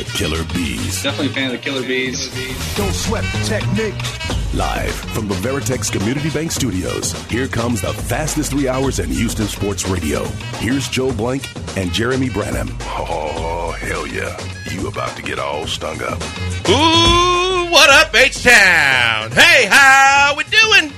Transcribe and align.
the 0.00 0.10
Killer 0.16 0.44
Bees. 0.54 1.02
Definitely 1.02 1.26
a 1.26 1.34
fan 1.34 1.46
of 1.46 1.52
the 1.52 1.58
Killer 1.58 1.82
Bees. 1.82 2.28
Don't 2.74 2.92
sweat 2.92 3.24
the 3.24 3.44
technique. 3.44 3.94
Live 4.54 4.94
from 4.94 5.28
the 5.28 5.34
Veritex 5.34 5.92
Community 5.92 6.30
Bank 6.30 6.50
Studios, 6.52 7.12
here 7.24 7.46
comes 7.46 7.82
the 7.82 7.92
fastest 7.92 8.50
three 8.50 8.66
hours 8.66 8.98
in 8.98 9.10
Houston 9.10 9.46
sports 9.46 9.86
radio. 9.86 10.24
Here's 10.56 10.88
Joe 10.88 11.12
Blank 11.12 11.48
and 11.76 11.92
Jeremy 11.92 12.30
Branham. 12.30 12.70
Oh, 12.80 13.76
hell 13.78 14.06
yeah. 14.06 14.38
You 14.70 14.88
about 14.88 15.14
to 15.16 15.22
get 15.22 15.38
all 15.38 15.66
stung 15.66 16.00
up. 16.02 16.20
Ooh, 16.68 17.70
what 17.70 17.90
up, 17.90 18.14
H-Town? 18.14 19.32
Hey, 19.32 19.66
how 19.66 20.34
we 20.36 20.44
doing? 20.44 20.92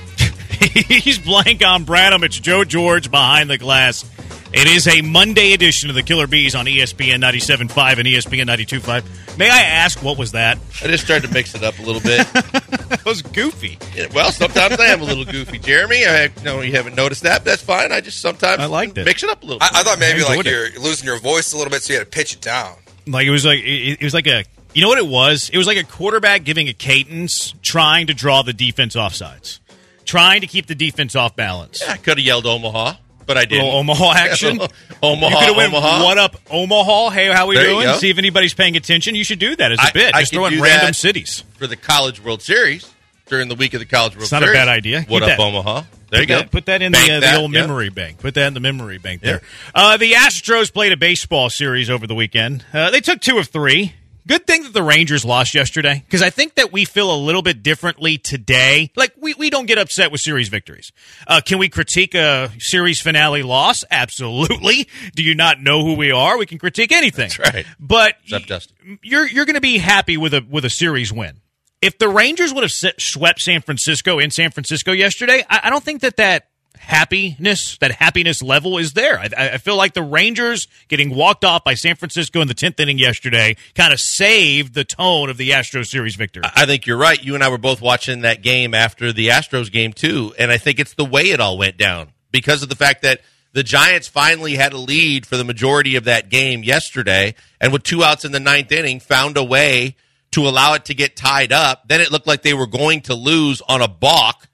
He's 0.87 1.19
blank 1.19 1.63
on 1.63 1.83
Branham. 1.83 2.23
It's 2.23 2.39
Joe 2.39 2.63
George 2.63 3.11
behind 3.11 3.49
the 3.49 3.57
glass. 3.57 4.05
It 4.53 4.67
is 4.67 4.87
a 4.87 5.01
Monday 5.01 5.53
edition 5.53 5.89
of 5.89 5.95
the 5.95 6.03
Killer 6.03 6.27
Bees 6.27 6.53
on 6.53 6.67
ESPN 6.67 7.15
97.5 7.23 7.97
and 7.97 8.07
ESPN 8.07 8.45
92.5. 8.45 9.37
May 9.37 9.49
I 9.49 9.61
ask, 9.63 10.03
what 10.03 10.15
was 10.17 10.33
that? 10.33 10.59
I 10.83 10.87
just 10.87 11.07
tried 11.07 11.23
to 11.23 11.27
mix 11.33 11.55
it 11.55 11.63
up 11.63 11.79
a 11.79 11.81
little 11.81 12.01
bit. 12.01 12.27
That 12.93 13.05
was 13.05 13.21
goofy. 13.23 13.79
Yeah, 13.95 14.05
well, 14.13 14.31
sometimes 14.31 14.79
I 14.79 14.85
am 14.85 15.01
a 15.01 15.03
little 15.03 15.25
goofy, 15.25 15.57
Jeremy. 15.57 16.05
I 16.05 16.29
know 16.43 16.61
you 16.61 16.73
haven't 16.73 16.95
noticed 16.95 17.23
that. 17.23 17.39
But 17.39 17.45
that's 17.45 17.61
fine. 17.63 17.91
I 17.91 17.99
just 18.01 18.21
sometimes 18.21 18.59
I 18.61 18.65
liked 18.65 18.97
it. 18.97 19.05
mix 19.05 19.23
it 19.23 19.29
up 19.31 19.41
a 19.41 19.45
little 19.45 19.59
bit. 19.59 19.69
I, 19.73 19.79
I 19.79 19.83
thought 19.83 19.99
maybe 19.99 20.21
I 20.21 20.27
like 20.27 20.37
enjoyed 20.37 20.45
you're 20.73 20.79
losing 20.81 21.07
your 21.07 21.19
voice 21.19 21.51
a 21.53 21.57
little 21.57 21.71
bit, 21.71 21.81
so 21.81 21.91
you 21.93 21.99
had 21.99 22.09
to 22.09 22.15
pitch 22.15 22.33
it 22.35 22.41
down. 22.41 22.75
Like 23.07 23.25
it 23.25 23.31
was 23.31 23.45
like 23.45 23.59
it, 23.59 23.99
it 23.99 24.03
was 24.03 24.13
like 24.13 24.27
a 24.27 24.45
you 24.73 24.81
know 24.83 24.89
what 24.89 24.99
it 24.99 25.07
was? 25.07 25.49
It 25.51 25.57
was 25.57 25.65
like 25.67 25.77
a 25.77 25.83
quarterback 25.83 26.43
giving 26.43 26.69
a 26.69 26.73
cadence, 26.73 27.55
trying 27.63 28.07
to 28.07 28.13
draw 28.13 28.43
the 28.43 28.53
defense 28.53 28.95
off 28.95 29.15
sides, 29.15 29.59
trying 30.05 30.41
to 30.41 30.47
keep 30.47 30.67
the 30.67 30.75
defense 30.75 31.15
off 31.15 31.35
balance. 31.35 31.81
I 31.87 31.97
could 31.97 32.19
have 32.19 32.25
yelled 32.25 32.45
Omaha, 32.45 32.93
but 33.25 33.37
I 33.37 33.41
little 33.49 33.71
Omaha 33.71 34.11
action. 34.15 34.59
Omaha, 35.01 35.29
you 35.29 35.37
could 35.37 35.47
have 35.47 35.55
went, 35.57 35.73
Omaha. 35.73 36.03
"What 36.03 36.17
up, 36.17 36.35
Omaha? 36.49 37.09
Hey, 37.11 37.27
how 37.27 37.45
are 37.45 37.47
we 37.47 37.55
There 37.55 37.65
doing?" 37.69 37.93
See 37.97 38.09
if 38.09 38.17
anybody's 38.17 38.53
paying 38.53 38.75
attention. 38.75 39.15
You 39.15 39.23
should 39.23 39.39
do 39.39 39.55
that 39.55 39.71
as 39.71 39.79
a 39.79 39.83
I- 39.83 39.91
bit. 39.91 40.15
I 40.15 40.21
Just 40.21 40.33
throw 40.33 40.45
in 40.45 40.61
random 40.61 40.93
cities. 40.93 41.43
for 41.57 41.67
the 41.67 41.75
College 41.75 42.21
World 42.23 42.41
Series 42.41 42.89
during 43.27 43.47
the 43.49 43.55
week 43.55 43.73
of 43.73 43.79
the 43.79 43.85
College 43.85 44.13
World 44.13 44.23
It's 44.23 44.31
not 44.31 44.43
a 44.43 44.47
bad 44.47 44.67
idea. 44.67 45.01
What 45.07 45.21
Keep 45.23 45.31
up, 45.31 45.37
that. 45.37 45.39
Omaha? 45.39 45.83
There 46.09 46.21
you 46.21 46.27
put 46.27 46.33
go. 46.33 46.37
That, 46.39 46.51
put 46.51 46.65
that 46.67 46.81
in 46.83 46.91
the, 46.91 46.97
uh, 46.99 47.19
that, 47.21 47.31
the 47.33 47.39
old 47.41 47.51
yeah. 47.53 47.61
memory 47.61 47.89
bank. 47.89 48.19
Put 48.19 48.35
that 48.35 48.45
in 48.47 48.53
the 48.53 48.59
memory 48.59 48.99
bank 48.99 49.21
Yeah. 49.23 49.31
there. 49.31 49.41
Uh, 49.73 49.97
the 49.97 50.11
Astros 50.11 50.71
played 50.71 50.91
a 50.91 50.97
baseball 50.97 51.49
series 51.49 51.89
over 51.89 52.05
the 52.05 52.13
weekend. 52.13 52.63
Uh, 52.71 52.91
they 52.91 53.01
took 53.01 53.19
two 53.19 53.39
of 53.39 53.47
three. 53.47 53.93
Good 54.25 54.47
thing 54.47 54.63
that 54.63 54.73
the 54.73 54.83
Rangers 54.83 55.25
lost 55.25 55.53
yesterday 55.53 56.01
because 56.05 56.21
I 56.21 56.29
think 56.29 56.55
that 56.55 56.71
we 56.71 56.85
feel 56.85 57.13
a 57.13 57.17
little 57.17 57.41
bit 57.41 57.61
differently 57.61 58.17
today. 58.17 58.89
Like 58.95 59.13
we, 59.19 59.33
we 59.33 59.49
don't 59.49 59.65
get 59.65 59.77
upset 59.77 60.11
with 60.11 60.21
series 60.21 60.47
victories. 60.47 60.91
Uh, 61.27 61.41
can 61.45 61.57
we 61.57 61.67
critique 61.67 62.15
a 62.15 62.49
series 62.59 63.01
finale 63.01 63.43
loss? 63.43 63.83
Absolutely. 63.91 64.87
Do 65.15 65.23
you 65.23 65.35
not 65.35 65.61
know 65.61 65.83
who 65.83 65.95
we 65.95 66.11
are? 66.11 66.37
We 66.37 66.45
can 66.45 66.57
critique 66.57 66.91
anything. 66.91 67.29
That's 67.35 67.39
right. 67.39 67.65
But 67.79 68.15
Except 68.23 68.47
Dustin. 68.47 68.99
you're 69.03 69.27
you're 69.27 69.45
going 69.45 69.55
to 69.55 69.61
be 69.61 69.77
happy 69.77 70.15
with 70.15 70.33
a 70.33 70.45
with 70.49 70.63
a 70.63 70.69
series 70.69 71.11
win. 71.11 71.41
If 71.81 71.97
the 71.97 72.07
Rangers 72.07 72.53
would 72.53 72.63
have 72.63 72.71
swept 72.71 73.41
San 73.41 73.61
Francisco 73.61 74.17
in 74.19 74.31
San 74.31 74.51
Francisco 74.51 74.93
yesterday, 74.93 75.43
I, 75.49 75.61
I 75.65 75.69
don't 75.69 75.83
think 75.83 76.01
that 76.01 76.15
that 76.15 76.47
happiness 76.83 77.77
that 77.77 77.91
happiness 77.91 78.43
level 78.43 78.77
is 78.77 78.93
there. 78.93 79.17
I, 79.19 79.29
I 79.37 79.57
feel 79.57 79.77
like 79.77 79.93
the 79.93 80.03
Rangers 80.03 80.67
getting 80.89 81.15
walked 81.15 81.45
off 81.45 81.63
by 81.63 81.75
San 81.75 81.95
Francisco 81.95 82.41
in 82.41 82.47
the 82.47 82.53
tenth 82.53 82.79
inning 82.79 82.97
yesterday 82.97 83.55
kind 83.73 83.93
of 83.93 83.99
saved 83.99 84.73
the 84.73 84.83
tone 84.83 85.29
of 85.29 85.37
the 85.37 85.51
Astros 85.51 85.87
series 85.87 86.15
victory. 86.15 86.43
I 86.43 86.65
think 86.65 86.85
you're 86.85 86.97
right. 86.97 87.23
You 87.23 87.35
and 87.35 87.43
I 87.43 87.49
were 87.49 87.57
both 87.57 87.81
watching 87.81 88.21
that 88.21 88.43
game 88.43 88.73
after 88.73 89.13
the 89.13 89.29
Astros 89.29 89.71
game 89.71 89.93
too, 89.93 90.33
and 90.37 90.51
I 90.51 90.57
think 90.57 90.79
it's 90.79 90.93
the 90.93 91.05
way 91.05 91.31
it 91.31 91.39
all 91.39 91.57
went 91.57 91.77
down 91.77 92.11
because 92.31 92.63
of 92.63 92.69
the 92.69 92.75
fact 92.75 93.03
that 93.03 93.21
the 93.53 93.63
Giants 93.63 94.07
finally 94.07 94.55
had 94.55 94.73
a 94.73 94.77
lead 94.77 95.25
for 95.25 95.37
the 95.37 95.43
majority 95.43 95.95
of 95.95 96.03
that 96.03 96.29
game 96.29 96.63
yesterday, 96.63 97.35
and 97.61 97.71
with 97.71 97.83
two 97.83 98.03
outs 98.03 98.25
in 98.25 98.33
the 98.33 98.39
ninth 98.39 98.71
inning, 98.71 98.99
found 98.99 99.37
a 99.37 99.43
way 99.43 99.95
to 100.31 100.47
allow 100.47 100.73
it 100.73 100.85
to 100.85 100.93
get 100.93 101.15
tied 101.15 101.53
up. 101.53 101.87
Then 101.87 102.01
it 102.01 102.11
looked 102.11 102.27
like 102.27 102.41
they 102.41 102.55
were 102.55 102.67
going 102.67 103.01
to 103.01 103.13
lose 103.13 103.61
on 103.61 103.81
a 103.81 103.87
balk, 103.87 104.49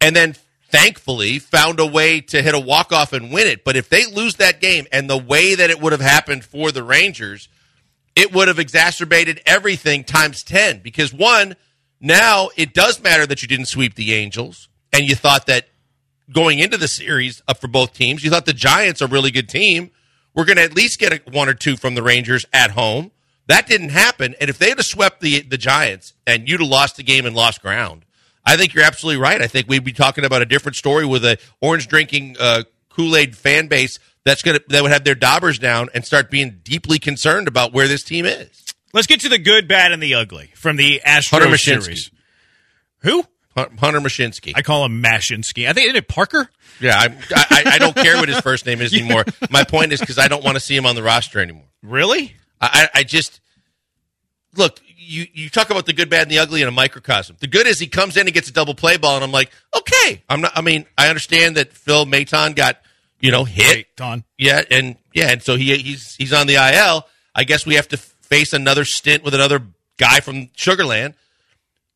and 0.00 0.14
then 0.14 0.36
thankfully 0.72 1.38
found 1.38 1.78
a 1.78 1.86
way 1.86 2.20
to 2.20 2.42
hit 2.42 2.54
a 2.54 2.58
walk 2.58 2.92
off 2.92 3.12
and 3.12 3.32
win 3.32 3.46
it. 3.46 3.62
But 3.64 3.76
if 3.76 3.88
they 3.88 4.06
lose 4.06 4.36
that 4.36 4.60
game, 4.60 4.86
and 4.90 5.08
the 5.08 5.18
way 5.18 5.54
that 5.54 5.70
it 5.70 5.80
would 5.80 5.92
have 5.92 6.00
happened 6.00 6.44
for 6.44 6.72
the 6.72 6.82
Rangers 6.82 7.48
it 8.14 8.30
would 8.30 8.46
have 8.46 8.58
exacerbated 8.58 9.40
everything 9.46 10.04
times 10.04 10.42
10 10.42 10.80
because 10.80 11.14
one 11.14 11.56
now 11.98 12.50
it 12.56 12.74
does 12.74 13.02
matter 13.02 13.24
that 13.26 13.40
you 13.40 13.48
didn't 13.48 13.68
sweep 13.68 13.94
the 13.94 14.12
angels 14.12 14.68
and 14.92 15.08
you 15.08 15.14
thought 15.14 15.46
that 15.46 15.68
going 16.30 16.58
into 16.58 16.76
the 16.76 16.88
series 16.88 17.42
up 17.48 17.58
for 17.58 17.68
both 17.68 17.94
teams 17.94 18.22
you 18.22 18.28
thought 18.28 18.44
the 18.44 18.52
giants 18.52 19.00
a 19.00 19.06
really 19.06 19.30
good 19.30 19.48
team 19.48 19.90
we're 20.34 20.44
going 20.44 20.56
to 20.56 20.62
at 20.62 20.74
least 20.74 20.98
get 20.98 21.12
a, 21.12 21.30
one 21.30 21.48
or 21.48 21.54
two 21.54 21.76
from 21.76 21.94
the 21.94 22.02
rangers 22.02 22.46
at 22.52 22.70
home. 22.72 23.10
That 23.48 23.66
didn't 23.66 23.90
happen. 23.90 24.34
And 24.40 24.48
if 24.48 24.58
they 24.58 24.70
had 24.70 24.80
swept 24.82 25.20
the, 25.20 25.42
the 25.42 25.58
giants 25.58 26.14
and 26.26 26.48
you'd 26.48 26.60
have 26.60 26.68
lost 26.68 26.96
the 26.96 27.02
game 27.02 27.26
and 27.26 27.34
lost 27.34 27.60
ground 27.60 28.04
i 28.44 28.56
think 28.56 28.74
you're 28.74 28.84
absolutely 28.84 29.20
right 29.20 29.40
i 29.42 29.46
think 29.46 29.68
we'd 29.68 29.84
be 29.84 29.92
talking 29.92 30.24
about 30.24 30.42
a 30.42 30.46
different 30.46 30.76
story 30.76 31.06
with 31.06 31.24
a 31.24 31.38
orange 31.60 31.88
drinking 31.88 32.36
uh, 32.38 32.62
kool-aid 32.90 33.36
fan 33.36 33.66
base 33.68 33.98
that's 34.24 34.42
to 34.42 34.62
that 34.68 34.82
would 34.82 34.92
have 34.92 35.04
their 35.04 35.14
daubers 35.14 35.58
down 35.58 35.88
and 35.94 36.04
start 36.04 36.30
being 36.30 36.60
deeply 36.62 36.98
concerned 36.98 37.48
about 37.48 37.72
where 37.72 37.88
this 37.88 38.02
team 38.02 38.24
is. 38.24 38.64
Let's 38.92 39.06
get 39.06 39.20
to 39.22 39.28
the 39.28 39.38
good, 39.38 39.68
bad, 39.68 39.92
and 39.92 40.02
the 40.02 40.14
ugly 40.14 40.52
from 40.54 40.76
the 40.76 41.00
Astros 41.04 41.58
series. 41.58 42.10
Who? 43.00 43.24
Hunter 43.54 44.00
Mushinski. 44.00 44.52
I 44.54 44.62
call 44.62 44.84
him 44.84 45.02
Mushinski. 45.02 45.68
I 45.68 45.74
think 45.74 45.86
isn't 45.86 45.96
it 45.96 46.08
Parker? 46.08 46.48
yeah, 46.80 46.96
I, 46.96 47.16
I, 47.34 47.62
I 47.74 47.78
don't 47.78 47.94
care 47.94 48.16
what 48.16 48.28
his 48.28 48.40
first 48.40 48.64
name 48.64 48.80
is 48.80 48.94
anymore. 48.98 49.24
My 49.50 49.64
point 49.64 49.92
is 49.92 50.00
because 50.00 50.18
I 50.18 50.28
don't 50.28 50.42
want 50.42 50.56
to 50.56 50.60
see 50.60 50.74
him 50.74 50.86
on 50.86 50.94
the 50.94 51.02
roster 51.02 51.38
anymore. 51.38 51.66
Really? 51.82 52.34
I, 52.60 52.88
I 52.94 53.00
I 53.00 53.02
just 53.02 53.40
look. 54.56 54.80
You, 55.04 55.26
you 55.32 55.50
talk 55.50 55.70
about 55.70 55.86
the 55.86 55.92
good, 55.92 56.08
bad, 56.08 56.22
and 56.22 56.30
the 56.30 56.38
ugly 56.38 56.62
in 56.62 56.68
a 56.68 56.72
microcosm. 56.72 57.36
The 57.40 57.46
good 57.46 57.66
is 57.66 57.78
he 57.78 57.86
comes 57.86 58.16
in 58.16 58.26
and 58.26 58.32
gets 58.32 58.48
a 58.48 58.52
double 58.52 58.74
play 58.74 58.96
ball, 58.96 59.16
and 59.16 59.24
I'm 59.24 59.32
like, 59.32 59.50
okay. 59.76 60.22
I'm 60.28 60.40
not. 60.40 60.52
I 60.54 60.60
mean, 60.60 60.86
I 60.96 61.08
understand 61.08 61.56
that 61.56 61.72
Phil 61.72 62.06
Maton 62.06 62.54
got 62.54 62.78
you 63.20 63.30
know 63.30 63.44
hit. 63.44 63.94
Don. 63.96 64.24
Yeah, 64.36 64.62
and 64.70 64.96
yeah, 65.14 65.30
and 65.30 65.42
so 65.42 65.56
he 65.56 65.76
he's 65.76 66.14
he's 66.16 66.32
on 66.32 66.46
the 66.46 66.54
IL. 66.54 67.06
I 67.34 67.44
guess 67.44 67.64
we 67.64 67.76
have 67.76 67.88
to 67.88 67.96
face 67.96 68.52
another 68.52 68.84
stint 68.84 69.24
with 69.24 69.34
another 69.34 69.62
guy 69.96 70.20
from 70.20 70.48
Sugarland. 70.48 71.14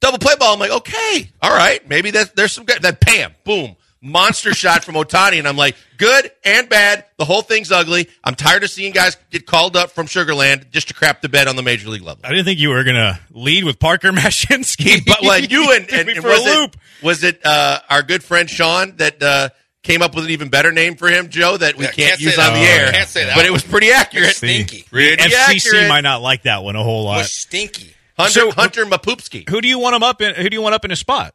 Double 0.00 0.18
play 0.18 0.34
ball. 0.38 0.54
I'm 0.54 0.60
like, 0.60 0.70
okay, 0.70 1.30
all 1.42 1.50
right, 1.50 1.86
maybe 1.88 2.10
that 2.12 2.36
there's 2.36 2.52
some 2.52 2.64
good. 2.64 2.80
Then 2.80 2.96
bam, 3.04 3.34
boom, 3.44 3.76
monster 4.06 4.54
shot 4.54 4.84
from 4.84 4.94
Ohtani, 4.94 5.38
and 5.38 5.46
I'm 5.48 5.56
like, 5.56 5.76
good 5.98 6.30
and 6.44 6.68
bad. 6.68 7.04
The 7.18 7.24
whole 7.24 7.42
thing's 7.42 7.70
ugly. 7.72 8.08
I'm 8.24 8.34
tired 8.34 8.62
of 8.64 8.70
seeing 8.70 8.92
guys 8.92 9.16
get 9.30 9.46
called 9.46 9.76
up 9.76 9.90
from 9.90 10.06
Sugarland 10.06 10.70
just 10.70 10.88
to 10.88 10.94
crap 10.94 11.20
the 11.20 11.28
bed 11.28 11.48
on 11.48 11.56
the 11.56 11.62
major 11.62 11.88
league 11.88 12.02
level. 12.02 12.20
I 12.24 12.30
didn't 12.30 12.44
think 12.44 12.58
you 12.60 12.70
were 12.70 12.84
going 12.84 12.96
to 12.96 13.18
lead 13.32 13.64
with 13.64 13.78
Parker 13.78 14.12
Mushinski. 14.12 15.02
But 15.06 15.18
well, 15.22 15.40
you 15.40 15.72
and, 15.72 15.90
and, 15.92 16.08
and 16.08 16.18
for 16.20 16.28
was 16.28 16.46
a 16.46 16.58
loop. 16.60 16.74
it 16.74 17.04
was 17.04 17.24
it 17.24 17.40
uh, 17.44 17.80
our 17.90 18.02
good 18.02 18.22
friend 18.24 18.48
Sean 18.48 18.96
that 18.96 19.22
uh, 19.22 19.48
came 19.82 20.02
up 20.02 20.14
with 20.14 20.24
an 20.24 20.30
even 20.30 20.48
better 20.48 20.72
name 20.72 20.96
for 20.96 21.08
him, 21.08 21.28
Joe, 21.28 21.56
that 21.56 21.76
we 21.76 21.84
Yeah, 21.84 21.90
can't, 21.92 22.08
can't 22.10 22.20
use 22.20 22.38
on 22.38 22.52
the 22.54 22.58
Oh, 22.60 22.62
air. 22.62 22.86
yeah. 22.86 22.92
Can't 22.92 23.08
say 23.08 23.24
that 23.26 23.36
but 23.36 23.44
it 23.46 23.52
was 23.52 23.62
pretty 23.64 23.90
accurate. 23.90 24.34
Stinky. 24.36 24.82
Pretty 24.90 25.22
FCC 25.22 25.66
accurate. 25.66 25.88
might 25.88 26.00
not 26.02 26.22
like 26.22 26.42
that 26.42 26.62
one 26.64 26.76
a 26.76 26.82
whole 26.82 27.04
lot. 27.04 27.18
Was 27.18 27.32
stinky. 27.34 27.92
Hunter, 28.18 28.32
So- 28.32 28.50
Hunter 28.50 28.84
Mapupski. 28.86 29.48
Who 29.48 29.60
do 29.60 29.68
you 29.68 29.78
want 29.78 29.94
him 29.96 30.02
up 30.02 30.20
in? 30.22 30.34
Who 30.34 30.48
do 30.48 30.54
you 30.56 30.62
want 30.62 30.74
up 30.74 30.84
in 30.84 30.90
a 30.90 30.96
spot? 30.96 31.34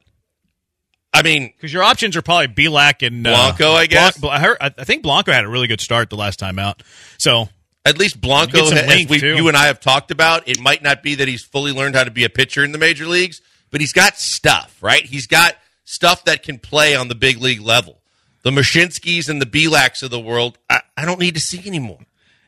I 1.13 1.23
mean, 1.23 1.47
Because 1.47 1.73
your 1.73 1.83
options 1.83 2.15
are 2.15 2.21
probably 2.21 2.47
Bielak 2.47 3.05
and 3.05 3.25
uh, 3.27 3.31
Blanco, 3.31 3.71
I 3.73 3.85
guess. 3.85 4.23
I, 4.23 4.39
heard, 4.39 4.57
I 4.61 4.69
think 4.69 5.03
Blanco 5.03 5.31
had 5.31 5.43
a 5.43 5.49
really 5.49 5.67
good 5.67 5.81
start 5.81 6.09
the 6.09 6.15
last 6.15 6.39
time 6.39 6.57
out. 6.57 6.83
So 7.17 7.49
at 7.85 7.97
least 7.97 8.19
Blanco, 8.21 8.71
as 8.71 9.07
we, 9.09 9.19
you 9.21 9.47
and 9.47 9.57
I 9.57 9.65
have 9.65 9.79
talked 9.79 10.11
about, 10.11 10.47
it 10.47 10.59
might 10.59 10.81
not 10.83 11.03
be 11.03 11.15
that 11.15 11.27
he's 11.27 11.43
fully 11.43 11.71
learned 11.73 11.95
how 11.95 12.03
to 12.03 12.11
be 12.11 12.23
a 12.23 12.29
pitcher 12.29 12.63
in 12.63 12.71
the 12.71 12.77
major 12.77 13.05
leagues, 13.05 13.41
but 13.71 13.81
he's 13.81 13.93
got 13.93 14.17
stuff, 14.17 14.77
right? 14.81 15.03
He's 15.03 15.27
got 15.27 15.55
stuff 15.83 16.23
that 16.25 16.43
can 16.43 16.59
play 16.59 16.95
on 16.95 17.07
the 17.09 17.15
big 17.15 17.41
league 17.41 17.61
level. 17.61 17.99
The 18.43 18.51
Mushinskis 18.51 19.29
and 19.29 19.41
the 19.41 19.45
Bielaks 19.45 20.03
of 20.03 20.11
the 20.11 20.19
world, 20.19 20.57
I, 20.69 20.81
I 20.95 21.05
don't 21.05 21.19
need 21.19 21.35
to 21.35 21.41
see 21.41 21.65
anymore. 21.67 21.99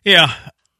yeah, 0.04 0.34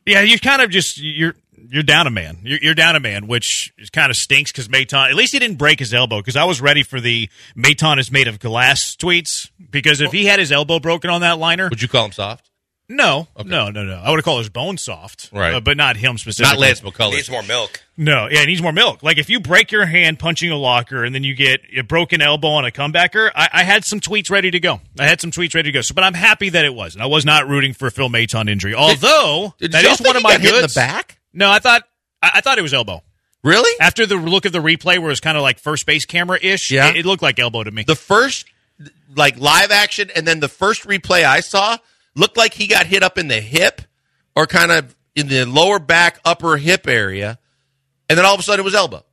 yeah, 0.06 0.22
you 0.22 0.40
kind 0.40 0.62
of 0.62 0.70
just 0.70 0.98
you're 0.98 1.36
you're 1.74 1.84
down 1.84 2.08
a 2.08 2.12
man. 2.12 2.38
You're, 2.44 2.60
you're 2.62 2.74
down 2.76 2.96
a 2.96 3.00
man, 3.00 3.28
which 3.28 3.74
kind 3.92 4.10
of 4.10 4.16
stinks 4.16 4.52
because 4.52 4.68
Maton. 4.68 5.10
At 5.10 5.16
least 5.16 5.34
he 5.34 5.40
didn't 5.40 5.58
break 5.58 5.80
his 5.80 5.94
elbow 5.94 6.20
because 6.20 6.36
I 6.36 6.44
was 6.46 6.62
ready 6.62 6.84
for 6.84 7.02
the 7.02 7.30
Maton 7.58 8.00
is 8.00 8.12
made 8.12 8.28
of 8.28 8.40
glass 8.40 8.96
tweets. 8.96 9.50
Because 9.72 10.00
if 10.02 10.12
he 10.12 10.26
had 10.26 10.40
his 10.40 10.52
elbow 10.52 10.80
broken 10.80 11.10
on 11.10 11.22
that 11.22 11.40
liner, 11.40 11.68
Would 11.70 11.82
you 11.82 11.88
call 11.88 12.06
him 12.06 12.12
soft? 12.12 12.50
no, 12.90 13.28
no, 13.44 13.72
no, 13.72 13.84
no, 13.84 13.96
I 13.96 14.10
would 14.12 14.18
have 14.18 14.26
called 14.26 14.40
his 14.42 14.50
bone 14.50 14.78
soft, 14.78 15.30
Right. 15.34 15.56
uh, 15.56 15.60
but 15.62 15.78
not 15.78 15.98
him 15.98 16.18
specifically. 16.20 16.54
Not 16.54 16.60
Lance 16.60 16.82
McCullers. 16.82 17.10
He 17.12 17.16
needs 17.16 17.30
more 17.32 17.42
milk. 17.42 17.82
No, 17.98 18.28
yeah, 18.30 18.42
it 18.42 18.46
needs 18.48 18.62
more 18.62 18.72
milk. 18.74 19.02
Like 19.02 19.18
if 19.18 19.32
you 19.32 19.40
break 19.40 19.72
your 19.72 19.86
hand 19.88 20.20
punching 20.20 20.52
a 20.52 20.58
locker 20.58 21.04
and 21.04 21.16
then 21.16 21.24
you 21.24 21.34
get 21.34 21.62
a 21.76 21.82
broken 21.82 22.22
elbow 22.22 22.50
on 22.50 22.66
a 22.66 22.72
comebacker, 22.72 23.32
I, 23.34 23.50
I 23.52 23.64
had 23.64 23.84
some 23.84 24.00
tweets 24.00 24.30
ready 24.30 24.52
to 24.52 24.60
go. 24.60 24.80
I 25.00 25.08
had 25.08 25.22
some 25.22 25.32
tweets 25.32 25.56
ready 25.56 25.70
to 25.70 25.72
go. 25.72 25.82
So, 25.82 25.96
but 25.96 26.04
I'm 26.04 26.14
happy 26.14 26.50
that 26.50 26.66
it 26.66 26.76
was. 26.76 26.94
And 26.94 27.02
I 27.02 27.08
was 27.08 27.26
not 27.26 27.48
rooting 27.48 27.74
for 27.74 27.90
Phil 27.90 28.10
Maton 28.10 28.48
injury. 28.48 28.76
Although 28.76 29.56
Did 29.58 29.72
that 29.72 29.84
y'all 29.84 29.94
is 29.94 29.98
think 29.98 30.08
one 30.10 30.16
of 30.18 30.22
he 30.22 30.24
my 30.28 30.32
got 30.34 30.42
hit 30.42 30.54
in 30.56 30.62
the 30.62 30.72
back? 30.76 31.18
No, 31.34 31.50
I 31.50 31.60
thought 31.60 31.84
I, 32.22 32.32
I 32.36 32.42
thought 32.42 32.58
it 32.58 32.62
was 32.62 32.74
elbow. 32.74 33.02
Really? 33.44 33.72
After 33.82 34.06
the 34.06 34.16
look 34.16 34.46
of 34.46 34.52
the 34.54 34.60
replay, 34.60 34.98
where 35.00 35.08
it 35.10 35.12
was 35.12 35.20
kind 35.20 35.36
of 35.36 35.44
like 35.44 35.60
first 35.60 35.86
base 35.86 36.06
camera 36.06 36.40
ish, 36.42 36.72
Yeah. 36.72 36.90
it, 36.90 36.98
it 36.98 37.06
looked 37.06 37.22
like 37.24 37.40
elbow 37.40 37.64
to 37.64 37.72
me. 37.72 37.84
The 37.84 37.96
first, 37.96 38.46
like 39.16 39.38
live 39.38 39.70
action, 39.72 40.10
and 40.16 40.26
then 40.26 40.40
the 40.40 40.48
first 40.48 40.84
replay 40.84 41.24
I 41.26 41.42
saw 41.42 41.78
looked 42.16 42.38
like 42.38 42.54
he 42.54 42.68
got 42.68 42.86
hit 42.86 43.04
up 43.04 43.18
in 43.18 43.28
the 43.28 43.42
hip 43.42 43.82
or 44.36 44.48
kind 44.48 44.72
of 44.72 44.96
in 45.16 45.28
the 45.28 45.46
lower 45.46 45.78
back, 45.80 46.20
upper 46.24 46.56
hip 46.58 46.88
area, 46.88 47.38
and 48.10 48.18
then 48.18 48.26
all 48.26 48.34
of 48.34 48.40
a 48.40 48.44
sudden 48.44 48.62
it 48.62 48.66
was 48.66 48.76
elbow. 48.76 49.04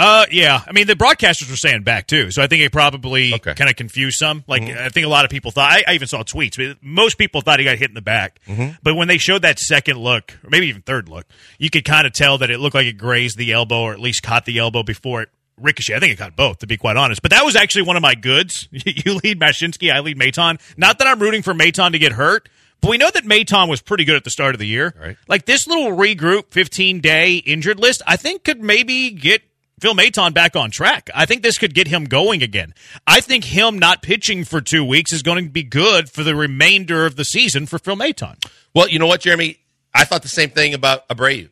Uh, 0.00 0.24
yeah. 0.30 0.62
I 0.66 0.72
mean, 0.72 0.86
the 0.86 0.94
broadcasters 0.94 1.50
were 1.50 1.56
saying 1.56 1.82
back 1.82 2.06
too, 2.06 2.30
so 2.30 2.42
I 2.42 2.46
think 2.46 2.62
it 2.62 2.72
probably 2.72 3.34
Okay. 3.34 3.54
kind 3.54 3.68
of 3.68 3.76
confused 3.76 4.18
some. 4.18 4.44
Like, 4.46 4.62
I 4.62 4.88
think 4.88 5.04
a 5.04 5.08
lot 5.10 5.24
of 5.26 5.30
people 5.30 5.50
thought. 5.50 5.70
I, 5.70 5.84
I 5.86 5.94
even 5.94 6.08
saw 6.08 6.22
tweets. 6.22 6.56
But 6.56 6.78
most 6.82 7.18
people 7.18 7.42
thought 7.42 7.58
he 7.58 7.64
got 7.64 7.76
hit 7.78 7.90
in 7.90 7.94
the 7.94 8.00
back, 8.02 8.40
but 8.82 8.94
when 8.94 9.08
they 9.08 9.18
showed 9.18 9.42
that 9.42 9.58
second 9.58 9.98
look, 9.98 10.32
or 10.42 10.50
maybe 10.50 10.66
even 10.68 10.82
third 10.82 11.08
look, 11.08 11.26
you 11.58 11.68
could 11.70 11.84
kind 11.84 12.06
of 12.06 12.12
tell 12.12 12.38
that 12.38 12.50
it 12.50 12.58
looked 12.60 12.74
like 12.74 12.86
it 12.86 12.94
grazed 12.98 13.36
the 13.36 13.52
elbow, 13.52 13.82
or 13.82 13.92
at 13.92 14.00
least 14.00 14.22
caught 14.22 14.46
the 14.46 14.58
elbow 14.58 14.82
before 14.82 15.22
it 15.22 15.28
ricochet. 15.60 15.94
I 15.96 16.00
think 16.00 16.12
it 16.14 16.16
caught 16.16 16.34
both, 16.36 16.60
to 16.60 16.66
be 16.66 16.78
quite 16.78 16.96
honest. 16.96 17.20
But 17.20 17.32
that 17.32 17.44
was 17.44 17.54
actually 17.54 17.82
one 17.82 17.96
of 17.96 18.02
my 18.02 18.14
goods. 18.14 18.66
you 18.72 19.20
lead 19.22 19.38
Mushinski, 19.38 19.92
I 19.92 20.00
lead 20.00 20.18
Maton. 20.18 20.58
Not 20.78 20.98
that 20.98 21.06
I'm 21.06 21.20
rooting 21.20 21.42
for 21.42 21.52
Maton 21.52 21.92
to 21.92 21.98
get 21.98 22.12
hurt. 22.12 22.48
But 22.80 22.90
we 22.92 22.96
know 22.96 23.10
that 23.10 23.24
Maton 23.26 23.68
was 23.68 23.82
pretty 23.82 24.06
good 24.06 24.16
at 24.16 24.24
the 24.24 24.30
start 24.30 24.54
of 24.54 24.58
the 24.58 24.66
year. 24.66 24.94
Right. 24.98 25.16
Like 25.28 25.44
this 25.44 25.66
little 25.66 25.90
regroup 25.94 26.50
15 26.52 27.00
day 27.00 27.34
injured 27.36 27.78
list, 27.78 28.00
I 28.06 28.16
think 28.16 28.42
could 28.42 28.62
maybe 28.62 29.10
get 29.10 29.42
Phil 29.80 29.94
Maton 29.94 30.34
back 30.34 30.56
on 30.56 30.70
track. 30.70 31.08
I 31.14 31.26
think 31.26 31.42
this 31.42 31.56
could 31.56 31.74
get 31.74 31.88
him 31.88 32.04
going 32.04 32.42
again. 32.42 32.74
I 33.06 33.20
think 33.20 33.44
him 33.44 33.78
not 33.78 34.02
pitching 34.02 34.44
for 34.44 34.60
two 34.60 34.84
weeks 34.84 35.12
is 35.12 35.22
going 35.22 35.42
to 35.42 35.50
be 35.50 35.62
good 35.62 36.10
for 36.10 36.22
the 36.22 36.34
remainder 36.34 37.06
of 37.06 37.16
the 37.16 37.24
season 37.24 37.66
for 37.66 37.78
Phil 37.78 37.96
Maton. 37.96 38.36
Well, 38.74 38.88
you 38.88 38.98
know 38.98 39.06
what, 39.06 39.22
Jeremy? 39.22 39.58
I 39.94 40.04
thought 40.04 40.22
the 40.22 40.28
same 40.28 40.50
thing 40.50 40.74
about 40.74 41.08
Abreu 41.08 41.48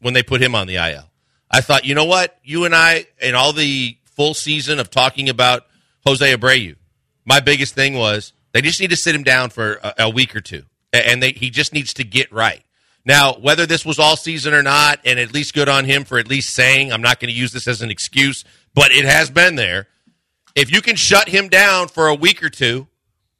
when 0.00 0.14
they 0.14 0.22
put 0.22 0.40
him 0.40 0.54
on 0.54 0.66
the 0.66 0.76
IL. 0.76 1.10
I 1.50 1.60
thought, 1.60 1.84
you 1.84 1.94
know 1.94 2.04
what? 2.04 2.38
You 2.42 2.64
and 2.64 2.74
I, 2.74 3.06
in 3.20 3.34
all 3.34 3.52
the 3.52 3.96
full 4.04 4.34
season 4.34 4.78
of 4.78 4.90
talking 4.90 5.28
about 5.28 5.66
Jose 6.06 6.36
Abreu, 6.36 6.76
my 7.24 7.40
biggest 7.40 7.74
thing 7.74 7.94
was 7.94 8.32
they 8.52 8.60
just 8.60 8.80
need 8.80 8.90
to 8.90 8.96
sit 8.96 9.14
him 9.14 9.24
down 9.24 9.50
for 9.50 9.74
a, 9.82 9.94
a 10.00 10.10
week 10.10 10.34
or 10.36 10.40
two, 10.40 10.62
and 10.92 11.22
they, 11.22 11.32
he 11.32 11.50
just 11.50 11.72
needs 11.72 11.92
to 11.94 12.04
get 12.04 12.32
right. 12.32 12.62
Now, 13.06 13.34
whether 13.34 13.66
this 13.66 13.84
was 13.84 13.98
all 13.98 14.16
season 14.16 14.54
or 14.54 14.62
not, 14.62 14.98
and 15.04 15.18
at 15.18 15.34
least 15.34 15.52
good 15.54 15.68
on 15.68 15.84
him 15.84 16.04
for 16.04 16.18
at 16.18 16.26
least 16.28 16.54
saying, 16.54 16.92
I'm 16.92 17.02
not 17.02 17.20
going 17.20 17.32
to 17.32 17.38
use 17.38 17.52
this 17.52 17.68
as 17.68 17.82
an 17.82 17.90
excuse, 17.90 18.44
but 18.74 18.90
it 18.92 19.04
has 19.04 19.30
been 19.30 19.56
there. 19.56 19.88
If 20.54 20.72
you 20.72 20.80
can 20.80 20.96
shut 20.96 21.28
him 21.28 21.48
down 21.48 21.88
for 21.88 22.06
a 22.08 22.14
week 22.14 22.42
or 22.42 22.48
two, 22.48 22.86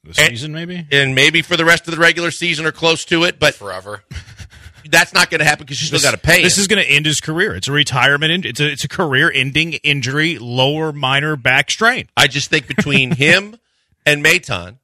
The 0.02 0.20
And- 0.20 0.30
season, 0.32 0.52
maybe? 0.52 0.86
and 0.92 1.14
maybe 1.14 1.40
for 1.40 1.56
the 1.56 1.64
rest 1.64 1.86
of 1.88 1.92
the 1.94 2.00
regular 2.00 2.30
season 2.30 2.66
or 2.66 2.72
close 2.72 3.04
to 3.06 3.24
it, 3.24 3.38
but 3.38 3.54
forever. 3.54 4.04
that's 4.90 5.14
not 5.14 5.30
going 5.30 5.38
to 5.38 5.46
happen 5.46 5.64
because 5.64 5.80
you 5.80 5.86
still 5.86 6.00
got 6.00 6.10
to 6.10 6.18
pay. 6.20 6.42
This 6.42 6.58
him. 6.58 6.60
is 6.62 6.68
going 6.68 6.84
to 6.84 6.90
end 6.90 7.06
his 7.06 7.20
career. 7.20 7.54
It's 7.54 7.68
a 7.68 7.72
retirement. 7.72 8.30
In, 8.30 8.44
it's 8.44 8.60
a 8.60 8.70
it's 8.70 8.84
a 8.84 8.88
career 8.88 9.32
ending 9.34 9.72
injury, 9.82 10.36
lower 10.38 10.92
minor 10.92 11.36
back 11.36 11.70
strain. 11.70 12.10
I 12.18 12.26
just 12.26 12.50
think 12.50 12.66
between 12.66 13.12
him 13.12 13.56
and 14.06 14.22
Maton, 14.22 14.76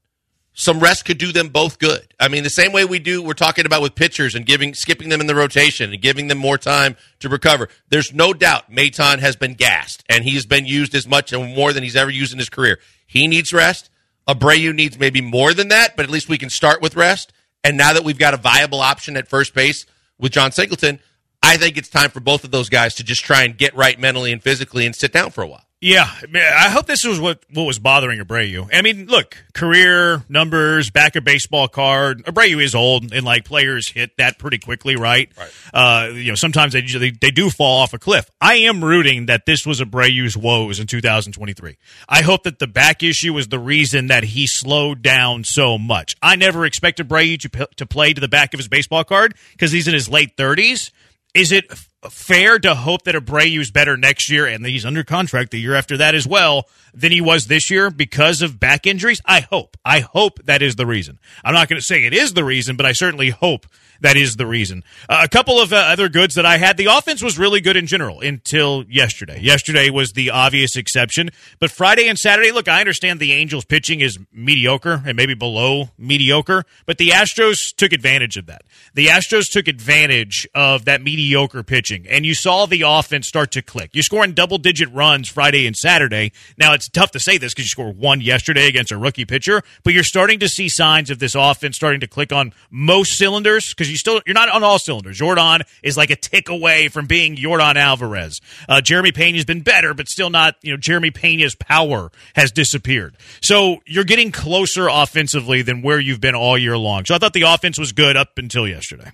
some 0.52 0.80
rest 0.80 1.04
could 1.04 1.18
do 1.18 1.32
them 1.32 1.48
both 1.48 1.78
good. 1.78 2.12
I 2.18 2.28
mean, 2.28 2.42
the 2.42 2.50
same 2.50 2.72
way 2.72 2.84
we 2.84 2.98
do, 2.98 3.22
we're 3.22 3.32
talking 3.34 3.66
about 3.66 3.82
with 3.82 3.94
pitchers 3.94 4.34
and 4.34 4.44
giving, 4.44 4.74
skipping 4.74 5.08
them 5.08 5.20
in 5.20 5.26
the 5.26 5.34
rotation 5.34 5.92
and 5.92 6.02
giving 6.02 6.28
them 6.28 6.38
more 6.38 6.58
time 6.58 6.96
to 7.20 7.28
recover. 7.28 7.68
There's 7.88 8.12
no 8.12 8.34
doubt 8.34 8.70
Maton 8.70 9.20
has 9.20 9.36
been 9.36 9.54
gassed 9.54 10.04
and 10.08 10.24
he's 10.24 10.46
been 10.46 10.66
used 10.66 10.94
as 10.94 11.06
much 11.06 11.32
and 11.32 11.54
more 11.54 11.72
than 11.72 11.82
he's 11.82 11.96
ever 11.96 12.10
used 12.10 12.32
in 12.32 12.38
his 12.38 12.50
career. 12.50 12.78
He 13.06 13.26
needs 13.26 13.52
rest. 13.52 13.90
Abreu 14.28 14.74
needs 14.74 14.98
maybe 14.98 15.20
more 15.20 15.54
than 15.54 15.68
that, 15.68 15.96
but 15.96 16.04
at 16.04 16.10
least 16.10 16.28
we 16.28 16.38
can 16.38 16.50
start 16.50 16.82
with 16.82 16.96
rest. 16.96 17.32
And 17.64 17.76
now 17.76 17.92
that 17.92 18.04
we've 18.04 18.18
got 18.18 18.34
a 18.34 18.38
viable 18.38 18.80
option 18.80 19.16
at 19.16 19.28
first 19.28 19.54
base 19.54 19.86
with 20.18 20.32
Jon 20.32 20.52
Singleton, 20.52 21.00
I 21.42 21.56
think 21.56 21.76
it's 21.76 21.88
time 21.88 22.10
for 22.10 22.20
both 22.20 22.44
of 22.44 22.50
those 22.50 22.68
guys 22.68 22.94
to 22.96 23.04
just 23.04 23.24
try 23.24 23.44
and 23.44 23.56
get 23.56 23.74
right 23.74 23.98
mentally 23.98 24.32
and 24.32 24.42
physically 24.42 24.84
and 24.84 24.94
sit 24.94 25.12
down 25.12 25.30
for 25.30 25.42
a 25.42 25.48
while. 25.48 25.64
Yeah, 25.82 26.10
I 26.34 26.68
hope 26.68 26.84
this 26.84 27.04
was 27.06 27.18
what, 27.18 27.42
what 27.54 27.64
was 27.64 27.78
bothering 27.78 28.20
Abreu. 28.20 28.68
I 28.70 28.82
mean, 28.82 29.06
look, 29.06 29.42
career 29.54 30.22
numbers, 30.28 30.90
back 30.90 31.16
a 31.16 31.22
baseball 31.22 31.68
card. 31.68 32.22
Abreu 32.24 32.62
is 32.62 32.74
old, 32.74 33.14
and 33.14 33.24
like 33.24 33.46
players 33.46 33.88
hit 33.88 34.18
that 34.18 34.38
pretty 34.38 34.58
quickly, 34.58 34.96
right? 34.96 35.32
Right. 35.38 35.50
Uh, 35.72 36.10
you 36.12 36.28
know, 36.28 36.34
sometimes 36.34 36.74
they, 36.74 36.82
they 36.82 37.12
they 37.12 37.30
do 37.30 37.48
fall 37.48 37.80
off 37.80 37.94
a 37.94 37.98
cliff. 37.98 38.30
I 38.42 38.56
am 38.56 38.84
rooting 38.84 39.24
that 39.26 39.46
this 39.46 39.64
was 39.64 39.80
Abreu's 39.80 40.36
woes 40.36 40.80
in 40.80 40.86
2023. 40.86 41.78
I 42.10 42.20
hope 42.20 42.42
that 42.42 42.58
the 42.58 42.66
back 42.66 43.02
issue 43.02 43.32
was 43.32 43.48
the 43.48 43.58
reason 43.58 44.08
that 44.08 44.24
he 44.24 44.46
slowed 44.46 45.00
down 45.00 45.44
so 45.44 45.78
much. 45.78 46.14
I 46.20 46.36
never 46.36 46.66
expect 46.66 46.98
Abreu 46.98 47.40
to 47.40 47.68
to 47.76 47.86
play 47.86 48.12
to 48.12 48.20
the 48.20 48.28
back 48.28 48.52
of 48.52 48.60
his 48.60 48.68
baseball 48.68 49.04
card 49.04 49.34
because 49.52 49.72
he's 49.72 49.88
in 49.88 49.94
his 49.94 50.10
late 50.10 50.36
30s. 50.36 50.90
Is 51.32 51.52
it 51.52 51.72
fair 52.08 52.58
to 52.58 52.74
hope 52.74 53.02
that 53.02 53.14
Abreu's 53.14 53.70
better 53.70 53.96
next 53.96 54.30
year 54.30 54.46
and 54.46 54.64
that 54.64 54.70
he's 54.70 54.86
under 54.86 55.04
contract 55.04 55.50
the 55.50 55.60
year 55.60 55.74
after 55.74 55.96
that 55.98 56.14
as 56.14 56.26
well 56.26 56.66
than 56.94 57.12
he 57.12 57.20
was 57.20 57.46
this 57.46 57.70
year 57.70 57.90
because 57.90 58.40
of 58.40 58.58
back 58.58 58.86
injuries? 58.86 59.20
I 59.26 59.40
hope. 59.40 59.76
I 59.84 60.00
hope 60.00 60.42
that 60.44 60.62
is 60.62 60.76
the 60.76 60.86
reason. 60.86 61.18
I'm 61.44 61.54
not 61.54 61.68
going 61.68 61.78
to 61.80 61.84
say 61.84 62.04
it 62.04 62.14
is 62.14 62.32
the 62.32 62.44
reason, 62.44 62.76
but 62.76 62.86
I 62.86 62.92
certainly 62.92 63.30
hope 63.30 63.66
that 64.00 64.16
is 64.16 64.36
the 64.36 64.46
reason. 64.46 64.82
Uh, 65.08 65.20
a 65.24 65.28
couple 65.28 65.60
of 65.60 65.72
uh, 65.72 65.76
other 65.76 66.08
goods 66.08 66.34
that 66.34 66.46
I 66.46 66.56
had. 66.56 66.76
The 66.76 66.86
offense 66.86 67.22
was 67.22 67.38
really 67.38 67.60
good 67.60 67.76
in 67.76 67.86
general 67.86 68.20
until 68.20 68.84
yesterday. 68.88 69.40
Yesterday 69.40 69.90
was 69.90 70.12
the 70.12 70.30
obvious 70.30 70.76
exception, 70.76 71.30
but 71.58 71.70
Friday 71.70 72.08
and 72.08 72.18
Saturday, 72.18 72.50
look, 72.50 72.66
I 72.66 72.80
understand 72.80 73.20
the 73.20 73.32
Angels 73.32 73.64
pitching 73.64 74.00
is 74.00 74.18
mediocre 74.32 75.02
and 75.04 75.16
maybe 75.16 75.34
below 75.34 75.90
mediocre, 75.98 76.64
but 76.86 76.98
the 76.98 77.08
Astros 77.08 77.74
took 77.76 77.92
advantage 77.92 78.36
of 78.36 78.46
that. 78.46 78.62
The 78.94 79.08
Astros 79.08 79.50
took 79.50 79.68
advantage 79.68 80.48
of 80.54 80.86
that 80.86 81.02
mediocre 81.02 81.62
pitching, 81.90 82.06
and 82.08 82.24
you 82.24 82.34
saw 82.34 82.66
the 82.66 82.82
offense 82.86 83.26
start 83.26 83.50
to 83.52 83.62
click. 83.62 83.90
You're 83.92 84.02
scoring 84.02 84.32
double 84.32 84.58
digit 84.58 84.92
runs 84.92 85.28
Friday 85.28 85.66
and 85.66 85.76
Saturday. 85.76 86.32
Now, 86.56 86.74
it's 86.74 86.88
tough 86.88 87.10
to 87.12 87.20
say 87.20 87.38
this 87.38 87.52
because 87.52 87.64
you 87.64 87.68
scored 87.68 87.98
one 87.98 88.20
yesterday 88.20 88.66
against 88.66 88.92
a 88.92 88.98
rookie 88.98 89.24
pitcher, 89.24 89.62
but 89.82 89.94
you're 89.94 90.04
starting 90.04 90.38
to 90.40 90.48
see 90.48 90.68
signs 90.68 91.10
of 91.10 91.18
this 91.18 91.34
offense 91.34 91.76
starting 91.76 92.00
to 92.00 92.06
click 92.06 92.32
on 92.32 92.52
most 92.70 93.18
cylinders 93.18 93.70
because 93.70 93.90
you 93.90 93.96
still 93.96 94.20
you're 94.26 94.34
not 94.34 94.48
on 94.48 94.62
all 94.62 94.78
cylinders. 94.78 95.18
Yordan 95.18 95.62
is 95.82 95.96
like 95.96 96.10
a 96.10 96.16
tick 96.16 96.48
away 96.48 96.88
from 96.88 97.06
being 97.06 97.36
Yordan 97.36 97.76
Alvarez. 97.76 98.40
Uh, 98.68 98.80
Jeremy 98.80 99.12
Pena's 99.12 99.44
been 99.44 99.62
better, 99.62 99.94
but 99.94 100.08
still 100.08 100.30
not. 100.30 100.56
You 100.62 100.72
know, 100.72 100.76
Jeremy 100.76 101.10
Pena's 101.10 101.54
power 101.54 102.10
has 102.34 102.52
disappeared. 102.52 103.16
So 103.42 103.78
you're 103.86 104.04
getting 104.04 104.32
closer 104.32 104.88
offensively 104.88 105.62
than 105.62 105.82
where 105.82 106.00
you've 106.00 106.20
been 106.20 106.34
all 106.34 106.56
year 106.56 106.78
long. 106.78 107.04
So 107.04 107.14
I 107.14 107.18
thought 107.18 107.32
the 107.32 107.42
offense 107.42 107.78
was 107.78 107.92
good 107.92 108.16
up 108.16 108.38
until 108.38 108.66
yesterday. 108.66 109.10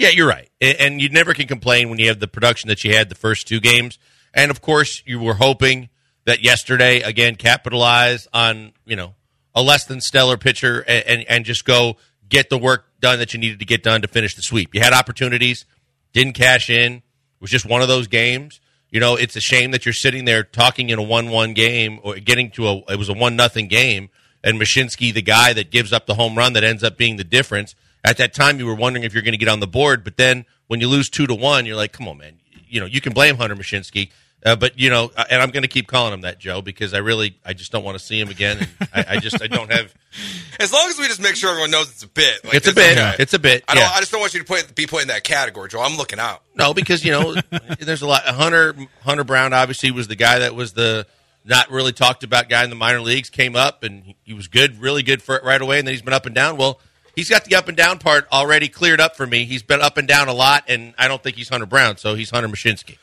Yeah, 0.00 0.08
you're 0.08 0.28
right. 0.28 0.48
And 0.62 0.98
you 0.98 1.10
never 1.10 1.34
can 1.34 1.46
complain 1.46 1.90
when 1.90 1.98
you 1.98 2.08
have 2.08 2.20
the 2.20 2.26
production 2.26 2.68
that 2.68 2.84
you 2.84 2.94
had 2.94 3.10
the 3.10 3.14
first 3.14 3.46
two 3.46 3.60
games. 3.60 3.98
And 4.32 4.50
of 4.50 4.62
course, 4.62 5.02
you 5.04 5.20
were 5.20 5.34
hoping 5.34 5.90
that 6.24 6.42
yesterday 6.42 7.02
again 7.02 7.36
capitalize 7.36 8.26
on, 8.32 8.72
you 8.86 8.96
know, 8.96 9.14
a 9.54 9.60
less 9.62 9.84
than 9.84 10.00
stellar 10.00 10.38
pitcher 10.38 10.80
and, 10.88 11.04
and, 11.06 11.24
and 11.28 11.44
just 11.44 11.66
go 11.66 11.98
get 12.30 12.48
the 12.48 12.56
work 12.56 12.86
done 13.00 13.18
that 13.18 13.34
you 13.34 13.40
needed 13.40 13.58
to 13.58 13.66
get 13.66 13.82
done 13.82 14.00
to 14.00 14.08
finish 14.08 14.34
the 14.34 14.40
sweep. 14.40 14.74
You 14.74 14.80
had 14.80 14.94
opportunities, 14.94 15.66
didn't 16.14 16.32
cash 16.32 16.70
in. 16.70 16.94
It 16.94 17.02
was 17.42 17.50
just 17.50 17.66
one 17.66 17.82
of 17.82 17.88
those 17.88 18.06
games. 18.06 18.58
You 18.88 19.00
know, 19.00 19.16
it's 19.16 19.36
a 19.36 19.40
shame 19.40 19.72
that 19.72 19.84
you're 19.84 19.92
sitting 19.92 20.24
there 20.24 20.44
talking 20.44 20.88
in 20.88 20.98
a 20.98 21.02
one-one 21.02 21.52
game 21.52 22.00
or 22.02 22.14
getting 22.14 22.50
to 22.52 22.68
a 22.68 22.76
it 22.88 22.98
was 22.98 23.10
a 23.10 23.14
one 23.14 23.36
nothing 23.36 23.68
game, 23.68 24.08
and 24.42 24.58
Mushinski, 24.58 25.12
the 25.12 25.20
guy 25.20 25.52
that 25.52 25.70
gives 25.70 25.92
up 25.92 26.06
the 26.06 26.14
home 26.14 26.38
run 26.38 26.54
that 26.54 26.64
ends 26.64 26.82
up 26.82 26.96
being 26.96 27.16
the 27.16 27.24
difference. 27.24 27.74
At 28.04 28.16
that 28.18 28.32
time, 28.34 28.58
you 28.58 28.66
were 28.66 28.74
wondering 28.74 29.04
if 29.04 29.12
you're 29.14 29.22
going 29.22 29.32
to 29.32 29.38
get 29.38 29.48
on 29.48 29.60
the 29.60 29.66
board, 29.66 30.04
but 30.04 30.16
then 30.16 30.46
when 30.68 30.80
you 30.80 30.88
lose 30.88 31.10
two 31.10 31.26
to 31.26 31.34
one, 31.34 31.66
you're 31.66 31.76
like, 31.76 31.92
come 31.92 32.08
on, 32.08 32.18
man. 32.18 32.38
You 32.68 32.80
know, 32.80 32.86
you 32.86 33.00
can 33.00 33.12
blame 33.12 33.36
Hunter 33.36 33.56
Mushinski, 33.56 34.10
uh, 34.46 34.56
but 34.56 34.78
you 34.78 34.88
know, 34.88 35.10
and 35.28 35.42
I'm 35.42 35.50
going 35.50 35.64
to 35.64 35.68
keep 35.68 35.86
calling 35.86 36.14
him 36.14 36.20
that, 36.22 36.38
Joe, 36.38 36.62
because 36.62 36.94
I 36.94 36.98
really, 36.98 37.36
I 37.44 37.52
just 37.52 37.72
don't 37.72 37.84
want 37.84 37.98
to 37.98 38.04
see 38.04 38.18
him 38.18 38.28
again. 38.30 38.58
And 38.80 38.88
I, 38.94 39.04
I 39.08 39.16
just, 39.18 39.42
I 39.42 39.48
don't 39.48 39.70
have. 39.70 39.92
As 40.60 40.72
long 40.72 40.88
as 40.88 40.98
we 40.98 41.06
just 41.08 41.20
make 41.20 41.36
sure 41.36 41.50
everyone 41.50 41.70
knows 41.70 41.90
it's 41.90 42.02
a 42.04 42.08
bit. 42.08 42.44
Like, 42.44 42.54
It's 42.54 42.68
a 42.68 42.74
bit. 42.74 42.96
okay. 42.96 43.16
It's 43.18 43.34
a 43.34 43.38
bit. 43.38 43.64
I 43.68 43.74
don't. 43.74 43.82
yeah. 43.82 43.90
I 43.94 43.98
just 44.00 44.12
don't 44.12 44.20
want 44.20 44.32
you 44.34 44.40
to 44.40 44.46
put, 44.46 44.74
be 44.74 44.86
put 44.86 45.02
in 45.02 45.08
that 45.08 45.24
category, 45.24 45.68
Joe. 45.68 45.80
I'm 45.80 45.96
looking 45.96 46.18
out. 46.18 46.42
No, 46.54 46.72
because 46.74 47.04
you 47.04 47.10
know, 47.12 47.34
there's 47.80 48.02
a 48.02 48.06
lot. 48.06 48.22
Hunter 48.24 48.74
Hunter 49.02 49.24
Brown 49.24 49.52
obviously 49.52 49.90
was 49.90 50.08
the 50.08 50.16
guy 50.16 50.38
that 50.40 50.54
was 50.54 50.72
the 50.72 51.06
not 51.44 51.70
really 51.70 51.92
talked 51.92 52.22
about 52.24 52.48
guy 52.48 52.62
in 52.64 52.70
the 52.70 52.76
minor 52.76 53.00
leagues. 53.00 53.30
Came 53.30 53.56
up 53.56 53.82
and 53.82 54.04
he- 54.04 54.16
he 54.24 54.32
was 54.34 54.46
good, 54.48 54.80
really 54.80 55.02
good 55.02 55.22
for 55.22 55.36
it 55.36 55.44
right 55.44 55.60
away, 55.60 55.78
and 55.78 55.86
then 55.88 55.92
he's 55.94 56.02
been 56.02 56.14
up 56.14 56.26
and 56.26 56.34
down. 56.34 56.56
Well, 56.56 56.80
he's 57.20 57.28
got 57.28 57.44
the 57.44 57.54
up 57.54 57.68
and 57.68 57.76
down 57.76 57.98
part 57.98 58.26
already 58.32 58.68
cleared 58.68 58.98
up 59.00 59.14
for 59.14 59.26
me. 59.26 59.44
He's 59.44 59.62
been 59.62 59.82
up 59.82 59.98
and 59.98 60.08
down 60.08 60.28
a 60.28 60.32
lot, 60.32 60.64
and 60.68 60.94
I 60.96 61.06
don't 61.06 61.22
think 61.22 61.36
he's 61.36 61.50
Hunter 61.50 61.66
Brown, 61.66 61.98
so 61.98 62.14
he's 62.14 62.30
Hunter 62.30 62.48
Mushinski. 62.48 62.96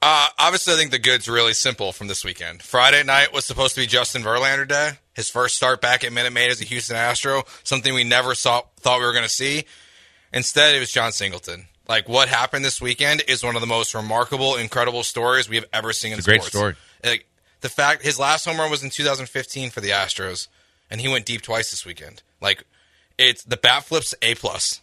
Uh, 0.00 0.26
obviously, 0.38 0.74
I 0.74 0.76
think 0.76 0.92
the 0.92 1.00
good's 1.00 1.28
really 1.28 1.54
simple 1.54 1.90
from 1.92 2.06
this 2.06 2.24
weekend. 2.24 2.62
Friday 2.62 3.02
night 3.02 3.32
was 3.32 3.44
supposed 3.44 3.74
to 3.74 3.80
be 3.80 3.86
Justin 3.88 4.22
Verlander 4.22 4.66
Day. 4.68 4.92
His 5.14 5.28
first 5.28 5.56
start 5.56 5.80
back 5.80 6.04
at 6.04 6.12
Minute 6.12 6.32
Maid 6.32 6.52
as 6.52 6.60
a 6.60 6.64
Houston 6.64 6.94
Astro, 6.94 7.42
something 7.64 7.92
we 7.92 8.04
never 8.04 8.36
saw 8.36 8.62
thought 8.78 9.00
we 9.00 9.06
were 9.06 9.12
going 9.12 9.24
to 9.24 9.28
see. 9.28 9.64
Instead, 10.32 10.76
it 10.76 10.78
was 10.78 10.92
Jon 10.92 11.10
Singleton. 11.10 11.66
Like 11.88 12.08
what 12.08 12.28
happened 12.28 12.64
this 12.64 12.80
weekend 12.80 13.24
is 13.26 13.42
one 13.42 13.56
of 13.56 13.60
the 13.60 13.66
most 13.66 13.92
remarkable, 13.92 14.54
incredible 14.54 15.02
stories 15.02 15.48
we 15.48 15.56
have 15.56 15.64
ever 15.72 15.92
seen 15.92 16.12
in 16.12 16.18
It's 16.18 16.28
a 16.28 16.30
great 16.30 16.42
sports. 16.42 16.56
story. 16.56 16.74
Like 17.04 17.26
the 17.60 17.68
fact 17.68 18.02
his 18.02 18.20
last 18.20 18.44
home 18.44 18.58
run 18.58 18.70
was 18.70 18.84
in 18.84 18.90
2015 18.90 19.70
for 19.70 19.80
the 19.80 19.88
Astros, 19.88 20.46
and 20.90 21.00
he 21.00 21.08
went 21.08 21.26
deep 21.26 21.42
twice 21.42 21.70
this 21.72 21.84
weekend. 21.84 22.22
Like 22.40 22.62
it's 23.18 23.42
the 23.44 23.56
bat 23.56 23.84
flips 23.84 24.14
a 24.22 24.34
plus. 24.34 24.80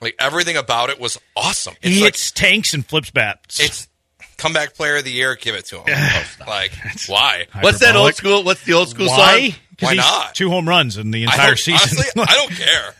Like 0.00 0.14
everything 0.20 0.56
about 0.56 0.90
it 0.90 1.00
was 1.00 1.18
awesome. 1.36 1.74
It's 1.82 1.94
He 1.96 2.00
like 2.02 2.14
hits 2.14 2.30
tanks 2.30 2.72
and 2.74 2.86
flips 2.86 3.10
bats. 3.10 3.58
it's 3.60 3.88
comeback 4.36 4.74
player 4.74 4.96
of 4.98 5.04
the 5.04 5.10
year. 5.10 5.34
Give 5.34 5.54
it 5.56 5.66
to 5.66 5.80
him. 5.80 5.86
like 6.46 6.72
why? 7.08 7.46
What's 7.60 7.80
that 7.80 7.96
old 7.96 8.14
school? 8.14 8.44
What's 8.44 8.62
the 8.64 8.74
old 8.74 8.88
school 8.88 9.08
song? 9.08 9.18
Why? 9.18 9.48
song? 9.50 9.58
'Cause 9.78 9.88
Why 9.90 9.94
not? 9.94 10.34
Two 10.34 10.50
home 10.50 10.68
runs 10.68 10.96
in 10.96 11.12
the 11.12 11.22
entire 11.22 11.48
don't, 11.50 11.58
season. 11.58 11.98
honestly, 11.98 12.22
I 12.22 12.34
don't 12.34 12.50
care. 12.50 12.94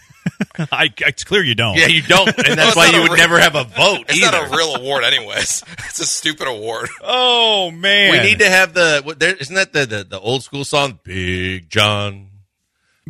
I, 0.73 0.91
it's 0.99 1.25
clear 1.25 1.43
you 1.43 1.57
don't. 1.57 1.77
Yeah, 1.77 1.87
you 1.89 2.03
don't, 2.03 2.29
and 2.29 2.57
that's 2.59 2.69
it's 2.69 2.77
why 2.77 2.87
you 2.91 3.03
would 3.03 3.11
re- 3.13 3.17
never 3.19 3.41
have 3.41 3.57
a 3.57 3.65
vote 3.65 4.05
It's 4.09 4.23
either. 4.23 4.31
not 4.31 4.47
a 4.53 4.57
real 4.57 4.77
award, 4.77 5.03
anyways. 5.03 5.65
It's 5.89 5.99
a 6.01 6.07
stupid 6.07 6.47
award. 6.47 6.89
Oh 7.03 7.73
man, 7.73 8.13
we 8.13 8.21
need 8.21 8.39
to 8.41 8.49
have 8.49 8.75
the. 8.75 9.01
What, 9.03 9.19
there, 9.19 9.35
isn't 9.35 9.55
that 9.57 9.73
the, 9.73 9.87
the 9.87 10.05
the 10.05 10.21
old 10.21 10.45
school 10.45 10.65
song, 10.65 11.01
Big 11.03 11.69
John? 11.71 12.28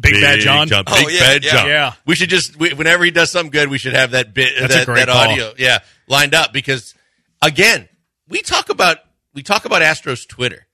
Big, 0.01 0.21
Bad 0.21 0.41
John. 0.41 0.69
Oh, 0.73 0.83
Big 0.85 1.11
yeah, 1.15 1.21
Bad 1.21 1.45
yeah. 1.45 1.51
John. 1.53 1.69
Yeah. 1.69 1.93
We 2.07 2.15
should 2.15 2.29
just 2.31 2.57
we, 2.59 2.73
whenever 2.75 3.05
he 3.05 3.11
does 3.11 3.31
something 3.31 3.51
good, 3.51 3.69
we 3.69 3.79
should 3.79 3.95
have 3.95 4.13
that 4.13 4.35
bit 4.35 4.53
That's 4.59 4.75
a 4.75 4.79
that, 4.79 4.87
great 4.87 4.97
that 5.07 5.09
call. 5.09 5.31
audio, 5.31 5.53
yeah, 5.59 5.79
lined 6.07 6.35
up 6.35 6.53
because 6.53 6.95
again, 7.43 7.89
we 8.29 8.43
talk 8.43 8.69
about 8.71 8.99
we 9.35 9.43
talk 9.43 9.65
about 9.65 9.83
Astros 9.83 10.27
Twitter. 10.29 10.67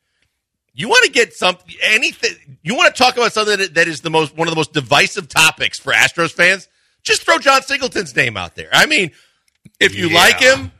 You 0.76 0.88
want 0.88 1.04
to 1.04 1.10
get 1.12 1.32
something 1.34 1.72
anything 1.82 2.58
you 2.62 2.74
want 2.74 2.94
to 2.94 2.98
talk 3.02 3.16
about 3.16 3.32
something 3.32 3.58
that, 3.58 3.74
that 3.74 3.88
is 3.88 4.00
the 4.00 4.10
most 4.10 4.36
one 4.36 4.48
of 4.48 4.52
the 4.52 4.56
most 4.56 4.72
divisive 4.72 5.28
topics 5.28 5.78
for 5.78 5.92
Astros 5.92 6.32
fans? 6.32 6.68
Just 7.02 7.22
throw 7.22 7.38
Jon 7.38 7.62
Singleton's 7.62 8.16
name 8.16 8.36
out 8.36 8.54
there. 8.56 8.68
I 8.72 8.86
mean, 8.86 9.12
if 9.78 9.94
you 9.94 10.08
Yeah. 10.08 10.16
like 10.16 10.40
him, 10.40 10.72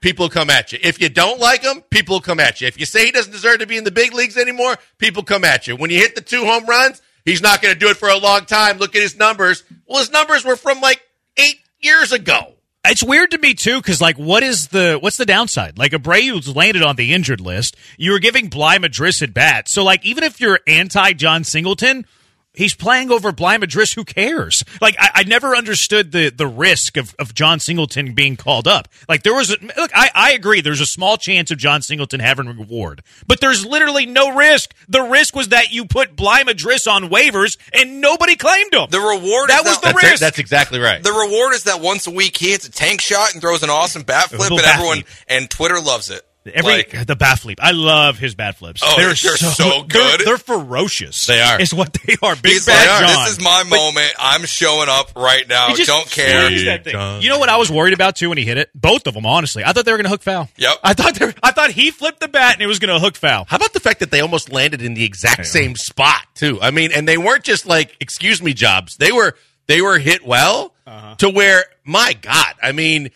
people 0.00 0.28
come 0.28 0.50
at 0.50 0.72
you. 0.72 0.78
If 0.82 1.00
you 1.00 1.08
don't 1.08 1.40
like 1.40 1.62
him, 1.62 1.80
people 1.90 2.20
come 2.20 2.38
at 2.40 2.60
you. 2.60 2.68
If 2.68 2.78
you 2.78 2.84
say 2.86 3.06
he 3.06 3.10
doesn't 3.10 3.32
deserve 3.32 3.60
to 3.60 3.66
be 3.66 3.76
in 3.78 3.84
the 3.84 3.90
big 3.90 4.12
leagues 4.12 4.36
anymore, 4.36 4.76
people 4.98 5.22
come 5.22 5.44
at 5.44 5.66
you. 5.66 5.74
When 5.76 5.90
you 5.90 5.98
hit 5.98 6.14
the 6.14 6.20
two 6.20 6.44
home 6.44 6.66
runs, 6.66 7.00
he's 7.24 7.42
not 7.42 7.62
going 7.62 7.74
to 7.74 7.78
do 7.78 7.88
it 7.88 7.96
for 7.96 8.08
a 8.08 8.16
long 8.18 8.44
time. 8.44 8.78
Look 8.78 8.94
at 8.96 9.02
his 9.02 9.16
numbers. 9.16 9.64
Well, 9.86 9.98
his 9.98 10.10
numbers 10.10 10.44
were 10.44 10.56
from 10.56 10.80
like 10.80 11.02
eight 11.36 11.60
years 11.80 12.12
ago. 12.12 12.54
It's 12.84 13.02
weird 13.02 13.30
to 13.30 13.38
me 13.38 13.54
too, 13.54 13.76
because 13.76 14.00
like, 14.00 14.18
what 14.18 14.42
is 14.42 14.68
the 14.68 14.98
what's 15.00 15.16
the 15.16 15.24
downside? 15.24 15.78
Like, 15.78 15.92
Abreu's 15.92 16.54
landed 16.54 16.82
on 16.82 16.96
the 16.96 17.14
injured 17.14 17.40
list. 17.40 17.76
You 17.96 18.10
were 18.10 18.18
giving 18.18 18.48
Bligh 18.48 18.78
Madris 18.78 19.22
at 19.22 19.32
bat, 19.32 19.68
so 19.68 19.84
like, 19.84 20.04
even 20.04 20.24
if 20.24 20.40
you're 20.40 20.58
anti 20.66 21.12
Jon 21.12 21.44
Singleton, 21.44 22.06
he's 22.54 22.74
playing 22.74 23.10
over 23.10 23.32
Bligh 23.32 23.58
Madris. 23.58 23.94
Who 23.94 24.04
cares? 24.04 24.62
Like, 24.80 24.96
I, 24.98 25.10
I 25.16 25.22
never 25.24 25.56
understood 25.56 26.12
the 26.12 26.30
the 26.30 26.46
risk 26.46 26.96
of, 26.96 27.14
of 27.18 27.34
Jon 27.34 27.60
Singleton 27.60 28.14
being 28.14 28.36
called 28.36 28.66
up. 28.68 28.88
Like, 29.08 29.22
there 29.22 29.34
was 29.34 29.50
a, 29.50 29.56
look, 29.76 29.90
I, 29.94 30.10
I 30.14 30.32
agree. 30.32 30.60
There's 30.60 30.80
a 30.80 30.86
small 30.86 31.16
chance 31.16 31.50
of 31.50 31.58
Jon 31.58 31.82
Singleton 31.82 32.20
having 32.20 32.46
a 32.46 32.52
reward, 32.52 33.02
but 33.26 33.40
there's 33.40 33.64
literally 33.66 34.06
no 34.06 34.34
risk. 34.34 34.74
The 34.88 35.02
risk 35.02 35.34
was 35.36 35.48
that 35.48 35.72
you 35.72 35.84
put 35.84 36.16
Bligh 36.16 36.44
Madris 36.44 36.90
on 36.90 37.04
waivers 37.10 37.56
and 37.72 38.00
nobody 38.00 38.36
claimed 38.36 38.72
him. 38.74 38.86
The 38.90 39.00
reward 39.00 39.48
That 39.50 39.60
is 39.60 39.66
was 39.66 39.76
the 39.80 39.86
that, 39.86 39.94
That's, 39.94 40.10
risk. 40.10 40.20
that's 40.20 40.38
exactly 40.38 40.80
right. 40.80 41.02
The 41.02 41.12
reward 41.12 41.54
is 41.54 41.64
that 41.64 41.80
once 41.80 42.06
a 42.06 42.10
week 42.10 42.36
he 42.36 42.50
hits 42.50 42.66
a 42.66 42.70
tank 42.70 43.00
shot 43.00 43.32
and 43.32 43.40
throws 43.40 43.62
an 43.62 43.70
awesome 43.70 44.02
bat 44.02 44.28
flip, 44.28 44.40
little 44.40 44.58
and 44.58 44.66
everyone 44.66 45.04
and 45.28 45.48
Twitter 45.50 45.80
loves 45.80 46.10
it. 46.10 46.22
Every 46.44 46.72
Like, 46.72 47.06
the 47.06 47.14
bat 47.14 47.38
flip, 47.38 47.58
I 47.62 47.70
love 47.70 48.18
his 48.18 48.34
bat 48.34 48.56
flips. 48.56 48.82
Oh, 48.84 48.94
they're 48.96 49.14
so 49.14 49.34
They're, 49.62 49.84
good. 49.84 50.20
they're 50.24 50.38
ferocious. 50.38 51.26
They 51.26 51.40
are. 51.40 51.60
Is 51.60 51.72
what 51.72 51.92
they 52.04 52.16
are. 52.22 52.34
Big 52.34 52.52
he's 52.54 52.66
bad 52.66 53.00
like, 53.02 53.10
John. 53.14 53.24
this 53.24 53.38
is 53.38 53.44
my 53.44 53.62
moment. 53.64 54.12
I'm 54.18 54.44
showing 54.44 54.88
up 54.88 55.12
right 55.14 55.48
now. 55.48 55.68
He 55.68 55.74
just 55.74 55.88
Don't 55.88 56.10
care. 56.10 56.50
that 56.64 56.84
thing. 56.84 57.22
You 57.22 57.28
know 57.28 57.38
what 57.38 57.48
I 57.48 57.58
was 57.58 57.70
worried 57.70 57.94
about 57.94 58.16
too 58.16 58.28
when 58.28 58.38
he 58.38 58.44
hit 58.44 58.58
it? 58.58 58.70
Both 58.74 59.06
of 59.06 59.14
them, 59.14 59.24
honestly. 59.24 59.62
I 59.64 59.72
thought 59.72 59.84
they 59.84 59.92
were 59.92 59.98
going 59.98 60.04
to 60.06 60.10
hook 60.10 60.22
foul. 60.22 60.48
Yep. 60.56 60.78
I 60.82 60.94
thought 60.94 61.14
they 61.14 61.26
were, 61.26 61.34
I 61.42 61.52
thought 61.52 61.70
he 61.70 61.90
flipped 61.92 62.20
the 62.20 62.28
bat 62.28 62.54
and 62.54 62.62
it 62.62 62.66
was 62.66 62.78
going 62.80 62.92
to 62.92 62.98
hook 62.98 63.16
foul. 63.16 63.44
How 63.48 63.56
about 63.56 63.72
the 63.72 63.80
fact 63.80 64.00
that 64.00 64.10
they 64.10 64.20
almost 64.20 64.50
landed 64.52 64.82
in 64.82 64.94
the 64.94 65.04
exact 65.04 65.46
same 65.46 65.76
spot 65.76 66.22
too? 66.34 66.58
I 66.60 66.70
mean, 66.72 66.90
and 66.92 67.06
they 67.06 67.18
weren't 67.18 67.44
just 67.44 67.66
like 67.66 67.96
excuse 68.00 68.42
me 68.42 68.52
jobs. 68.52 68.96
They 68.96 69.12
were 69.12 69.36
they 69.68 69.80
were 69.80 69.98
hit 69.98 70.26
well 70.26 70.74
Uh-huh. 70.86 71.14
to 71.18 71.30
where 71.30 71.64
my 71.84 72.14
God, 72.20 72.54
I 72.62 72.72
mean, 72.72 73.10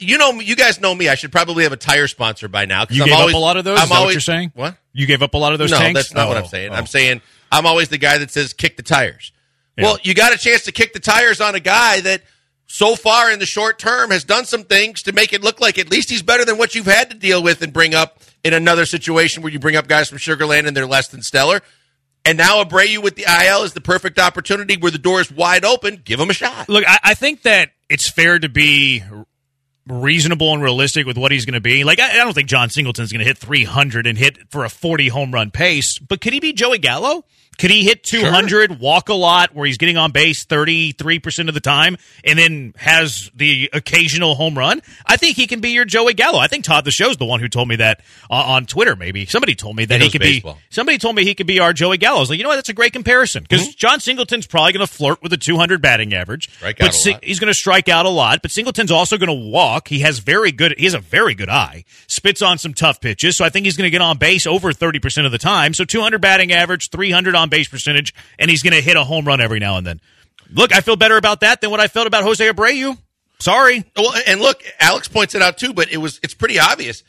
you 0.00 0.18
know, 0.18 0.32
you 0.40 0.56
guys 0.56 0.80
know 0.80 0.94
me. 0.94 1.08
I 1.08 1.14
should 1.14 1.32
probably 1.32 1.64
have 1.64 1.72
a 1.72 1.76
tire 1.76 2.06
sponsor 2.08 2.48
by 2.48 2.64
now. 2.64 2.84
You 2.90 3.02
I'm 3.02 3.08
gave 3.08 3.18
always, 3.18 3.34
up 3.34 3.38
a 3.38 3.42
lot 3.42 3.56
of 3.56 3.64
those. 3.64 3.78
I'm 3.78 3.84
is 3.84 3.88
that 3.88 3.94
what 3.94 4.00
always 4.00 4.14
you're 4.14 4.20
saying? 4.20 4.52
What? 4.54 4.76
You 4.92 5.06
gave 5.06 5.22
up 5.22 5.34
a 5.34 5.38
lot 5.38 5.52
of 5.52 5.58
those 5.58 5.70
no, 5.70 5.78
tanks. 5.78 5.98
that's 6.00 6.14
not 6.14 6.28
what 6.28 6.36
Oh, 6.36 6.40
I'm 6.40 6.46
saying. 6.46 6.70
oh. 6.72 6.74
I'm 6.74 6.86
saying 6.86 7.22
I'm 7.52 7.66
always 7.66 7.88
the 7.88 7.98
guy 7.98 8.18
that 8.18 8.30
says 8.30 8.52
kick 8.52 8.76
the 8.76 8.82
tires. 8.82 9.32
Yeah. 9.76 9.84
Well, 9.84 9.98
you 10.02 10.14
got 10.14 10.32
a 10.34 10.38
chance 10.38 10.64
to 10.64 10.72
kick 10.72 10.92
the 10.92 11.00
tires 11.00 11.40
on 11.40 11.54
a 11.54 11.60
guy 11.60 12.00
that 12.00 12.22
so 12.66 12.94
far 12.96 13.30
in 13.30 13.38
the 13.38 13.46
short 13.46 13.78
term 13.78 14.10
has 14.10 14.24
done 14.24 14.44
some 14.44 14.64
things 14.64 15.02
to 15.04 15.12
make 15.12 15.32
it 15.32 15.42
look 15.42 15.60
like 15.60 15.78
at 15.78 15.90
least 15.90 16.10
he's 16.10 16.22
better 16.22 16.44
than 16.44 16.58
what 16.58 16.74
you've 16.74 16.86
had 16.86 17.10
to 17.10 17.16
deal 17.16 17.42
with 17.42 17.62
and 17.62 17.72
bring 17.72 17.94
up 17.94 18.20
in 18.44 18.52
another 18.54 18.86
situation 18.86 19.42
where 19.42 19.52
you 19.52 19.58
bring 19.58 19.76
up 19.76 19.88
guys 19.88 20.08
from 20.08 20.18
Sugarland 20.18 20.66
and 20.66 20.76
they're 20.76 20.86
less 20.86 21.08
than 21.08 21.22
stellar. 21.22 21.60
And 22.24 22.36
now 22.36 22.62
Abreu 22.62 23.02
with 23.02 23.16
the 23.16 23.24
IL 23.24 23.62
is 23.62 23.72
the 23.72 23.80
perfect 23.80 24.18
opportunity 24.18 24.76
where 24.76 24.90
the 24.90 24.98
door 24.98 25.20
is 25.20 25.32
wide 25.32 25.64
open. 25.64 26.00
Give 26.04 26.20
him 26.20 26.30
a 26.30 26.34
shot. 26.34 26.68
Look, 26.68 26.84
I, 26.86 26.98
I 27.02 27.14
think 27.14 27.42
that 27.42 27.70
it's 27.88 28.08
fair 28.10 28.38
to 28.38 28.48
be 28.48 29.02
reasonable 29.88 30.52
and 30.52 30.62
realistic 30.62 31.06
with 31.06 31.16
what 31.16 31.32
he's 31.32 31.44
going 31.44 31.54
to 31.54 31.60
be. 31.60 31.84
Like, 31.84 32.00
I, 32.00 32.12
I 32.12 32.16
don't 32.16 32.34
think 32.34 32.48
Jon 32.48 32.68
Singleton's 32.70 33.12
going 33.12 33.20
to 33.20 33.26
hit 33.26 33.38
300 33.38 34.06
and 34.06 34.16
hit 34.16 34.50
for 34.50 34.64
a 34.64 34.68
40 34.68 35.08
home 35.08 35.32
run 35.32 35.50
pace, 35.50 35.98
but 35.98 36.20
could 36.20 36.32
he 36.32 36.40
be 36.40 36.52
Joey 36.52 36.78
Gallo? 36.78 37.24
Could 37.60 37.70
he 37.70 37.84
hit 37.84 38.02
200, 38.02 38.80
walk 38.80 39.08
a 39.10 39.14
lot, 39.14 39.54
where 39.54 39.66
he's 39.66 39.76
getting 39.78 39.96
on 39.96 40.10
base 40.10 40.44
33% 40.46 41.48
of 41.48 41.54
the 41.54 41.60
time, 41.60 41.96
and 42.24 42.38
then 42.38 42.74
has 42.76 43.30
the 43.34 43.70
occasional 43.72 44.34
home 44.34 44.56
run? 44.58 44.80
I 45.06 45.16
think 45.16 45.36
he 45.36 45.46
can 45.46 45.60
be 45.60 45.70
your 45.70 45.84
Joey 45.84 46.14
Gallo. 46.14 46.38
I 46.38 46.46
think 46.46 46.64
Todd 46.64 46.84
the 46.84 46.90
Show's 46.90 47.18
the 47.18 47.24
one 47.26 47.38
who 47.40 47.48
told 47.48 47.68
me 47.68 47.76
that 47.76 48.00
uh, 48.30 48.34
on 48.34 48.66
Twitter, 48.66 48.96
maybe. 48.96 49.26
Somebody 49.26 49.54
told 49.54 49.76
me 49.76 49.84
that 49.84 50.00
He 50.00 50.06
he, 50.06 50.10
could 50.10 50.20
baseball. 50.22 50.54
be. 50.54 50.60
Somebody 50.70 50.98
told 50.98 51.14
me 51.16 51.24
he 51.24 51.34
could 51.34 51.46
be 51.46 51.60
our 51.60 51.72
Joey 51.74 51.98
Gallo. 51.98 52.16
I 52.16 52.20
was 52.20 52.30
like, 52.30 52.38
you 52.38 52.44
know 52.44 52.48
what? 52.48 52.56
That's 52.56 52.70
a 52.70 52.74
great 52.74 52.92
comparison 52.92 53.42
because 53.42 53.60
Mm-hmm. 53.60 53.76
Jon 53.76 54.00
Singleton's 54.00 54.46
probably 54.46 54.72
going 54.72 54.86
to 54.86 54.90
flirt 54.92 55.22
with 55.22 55.32
a 55.34 55.36
200 55.36 55.82
batting 55.82 56.14
average. 56.14 56.48
But 56.78 56.94
Si- 56.94 57.16
he's 57.22 57.38
going 57.38 57.52
to 57.52 57.54
strike 57.54 57.88
out 57.90 58.06
a 58.06 58.08
lot. 58.10 58.40
But 58.42 58.50
Singleton's 58.52 58.90
also 58.90 59.18
going 59.18 59.28
to 59.28 59.50
walk. 59.50 59.88
He 59.88 59.98
has 60.00 60.18
very 60.20 60.50
good. 60.50 60.74
He 60.78 60.84
has 60.84 60.94
a 60.94 60.98
very 60.98 61.34
good 61.34 61.50
eye. 61.50 61.84
Spits 62.06 62.40
on 62.40 62.56
some 62.56 62.72
tough 62.72 63.00
pitches. 63.02 63.36
So 63.36 63.44
I 63.44 63.50
think 63.50 63.66
he's 63.66 63.76
going 63.76 63.86
to 63.86 63.90
get 63.90 64.00
on 64.00 64.16
base 64.16 64.46
over 64.46 64.72
30 64.72 64.98
percent 64.98 65.26
of 65.26 65.32
the 65.32 65.38
time. 65.38 65.74
So 65.74 65.84
200 65.84 66.20
batting 66.22 66.52
average, 66.52 66.88
300 66.88 67.34
on 67.34 67.49
base 67.50 67.68
percentage, 67.68 68.14
and 68.38 68.50
he's 68.50 68.62
going 68.62 68.72
to 68.74 68.80
hit 68.80 68.96
a 68.96 69.04
home 69.04 69.24
run 69.26 69.40
every 69.40 69.58
now 69.58 69.76
and 69.76 69.86
then. 69.86 70.00
Look, 70.52 70.74
I 70.74 70.80
feel 70.80 70.96
better 70.96 71.16
about 71.16 71.40
that 71.40 71.60
than 71.60 71.70
what 71.70 71.80
I 71.80 71.88
felt 71.88 72.06
about 72.06 72.24
Jose 72.24 72.44
Abreu. 72.48 72.96
Sorry. 73.38 73.84
Well, 73.96 74.12
and 74.26 74.40
look, 74.40 74.62
Alex 74.80 75.08
points 75.08 75.34
it 75.34 75.42
out 75.42 75.58
too, 75.58 75.72
but 75.72 75.90
it 75.92 75.96
was 75.98 76.18
it's 76.22 76.34
pretty 76.34 76.58
obvious. 76.58 77.02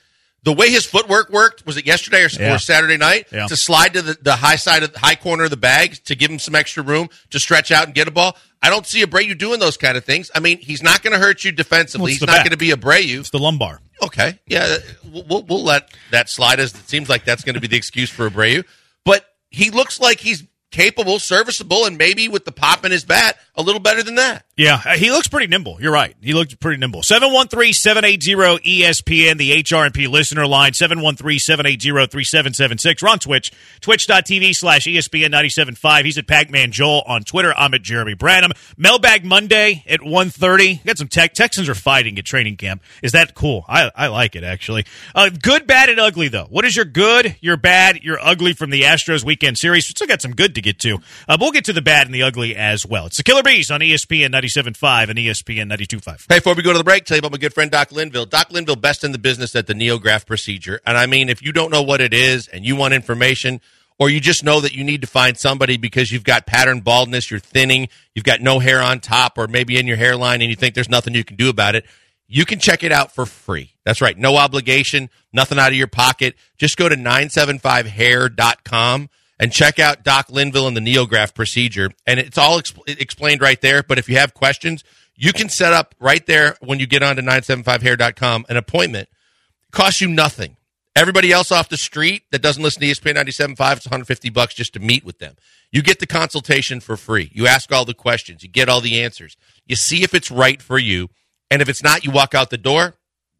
The 0.43 0.53
way 0.53 0.69
his 0.69 0.85
footwork 0.85 1.29
worked 1.29 1.65
was 1.67 1.77
it 1.77 1.85
yesterday 1.85 2.23
or, 2.23 2.27
Yeah. 2.29 2.55
or 2.55 2.57
Saturday 2.57 2.97
night 2.97 3.27
Yeah. 3.31 3.45
to 3.47 3.55
slide 3.55 3.93
to 3.93 4.01
the, 4.01 4.17
the 4.19 4.35
high 4.37 4.55
side 4.55 4.81
of 4.81 4.91
the 4.93 4.97
high 4.99 5.13
corner 5.15 5.43
of 5.43 5.49
the 5.51 5.57
bag 5.57 6.03
to 6.05 6.15
give 6.15 6.31
him 6.31 6.39
some 6.39 6.55
extra 6.55 6.81
room 6.83 7.09
to 7.29 7.39
stretch 7.39 7.71
out 7.71 7.85
and 7.85 7.93
get 7.93 8.07
a 8.07 8.11
ball. 8.11 8.35
I 8.63 8.69
don't 8.71 8.85
see 8.87 9.03
Abreu 9.03 9.37
doing 9.37 9.59
those 9.59 9.77
kind 9.77 9.97
of 9.97 10.03
things. 10.05 10.31
I 10.33 10.39
mean, 10.39 10.57
he's 10.59 10.81
not 10.81 11.03
going 11.03 11.13
to 11.13 11.19
hurt 11.19 11.43
you 11.43 11.51
defensively. 11.51 12.11
What's 12.13 12.19
he's 12.21 12.27
not 12.27 12.37
going 12.37 12.51
to 12.51 12.57
be 12.57 12.69
Abreu. 12.69 13.19
It's 13.19 13.29
the 13.29 13.37
lumbar. 13.39 13.81
Okay, 14.03 14.39
yeah, 14.47 14.77
we'll, 15.11 15.25
we'll, 15.29 15.43
we'll 15.43 15.63
let 15.63 15.91
that 16.09 16.27
slide 16.27 16.59
as 16.59 16.73
it 16.73 16.89
seems 16.89 17.07
like 17.07 17.23
that's 17.23 17.43
going 17.43 17.53
to 17.53 17.61
be 17.61 17.67
the 17.67 17.77
excuse 17.77 18.09
for 18.09 18.27
Abreu. 18.27 18.63
But 19.05 19.23
he 19.51 19.69
looks 19.69 19.99
like 19.99 20.19
he's 20.19 20.43
capable, 20.71 21.19
serviceable, 21.19 21.85
and 21.85 21.97
maybe 21.97 22.27
with 22.27 22.45
the 22.45 22.51
pop 22.51 22.85
in 22.85 22.91
his 22.91 23.03
bat, 23.03 23.37
a 23.55 23.61
little 23.61 23.81
better 23.81 24.01
than 24.01 24.15
that. 24.15 24.45
Yeah, 24.61 24.79
uh, 24.85 24.95
he 24.95 25.09
looks 25.09 25.27
pretty 25.27 25.47
nimble. 25.47 25.79
You're 25.81 25.91
right. 25.91 26.15
He 26.21 26.33
looks 26.33 26.53
pretty 26.53 26.77
nimble. 26.77 27.01
713-780-ESPN, 27.01 29.39
the 29.39 29.63
HRMP 29.63 30.07
listener 30.07 30.45
line, 30.45 30.73
713-780-3776. 30.73 33.01
We're 33.01 33.09
on 33.09 33.17
Twitch, 33.17 33.51
twitch.tv 33.79 34.53
slash 34.53 34.85
ESPN 34.85 35.33
97.5. 35.33 36.05
He's 36.05 36.19
at 36.19 36.27
Pac-Man 36.27 36.71
Joel 36.71 37.01
on 37.07 37.23
Twitter. 37.23 37.51
I'm 37.57 37.73
at 37.73 37.81
Jeremy 37.81 38.13
Branham. 38.13 38.51
Mailbag 38.77 39.25
Monday 39.25 39.83
at 39.87 40.01
1.30. 40.01 40.85
Got 40.85 40.99
some 40.99 41.07
tech. 41.07 41.33
Texans 41.33 41.67
are 41.67 41.73
fighting 41.73 42.19
at 42.19 42.25
training 42.25 42.57
camp. 42.57 42.83
Is 43.01 43.13
that 43.13 43.33
cool? 43.33 43.65
I, 43.67 43.89
I 43.95 44.09
like 44.09 44.35
it, 44.35 44.43
actually. 44.43 44.85
Uh, 45.15 45.31
good, 45.41 45.65
bad, 45.65 45.89
and 45.89 45.99
ugly, 45.99 46.27
though. 46.27 46.45
What 46.51 46.65
is 46.65 46.75
your 46.75 46.85
good, 46.85 47.35
your 47.41 47.57
bad, 47.57 48.03
your 48.03 48.19
ugly 48.21 48.53
from 48.53 48.69
the 48.69 48.83
Astros 48.83 49.23
weekend 49.23 49.57
series? 49.57 49.89
We 49.89 49.93
still 49.93 50.05
got 50.05 50.21
some 50.21 50.35
good 50.35 50.53
to 50.53 50.61
get 50.61 50.77
to. 50.81 50.99
Uh, 51.27 51.37
we'll 51.39 51.51
get 51.51 51.65
to 51.65 51.73
the 51.73 51.81
bad 51.81 52.05
and 52.05 52.13
the 52.13 52.21
ugly 52.21 52.55
as 52.55 52.85
well. 52.85 53.07
It's 53.07 53.17
the 53.17 53.23
Killer 53.23 53.41
Bees 53.41 53.71
on 53.71 53.79
ESPN 53.79 54.29
97.5 54.29 54.50
and 54.57 54.75
ESPN 54.75 55.71
92.5. 55.71 56.25
Hey, 56.29 56.37
before 56.37 56.55
we 56.55 56.63
go 56.63 56.71
to 56.71 56.77
the 56.77 56.83
break, 56.83 57.05
tell 57.05 57.17
you 57.17 57.19
about 57.19 57.31
my 57.31 57.37
good 57.37 57.53
friend 57.53 57.71
Doc 57.71 57.91
Linville. 57.91 58.25
Doc 58.25 58.51
Linville, 58.51 58.75
best 58.75 59.03
in 59.03 59.11
the 59.11 59.17
business 59.17 59.55
at 59.55 59.67
the 59.67 59.73
Neograft 59.73 60.25
procedure. 60.25 60.79
And 60.85 60.97
I 60.97 61.05
mean, 61.05 61.29
if 61.29 61.41
you 61.41 61.51
don't 61.51 61.71
know 61.71 61.83
what 61.83 62.01
it 62.01 62.13
is 62.13 62.47
and 62.47 62.65
you 62.65 62.75
want 62.75 62.93
information, 62.93 63.61
or 63.99 64.09
you 64.09 64.19
just 64.19 64.43
know 64.43 64.61
that 64.61 64.73
you 64.73 64.83
need 64.83 65.01
to 65.01 65.07
find 65.07 65.37
somebody 65.37 65.77
because 65.77 66.11
you've 66.11 66.23
got 66.23 66.47
pattern 66.47 66.79
baldness, 66.79 67.29
you're 67.29 67.39
thinning, 67.39 67.87
you've 68.15 68.25
got 68.25 68.41
no 68.41 68.57
hair 68.57 68.81
on 68.81 68.99
top, 68.99 69.37
or 69.37 69.47
maybe 69.47 69.77
in 69.77 69.85
your 69.85 69.97
hairline, 69.97 70.41
and 70.41 70.49
you 70.49 70.55
think 70.55 70.73
there's 70.73 70.89
nothing 70.89 71.13
you 71.13 71.23
can 71.23 71.35
do 71.35 71.49
about 71.49 71.75
it, 71.75 71.85
you 72.27 72.45
can 72.45 72.57
check 72.57 72.83
it 72.83 72.91
out 72.91 73.13
for 73.13 73.27
free. 73.27 73.75
That's 73.83 74.01
right. 74.01 74.17
No 74.17 74.37
obligation, 74.37 75.11
nothing 75.31 75.59
out 75.59 75.69
of 75.69 75.75
your 75.75 75.85
pocket. 75.85 76.35
Just 76.57 76.77
go 76.77 76.89
to 76.89 76.95
975hair.com 76.95 79.09
and 79.41 79.51
check 79.51 79.79
out 79.79 80.03
Doc 80.03 80.29
Linville 80.29 80.67
and 80.67 80.77
the 80.77 80.81
Neograft 80.81 81.33
procedure. 81.33 81.89
And 82.05 82.19
it's 82.19 82.37
all 82.37 82.61
expl- 82.61 82.87
explained 82.87 83.41
right 83.41 83.59
there. 83.59 83.81
But 83.81 83.97
if 83.97 84.07
you 84.07 84.15
have 84.17 84.35
questions, 84.35 84.83
you 85.15 85.33
can 85.33 85.49
set 85.49 85.73
up 85.73 85.95
right 85.99 86.23
there 86.27 86.55
when 86.61 86.79
you 86.79 86.85
get 86.85 87.01
onto 87.01 87.23
975hair.com 87.23 88.45
an 88.47 88.57
appointment. 88.57 89.09
It 89.09 89.71
costs 89.71 89.99
you 89.99 90.07
nothing. 90.07 90.57
Everybody 90.95 91.31
else 91.31 91.51
off 91.51 91.69
the 91.69 91.77
street 91.77 92.23
that 92.31 92.41
doesn't 92.41 92.61
listen 92.61 92.81
to 92.81 92.87
ESPN 92.87 93.15
97.5, 93.15 93.77
it's 93.77 93.85
150 93.87 94.29
bucks 94.29 94.53
just 94.53 94.73
to 94.73 94.79
meet 94.79 95.03
with 95.03 95.17
them. 95.17 95.35
You 95.71 95.81
get 95.81 95.99
the 95.99 96.05
consultation 96.07 96.79
for 96.79 96.95
free. 96.95 97.31
You 97.33 97.47
ask 97.47 97.71
all 97.71 97.85
the 97.85 97.93
questions. 97.93 98.43
You 98.43 98.49
get 98.49 98.69
all 98.69 98.81
the 98.81 99.01
answers. 99.01 99.37
You 99.65 99.75
see 99.75 100.03
if 100.03 100.13
it's 100.13 100.29
right 100.29 100.61
for 100.61 100.77
you. 100.77 101.09
And 101.49 101.61
if 101.61 101.69
it's 101.69 101.81
not, 101.81 102.05
you 102.05 102.11
walk 102.11 102.35
out 102.35 102.49
the 102.51 102.57
door. 102.57 102.95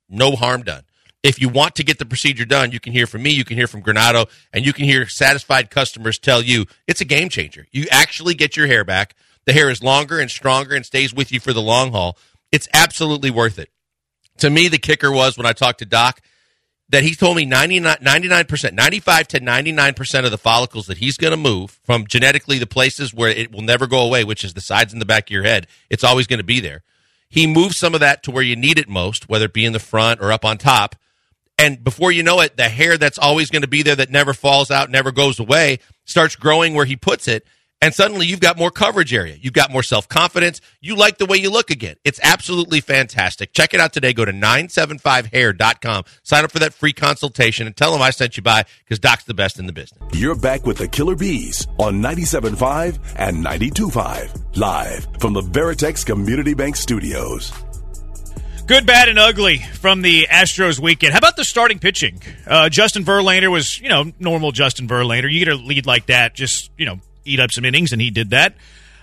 No 0.09 0.35
harm 0.35 0.63
done. 0.63 0.83
If 1.23 1.39
you 1.39 1.49
want 1.49 1.75
to 1.75 1.83
get 1.83 1.99
the 1.99 2.05
procedure 2.05 2.45
done, 2.45 2.71
you 2.71 2.79
can 2.79 2.93
hear 2.93 3.05
from 3.05 3.23
me, 3.23 3.29
you 3.29 3.45
can 3.45 3.55
hear 3.55 3.67
from 3.67 3.83
Granado, 3.83 4.27
and 4.51 4.65
you 4.65 4.73
can 4.73 4.85
hear 4.85 5.07
satisfied 5.07 5.69
customers 5.69 6.17
tell 6.17 6.41
you 6.41 6.65
it's 6.87 7.01
a 7.01 7.05
game 7.05 7.29
changer. 7.29 7.67
You 7.71 7.85
actually 7.91 8.33
get 8.33 8.57
your 8.57 8.67
hair 8.67 8.83
back. 8.83 9.15
the 9.45 9.53
hair 9.53 9.69
is 9.71 9.81
longer 9.81 10.19
and 10.19 10.29
stronger 10.29 10.75
and 10.75 10.85
stays 10.85 11.13
with 11.13 11.31
you 11.31 11.39
for 11.39 11.51
the 11.51 11.61
long 11.61 11.91
haul. 11.91 12.17
It's 12.51 12.67
absolutely 12.73 13.31
worth 13.31 13.57
it. 13.57 13.69
To 14.37 14.49
me, 14.49 14.67
the 14.67 14.77
kicker 14.77 15.11
was 15.11 15.37
when 15.37 15.45
I 15.45 15.53
talked 15.53 15.79
to 15.79 15.85
Doc 15.85 16.21
that 16.89 17.03
he 17.03 17.15
told 17.15 17.37
me 17.37 17.45
99, 17.45 17.97
99%, 17.97 18.73
95 18.73 19.27
to 19.29 19.39
99% 19.39 20.25
of 20.25 20.31
the 20.31 20.37
follicles 20.37 20.87
that 20.87 20.97
he's 20.97 21.17
going 21.17 21.31
to 21.31 21.37
move 21.37 21.79
from 21.83 22.05
genetically 22.05 22.59
the 22.59 22.67
places 22.67 23.13
where 23.13 23.29
it 23.29 23.51
will 23.51 23.61
never 23.61 23.87
go 23.87 24.01
away, 24.01 24.23
which 24.23 24.43
is 24.43 24.53
the 24.53 24.61
sides 24.61 24.91
and 24.91 25.01
the 25.01 25.05
back 25.05 25.27
of 25.27 25.31
your 25.31 25.43
head. 25.43 25.67
It's 25.89 26.03
always 26.03 26.27
going 26.27 26.39
to 26.39 26.43
be 26.43 26.59
there. 26.59 26.83
He 27.29 27.47
moves 27.47 27.77
some 27.77 27.93
of 27.93 28.01
that 28.01 28.23
to 28.23 28.31
where 28.31 28.43
you 28.43 28.57
need 28.57 28.77
it 28.77 28.89
most, 28.89 29.29
whether 29.29 29.45
it 29.45 29.53
be 29.53 29.63
in 29.63 29.71
the 29.71 29.79
front 29.79 30.19
or 30.19 30.33
up 30.33 30.43
on 30.43 30.57
top. 30.57 30.97
And 31.61 31.83
before 31.83 32.11
you 32.11 32.23
know 32.23 32.41
it, 32.41 32.57
the 32.57 32.67
hair 32.67 32.97
that's 32.97 33.19
always 33.19 33.51
going 33.51 33.61
to 33.61 33.67
be 33.67 33.83
there 33.83 33.95
that 33.95 34.09
never 34.09 34.33
falls 34.33 34.71
out, 34.71 34.89
never 34.89 35.11
goes 35.11 35.39
away, 35.39 35.77
starts 36.05 36.35
growing 36.35 36.73
where 36.73 36.85
he 36.85 36.95
puts 36.95 37.27
it 37.27 37.45
and 37.81 37.93
suddenly 37.93 38.27
you've 38.27 38.39
got 38.39 38.57
more 38.57 38.69
coverage 38.69 39.13
area. 39.13 39.35
You've 39.41 39.53
got 39.53 39.71
more 39.71 39.83
self 39.83 40.07
confidence. 40.07 40.61
You 40.79 40.95
like 40.95 41.17
the 41.17 41.25
way 41.25 41.37
you 41.37 41.49
look 41.49 41.71
again. 41.71 41.95
It's 42.03 42.19
absolutely 42.21 42.79
fantastic. 42.79 43.53
Check 43.53 43.73
it 43.73 43.79
out 43.79 43.91
today. 43.91 44.13
Go 44.13 44.23
to 44.23 44.31
975hair.com. 44.31 46.03
Sign 46.23 46.43
up 46.43 46.51
for 46.51 46.59
that 46.59 46.73
free 46.73 46.93
consultation 46.93 47.65
and 47.65 47.75
tell 47.75 47.91
them 47.91 48.01
I 48.01 48.11
sent 48.11 48.37
you 48.37 48.43
by 48.43 48.65
because 48.83 48.99
Doc's 48.99 49.23
the 49.23 49.33
best 49.33 49.57
in 49.57 49.65
the 49.65 49.73
business. 49.73 49.99
You're 50.13 50.35
back 50.35 50.65
with 50.65 50.77
the 50.77 50.87
Killer 50.87 51.15
Bees 51.15 51.67
on 51.79 52.01
97.5 52.01 52.99
and 53.17 53.43
92.5. 53.43 54.57
Live 54.57 55.07
from 55.19 55.33
the 55.33 55.41
Veritex 55.41 56.05
Community 56.05 56.53
Bank 56.53 56.75
Studios. 56.75 57.51
Good, 58.71 58.85
bad, 58.85 59.09
and 59.09 59.19
ugly 59.19 59.57
from 59.57 60.01
the 60.01 60.27
Astros 60.31 60.79
weekend. 60.79 61.11
How 61.11 61.17
about 61.17 61.35
the 61.35 61.43
starting 61.43 61.77
pitching? 61.77 62.21
Uh, 62.47 62.69
Justin 62.69 63.03
Verlander 63.03 63.51
was, 63.51 63.77
you 63.81 63.89
know, 63.89 64.13
normal 64.17 64.53
Justin 64.53 64.87
Verlander. 64.87 65.29
You 65.29 65.43
get 65.43 65.53
a 65.53 65.57
lead 65.57 65.85
like 65.85 66.05
that, 66.05 66.33
just, 66.33 66.71
you 66.77 66.85
know, 66.85 67.01
eat 67.25 67.41
up 67.41 67.51
some 67.51 67.65
innings, 67.65 67.91
and 67.91 68.01
he 68.01 68.11
did 68.11 68.29
that. 68.29 68.55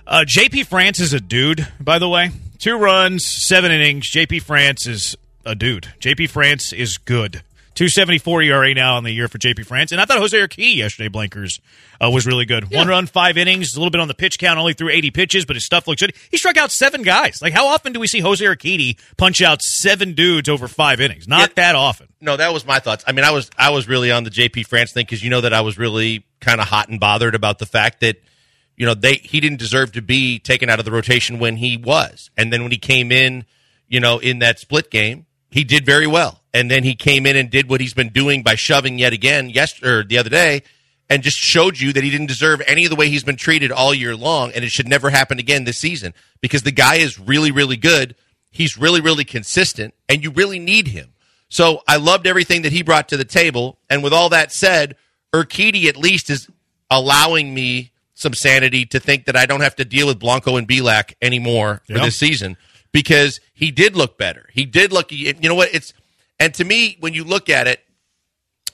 Uh, 0.06 0.24
JP 0.26 0.68
France 0.68 1.00
is 1.00 1.12
a 1.12 1.20
dude, 1.20 1.68
by 1.78 1.98
the 1.98 2.08
way. 2.08 2.30
Two 2.56 2.78
runs, 2.78 3.26
seven 3.26 3.70
innings. 3.70 4.10
JP 4.10 4.40
France 4.40 4.86
is 4.86 5.16
a 5.44 5.54
dude. 5.54 5.86
JP 6.00 6.30
France 6.30 6.72
is 6.72 6.96
good. 6.96 7.42
274 7.78 8.42
ERA 8.42 8.74
now 8.74 8.96
on 8.96 9.04
the 9.04 9.12
year 9.12 9.28
for 9.28 9.38
JP 9.38 9.64
France. 9.64 9.92
And 9.92 10.00
I 10.00 10.04
thought 10.04 10.18
Jose 10.18 10.36
Urquidy 10.36 10.74
yesterday, 10.74 11.08
Blankers, 11.08 11.60
uh, 12.00 12.10
was 12.10 12.26
really 12.26 12.44
good. 12.44 12.66
Yeah. 12.70 12.78
One 12.78 12.88
run, 12.88 13.06
five 13.06 13.38
innings, 13.38 13.76
a 13.76 13.78
little 13.78 13.92
bit 13.92 14.00
on 14.00 14.08
the 14.08 14.14
pitch 14.14 14.36
count, 14.40 14.58
only 14.58 14.72
threw 14.72 14.88
80 14.88 15.12
pitches, 15.12 15.44
but 15.46 15.54
his 15.54 15.64
stuff 15.64 15.86
looks 15.86 16.02
good. 16.02 16.12
He 16.28 16.38
struck 16.38 16.56
out 16.56 16.72
seven 16.72 17.02
guys. 17.02 17.40
Like, 17.40 17.52
how 17.52 17.68
often 17.68 17.92
do 17.92 18.00
we 18.00 18.08
see 18.08 18.18
Jose 18.18 18.44
Urquidy 18.44 18.98
punch 19.16 19.40
out 19.40 19.62
seven 19.62 20.14
dudes 20.14 20.48
over 20.48 20.66
five 20.66 21.00
innings? 21.00 21.28
Not 21.28 21.50
yeah, 21.50 21.54
that 21.54 21.76
often. 21.76 22.08
No, 22.20 22.36
that 22.36 22.52
was 22.52 22.66
my 22.66 22.80
thoughts. 22.80 23.04
I 23.06 23.12
mean, 23.12 23.24
I 23.24 23.30
was 23.30 23.48
I 23.56 23.70
was 23.70 23.86
really 23.86 24.10
on 24.10 24.24
the 24.24 24.30
JP 24.30 24.66
France 24.66 24.92
thing 24.92 25.04
because 25.04 25.22
you 25.22 25.30
know 25.30 25.42
that 25.42 25.52
I 25.52 25.60
was 25.60 25.78
really 25.78 26.26
kind 26.40 26.60
of 26.60 26.66
hot 26.66 26.88
and 26.88 26.98
bothered 26.98 27.36
about 27.36 27.60
the 27.60 27.66
fact 27.66 28.00
that 28.00 28.16
you 28.76 28.86
know 28.86 28.94
they 28.94 29.14
he 29.14 29.38
didn't 29.38 29.60
deserve 29.60 29.92
to 29.92 30.02
be 30.02 30.40
taken 30.40 30.68
out 30.68 30.80
of 30.80 30.84
the 30.84 30.90
rotation 30.90 31.38
when 31.38 31.56
he 31.56 31.76
was, 31.76 32.30
and 32.36 32.52
then 32.52 32.64
when 32.64 32.72
he 32.72 32.78
came 32.78 33.12
in, 33.12 33.44
you 33.86 34.00
know, 34.00 34.18
in 34.18 34.40
that 34.40 34.58
split 34.58 34.90
game, 34.90 35.26
he 35.48 35.62
did 35.62 35.86
very 35.86 36.08
well, 36.08 36.37
and 36.52 36.70
then 36.70 36.84
he 36.84 36.94
came 36.94 37.26
in 37.26 37.36
and 37.36 37.50
did 37.50 37.68
what 37.68 37.80
he's 37.80 37.94
been 37.94 38.10
doing 38.10 38.42
by 38.42 38.54
shoving 38.54 38.98
yet 38.98 39.12
again 39.12 39.50
yesterday 39.50 40.06
the 40.08 40.18
other 40.18 40.30
day, 40.30 40.62
and 41.08 41.22
just 41.22 41.38
showed 41.38 41.78
you 41.78 41.92
that 41.92 42.04
he 42.04 42.10
didn't 42.10 42.26
deserve 42.26 42.62
any 42.66 42.84
of 42.84 42.90
the 42.90 42.96
way 42.96 43.08
he's 43.08 43.24
been 43.24 43.36
treated 43.36 43.72
all 43.72 43.94
year 43.94 44.16
long, 44.16 44.52
and 44.52 44.64
it 44.64 44.70
should 44.70 44.88
never 44.88 45.10
happen 45.10 45.38
again 45.38 45.64
this 45.64 45.78
season 45.78 46.14
because 46.40 46.62
the 46.62 46.72
guy 46.72 46.96
is 46.96 47.18
really 47.18 47.50
really 47.50 47.76
good. 47.76 48.14
He's 48.50 48.78
really 48.78 49.00
really 49.00 49.24
consistent, 49.24 49.94
and 50.08 50.22
you 50.22 50.30
really 50.30 50.58
need 50.58 50.88
him. 50.88 51.14
So 51.48 51.82
I 51.88 51.96
loved 51.96 52.26
everything 52.26 52.62
that 52.62 52.72
he 52.72 52.82
brought 52.82 53.08
to 53.08 53.16
the 53.16 53.24
table, 53.24 53.78
and 53.88 54.02
with 54.02 54.12
all 54.12 54.28
that 54.30 54.52
said, 54.52 54.96
Urquidy 55.32 55.86
at 55.86 55.96
least 55.96 56.30
is 56.30 56.48
allowing 56.90 57.54
me 57.54 57.92
some 58.14 58.34
sanity 58.34 58.84
to 58.84 58.98
think 58.98 59.26
that 59.26 59.36
I 59.36 59.46
don't 59.46 59.60
have 59.60 59.76
to 59.76 59.84
deal 59.84 60.08
with 60.08 60.18
Blanco 60.18 60.56
and 60.56 60.66
Bielak 60.66 61.14
anymore 61.22 61.82
for 61.86 62.00
this 62.00 62.16
season 62.16 62.56
because 62.90 63.40
he 63.54 63.70
did 63.70 63.94
look 63.94 64.18
better. 64.18 64.48
He 64.52 64.64
did 64.64 64.92
look. 64.92 65.12
You 65.12 65.34
know 65.42 65.54
what? 65.54 65.72
It's 65.72 65.92
and 66.40 66.54
to 66.54 66.64
me 66.64 66.96
when 67.00 67.14
you 67.14 67.24
look 67.24 67.48
at 67.48 67.66
it, 67.66 67.80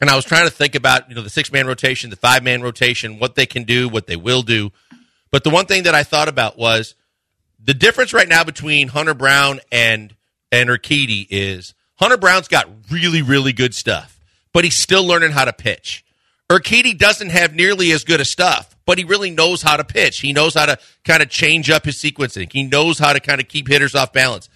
and 0.00 0.10
I 0.10 0.16
was 0.16 0.24
trying 0.24 0.44
to 0.44 0.50
think 0.50 0.74
about 0.74 1.08
you 1.08 1.14
know 1.14 1.22
the 1.22 1.30
six 1.30 1.52
man 1.52 1.66
rotation, 1.66 2.10
the 2.10 2.16
five 2.16 2.42
man 2.42 2.62
rotation, 2.62 3.18
what 3.18 3.34
they 3.34 3.46
can 3.46 3.64
do, 3.64 3.88
what 3.88 4.06
they 4.06 4.16
will 4.16 4.42
do. 4.42 4.72
But 5.30 5.44
the 5.44 5.50
one 5.50 5.66
thing 5.66 5.84
that 5.84 5.94
I 5.94 6.02
thought 6.02 6.28
about 6.28 6.58
was 6.58 6.94
the 7.62 7.74
difference 7.74 8.12
right 8.12 8.28
now 8.28 8.44
between 8.44 8.88
Hunter 8.88 9.14
Brown 9.14 9.60
and 9.72 10.14
and 10.52 10.68
Urquidy 10.68 11.26
is 11.30 11.74
Hunter 11.96 12.16
Brown's 12.16 12.48
got 12.48 12.68
really 12.90 13.22
really 13.22 13.52
good 13.52 13.74
stuff, 13.74 14.20
but 14.52 14.64
he's 14.64 14.80
still 14.80 15.04
learning 15.04 15.32
how 15.32 15.44
to 15.44 15.52
pitch. 15.52 16.04
Urquidy 16.50 16.96
doesn't 16.96 17.30
have 17.30 17.54
nearly 17.54 17.90
as 17.92 18.04
good 18.04 18.20
a 18.20 18.24
stuff, 18.24 18.76
but 18.84 18.98
he 18.98 19.04
really 19.04 19.30
knows 19.30 19.62
how 19.62 19.76
to 19.76 19.84
pitch. 19.84 20.20
He 20.20 20.32
knows 20.32 20.54
how 20.54 20.66
to 20.66 20.78
kind 21.04 21.22
of 21.22 21.30
change 21.30 21.70
up 21.70 21.84
his 21.86 21.96
sequencing. 21.96 22.52
He 22.52 22.64
knows 22.64 22.98
how 22.98 23.12
to 23.12 23.20
kind 23.20 23.40
of 23.40 23.48
keep 23.48 23.66
hitters 23.66 23.94
off 23.94 24.12
balance. 24.12 24.48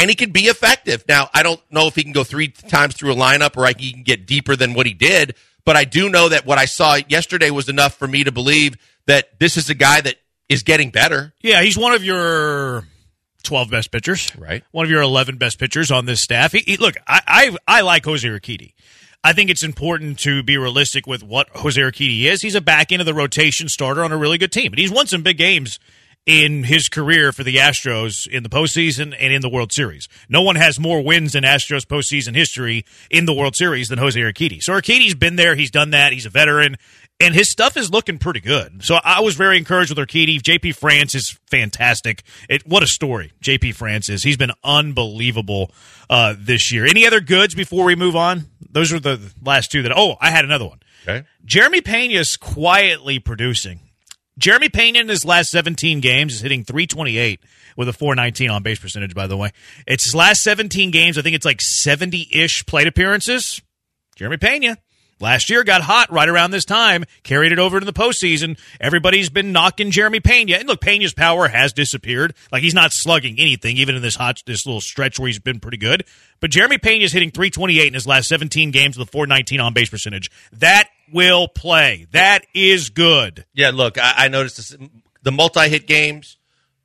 And 0.00 0.08
he 0.08 0.16
can 0.16 0.30
be 0.30 0.44
effective. 0.44 1.04
Now, 1.06 1.28
I 1.34 1.42
don't 1.42 1.60
know 1.70 1.86
if 1.86 1.94
he 1.94 2.02
can 2.02 2.12
go 2.12 2.24
three 2.24 2.48
times 2.48 2.96
through 2.96 3.12
a 3.12 3.16
lineup 3.16 3.54
or 3.54 3.66
he 3.78 3.92
can 3.92 4.02
get 4.02 4.26
deeper 4.26 4.56
than 4.56 4.72
what 4.72 4.86
he 4.86 4.94
did, 4.94 5.34
but 5.66 5.76
I 5.76 5.84
do 5.84 6.08
know 6.08 6.30
that 6.30 6.46
what 6.46 6.56
I 6.56 6.64
saw 6.64 6.96
yesterday 7.06 7.50
was 7.50 7.68
enough 7.68 7.96
for 7.96 8.08
me 8.08 8.24
to 8.24 8.32
believe 8.32 8.78
that 9.06 9.38
this 9.38 9.58
is 9.58 9.68
a 9.68 9.74
guy 9.74 10.00
that 10.00 10.16
is 10.48 10.62
getting 10.62 10.88
better. 10.88 11.34
Yeah, 11.42 11.60
he's 11.60 11.76
one 11.76 11.92
of 11.92 12.02
your 12.02 12.84
12 13.42 13.70
best 13.70 13.90
pitchers. 13.90 14.34
Right. 14.38 14.64
One 14.70 14.86
of 14.86 14.90
your 14.90 15.02
11 15.02 15.36
best 15.36 15.58
pitchers 15.58 15.90
on 15.90 16.06
this 16.06 16.22
staff. 16.22 16.52
He, 16.52 16.60
he, 16.60 16.76
look, 16.78 16.96
I, 17.06 17.20
I, 17.26 17.56
I 17.68 17.80
like 17.82 18.06
Jose 18.06 18.26
Urquidy. 18.26 18.72
I 19.22 19.34
think 19.34 19.50
it's 19.50 19.62
important 19.62 20.18
to 20.20 20.42
be 20.42 20.56
realistic 20.56 21.06
with 21.06 21.22
what 21.22 21.50
Jose 21.50 21.78
Urquidy 21.78 22.22
is. 22.22 22.40
He's 22.40 22.54
a 22.54 22.62
back 22.62 22.90
end 22.90 23.02
of 23.02 23.06
the 23.06 23.12
rotation 23.12 23.68
starter 23.68 24.02
on 24.02 24.12
a 24.12 24.16
really 24.16 24.38
good 24.38 24.50
team, 24.50 24.72
and 24.72 24.78
he's 24.78 24.90
won 24.90 25.06
some 25.06 25.22
big 25.22 25.36
games 25.36 25.78
in 26.26 26.64
his 26.64 26.88
career 26.88 27.32
for 27.32 27.42
the 27.42 27.56
Astros 27.56 28.26
in 28.26 28.42
the 28.42 28.48
postseason 28.48 29.16
and 29.18 29.32
in 29.32 29.40
the 29.40 29.48
World 29.48 29.72
Series. 29.72 30.08
No 30.28 30.42
one 30.42 30.56
has 30.56 30.78
more 30.78 31.02
wins 31.02 31.34
in 31.34 31.44
Astros 31.44 31.84
postseason 31.84 32.34
history 32.34 32.84
in 33.10 33.24
the 33.24 33.32
World 33.32 33.56
Series 33.56 33.88
than 33.88 33.98
Jose 33.98 34.20
Urquidy. 34.20 34.60
So 34.60 34.72
Urquidy's 34.72 35.14
been 35.14 35.36
there. 35.36 35.54
He's 35.54 35.70
done 35.70 35.90
that. 35.90 36.12
He's 36.12 36.26
a 36.26 36.30
veteran 36.30 36.76
and 37.20 37.34
his 37.34 37.50
stuff 37.50 37.76
is 37.76 37.90
looking 37.90 38.18
pretty 38.18 38.40
good. 38.40 38.82
So 38.82 38.98
I 39.04 39.20
was 39.20 39.34
very 39.34 39.58
encouraged 39.58 39.94
with 39.94 40.08
Urquidy. 40.08 40.40
JP 40.40 40.74
France 40.74 41.14
is 41.14 41.38
fantastic. 41.50 42.22
It, 42.48 42.66
what 42.66 42.82
a 42.82 42.86
story 42.86 43.32
JP 43.42 43.74
France 43.74 44.08
is. 44.08 44.22
He's 44.22 44.38
been 44.38 44.52
unbelievable 44.64 45.70
uh, 46.08 46.34
this 46.38 46.72
year. 46.72 46.86
Any 46.86 47.06
other 47.06 47.20
goods 47.20 47.54
before 47.54 47.84
we 47.84 47.94
move 47.94 48.16
on? 48.16 48.46
Those 48.70 48.92
are 48.92 49.00
the 49.00 49.20
last 49.42 49.70
two 49.70 49.82
that. 49.82 49.92
Oh, 49.94 50.16
I 50.20 50.30
had 50.30 50.44
another 50.44 50.66
one. 50.66 50.80
Okay. 51.02 51.26
Jeremy 51.44 51.82
Pena 51.82 52.14
is 52.14 52.36
quietly 52.36 53.18
producing. 53.18 53.80
Jeremy 54.38 54.68
Pena 54.68 55.00
in 55.00 55.08
his 55.08 55.24
last 55.24 55.50
17 55.50 56.00
games 56.00 56.34
is 56.34 56.40
hitting 56.40 56.64
328 56.64 57.40
with 57.76 57.88
a 57.88 57.92
419 57.92 58.50
on 58.50 58.62
base 58.62 58.78
percentage, 58.78 59.14
by 59.14 59.26
the 59.26 59.36
way. 59.36 59.50
It's 59.86 60.04
his 60.04 60.14
last 60.14 60.42
17 60.42 60.90
games. 60.90 61.18
I 61.18 61.22
think 61.22 61.36
it's 61.36 61.44
like 61.44 61.60
70 61.60 62.28
ish 62.32 62.64
plate 62.66 62.86
appearances. 62.86 63.60
Jeremy 64.16 64.38
Pena 64.38 64.78
Last 65.20 65.50
year 65.50 65.64
got 65.64 65.82
hot 65.82 66.10
right 66.10 66.28
around 66.28 66.50
this 66.50 66.64
time, 66.64 67.04
carried 67.22 67.52
it 67.52 67.58
over 67.58 67.78
to 67.78 67.84
the 67.84 67.92
postseason. 67.92 68.58
Everybody's 68.80 69.28
been 69.28 69.52
knocking 69.52 69.90
Jeremy 69.90 70.20
Pena. 70.20 70.56
And 70.56 70.66
look, 70.66 70.80
Pena's 70.80 71.12
power 71.12 71.46
has 71.46 71.74
disappeared. 71.74 72.34
Like 72.50 72.62
he's 72.62 72.74
not 72.74 72.92
slugging 72.92 73.38
anything, 73.38 73.76
even 73.76 73.94
in 73.94 74.02
this 74.02 74.16
hot 74.16 74.42
this 74.46 74.64
little 74.64 74.80
stretch 74.80 75.18
where 75.18 75.26
he's 75.26 75.38
been 75.38 75.60
pretty 75.60 75.76
good. 75.76 76.04
But 76.40 76.50
Jeremy 76.50 76.78
Pena 76.78 77.04
is 77.04 77.12
hitting 77.12 77.30
328 77.30 77.86
in 77.86 77.92
his 77.92 78.06
last 78.06 78.28
17 78.28 78.70
games 78.70 78.96
with 78.96 79.08
a 79.08 79.10
419 79.10 79.60
on 79.60 79.74
base 79.74 79.90
percentage. 79.90 80.30
That 80.52 80.88
will 81.12 81.48
play. 81.48 82.06
That 82.12 82.46
is 82.54 82.90
good. 82.90 83.44
Yeah, 83.54 83.70
look, 83.72 83.98
I, 83.98 84.14
I 84.16 84.28
noticed 84.28 84.56
this, 84.56 84.76
the 85.22 85.32
multi 85.32 85.68
hit 85.68 85.86
games 85.86 86.38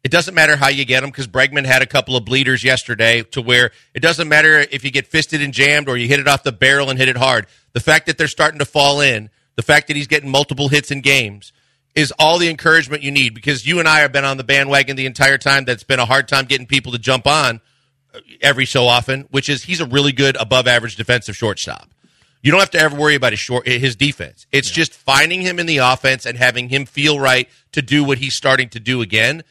it 0.06 0.12
doesn't 0.12 0.36
matter 0.36 0.56
how 0.56 0.68
you 0.68 0.86
get 0.86 1.02
them 1.02 1.10
because 1.10 1.28
Bregman 1.28 1.66
had 1.66 1.82
a 1.82 1.88
couple 1.88 2.16
of 2.16 2.26
bleeders 2.26 2.64
yesterday 2.64 3.24
to 3.32 3.42
where 3.42 3.72
it 3.96 4.02
doesn't 4.02 4.28
matter 4.28 4.60
if 4.60 4.84
you 4.84 4.92
get 4.92 5.08
fisted 5.08 5.42
and 5.42 5.52
jammed 5.52 5.90
or 5.90 5.98
you 5.98 6.08
hit 6.08 6.20
it 6.20 6.28
off 6.28 6.44
the 6.44 6.52
barrel 6.52 6.92
and 6.92 7.00
hit 7.00 7.10
it 7.10 7.18
hard. 7.18 7.48
The 7.74 7.80
fact 7.80 8.06
that 8.06 8.16
they're 8.16 8.28
starting 8.28 8.60
to 8.60 8.66
fall 8.66 9.02
in, 9.02 9.32
the 9.56 9.64
fact 9.64 9.88
that 9.88 9.96
he's 9.96 10.06
getting 10.06 10.30
multiple 10.30 10.68
hits 10.68 10.92
in 10.92 11.02
games 11.02 11.54
is 11.96 12.14
all 12.20 12.38
the 12.38 12.50
encouragement 12.50 13.02
you 13.02 13.10
need 13.10 13.34
because 13.34 13.66
you 13.66 13.80
and 13.80 13.88
I 13.88 14.02
have 14.02 14.12
been 14.12 14.26
on 14.26 14.38
the 14.38 14.44
bandwagon 14.44 14.96
the 14.96 15.08
entire 15.08 15.40
time. 15.40 15.66
That's 15.66 15.84
been 15.84 15.98
a 15.98 16.06
hard 16.06 16.28
time 16.28 16.46
getting 16.46 16.68
people 16.68 16.92
to 16.92 17.00
jump 17.00 17.26
on 17.26 17.60
every 18.42 18.68
so 18.68 18.86
often, 18.86 19.22
which 19.32 19.50
is 19.50 19.64
he's 19.64 19.82
a 19.82 19.88
really 19.88 20.12
good 20.12 20.36
above 20.36 20.68
average 20.68 20.98
defensive 20.98 21.36
shortstop. 21.36 21.90
You 22.46 22.52
don't 22.52 22.60
have 22.60 22.70
to 22.72 22.80
ever 22.80 22.96
worry 22.96 23.16
about 23.16 23.34
his 23.34 23.40
short 23.40 23.68
his 23.68 23.96
defense. 23.96 24.46
It's 24.52 24.70
yeah. 24.70 24.76
just 24.76 24.94
finding 24.94 25.42
him 25.42 25.58
in 25.58 25.66
the 25.66 25.78
offense 25.78 26.28
and 26.28 26.38
having 26.38 26.70
him 26.70 26.86
feel 26.86 27.20
right 27.20 27.50
to 27.72 27.82
do 27.82 28.04
what 28.04 28.20
he's 28.20 28.36
starting 28.36 28.70
to 28.70 28.80
do 28.80 29.02
again 29.02 29.44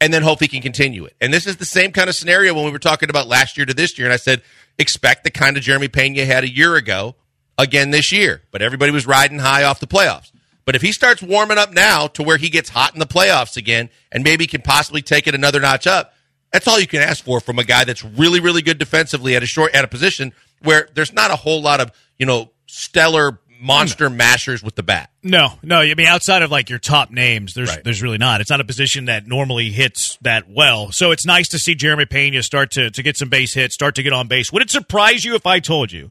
and 0.00 0.12
then 0.12 0.22
hope 0.22 0.40
he 0.40 0.48
can 0.48 0.60
continue 0.60 1.04
it. 1.04 1.14
And 1.20 1.32
this 1.32 1.46
is 1.46 1.58
the 1.58 1.64
same 1.64 1.92
kind 1.92 2.10
of 2.10 2.16
scenario 2.16 2.52
when 2.52 2.64
we 2.64 2.72
were 2.72 2.80
talking 2.80 3.08
about 3.08 3.28
last 3.28 3.56
year 3.56 3.66
to 3.66 3.72
this 3.72 3.96
year. 3.96 4.08
And 4.08 4.12
I 4.12 4.16
said, 4.16 4.42
expect 4.80 5.22
the 5.22 5.30
kind 5.30 5.56
of 5.56 5.62
Jeremy 5.62 5.86
Pena 5.86 6.18
you 6.18 6.26
had 6.26 6.42
a 6.42 6.48
year 6.48 6.74
ago 6.74 7.14
again 7.56 7.92
this 7.92 8.10
year. 8.10 8.42
But 8.50 8.62
everybody 8.62 8.90
was 8.90 9.06
riding 9.06 9.38
high 9.38 9.62
off 9.62 9.78
the 9.78 9.86
playoffs. 9.86 10.32
But 10.64 10.74
if 10.74 10.82
he 10.82 10.90
starts 10.90 11.22
warming 11.22 11.56
up 11.58 11.72
now 11.72 12.08
to 12.08 12.22
where 12.24 12.36
he 12.36 12.48
gets 12.48 12.70
hot 12.70 12.94
in 12.94 12.98
the 12.98 13.06
playoffs 13.06 13.56
again 13.56 13.90
and 14.10 14.24
maybe 14.24 14.48
can 14.48 14.62
possibly 14.62 15.02
take 15.02 15.28
it 15.28 15.36
another 15.36 15.60
notch 15.60 15.86
up, 15.86 16.14
that's 16.52 16.66
all 16.66 16.80
you 16.80 16.88
can 16.88 17.00
ask 17.00 17.22
for 17.22 17.38
from 17.38 17.60
a 17.60 17.64
guy 17.64 17.84
that's 17.84 18.04
really, 18.04 18.40
really 18.40 18.60
good 18.60 18.78
defensively 18.78 19.36
at 19.36 19.44
a 19.44 19.46
short 19.46 19.72
at 19.72 19.84
a 19.84 19.88
position 19.88 20.32
where 20.62 20.88
there's 20.94 21.12
not 21.12 21.30
a 21.30 21.36
whole 21.36 21.60
lot 21.62 21.80
of, 21.80 21.90
you 22.18 22.26
know, 22.26 22.50
stellar 22.66 23.40
monster 23.62 24.08
mashers 24.08 24.62
with 24.62 24.74
the 24.74 24.82
bat. 24.82 25.10
No, 25.22 25.58
no. 25.62 25.80
I 25.80 25.94
mean, 25.94 26.06
outside 26.06 26.40
of 26.42 26.50
like 26.50 26.70
your 26.70 26.78
top 26.78 27.10
names, 27.10 27.52
there's 27.52 27.68
Right. 27.68 27.84
there's 27.84 28.00
really 28.02 28.16
not. 28.16 28.40
It's 28.40 28.48
not 28.48 28.60
a 28.60 28.64
position 28.64 29.04
that 29.04 29.26
normally 29.26 29.70
hits 29.70 30.16
that 30.22 30.48
well. 30.48 30.92
So 30.92 31.10
it's 31.10 31.26
nice 31.26 31.46
to 31.48 31.58
see 31.58 31.74
Jeremy 31.74 32.06
Pena 32.06 32.42
start 32.42 32.70
to 32.72 32.90
to 32.90 33.02
get 33.02 33.18
some 33.18 33.28
base 33.28 33.52
hits, 33.52 33.74
start 33.74 33.94
to 33.96 34.02
get 34.02 34.14
on 34.14 34.28
base. 34.28 34.50
Would 34.50 34.62
it 34.62 34.70
surprise 34.70 35.24
you 35.26 35.34
if 35.34 35.46
I 35.46 35.60
told 35.60 35.92
you 35.92 36.10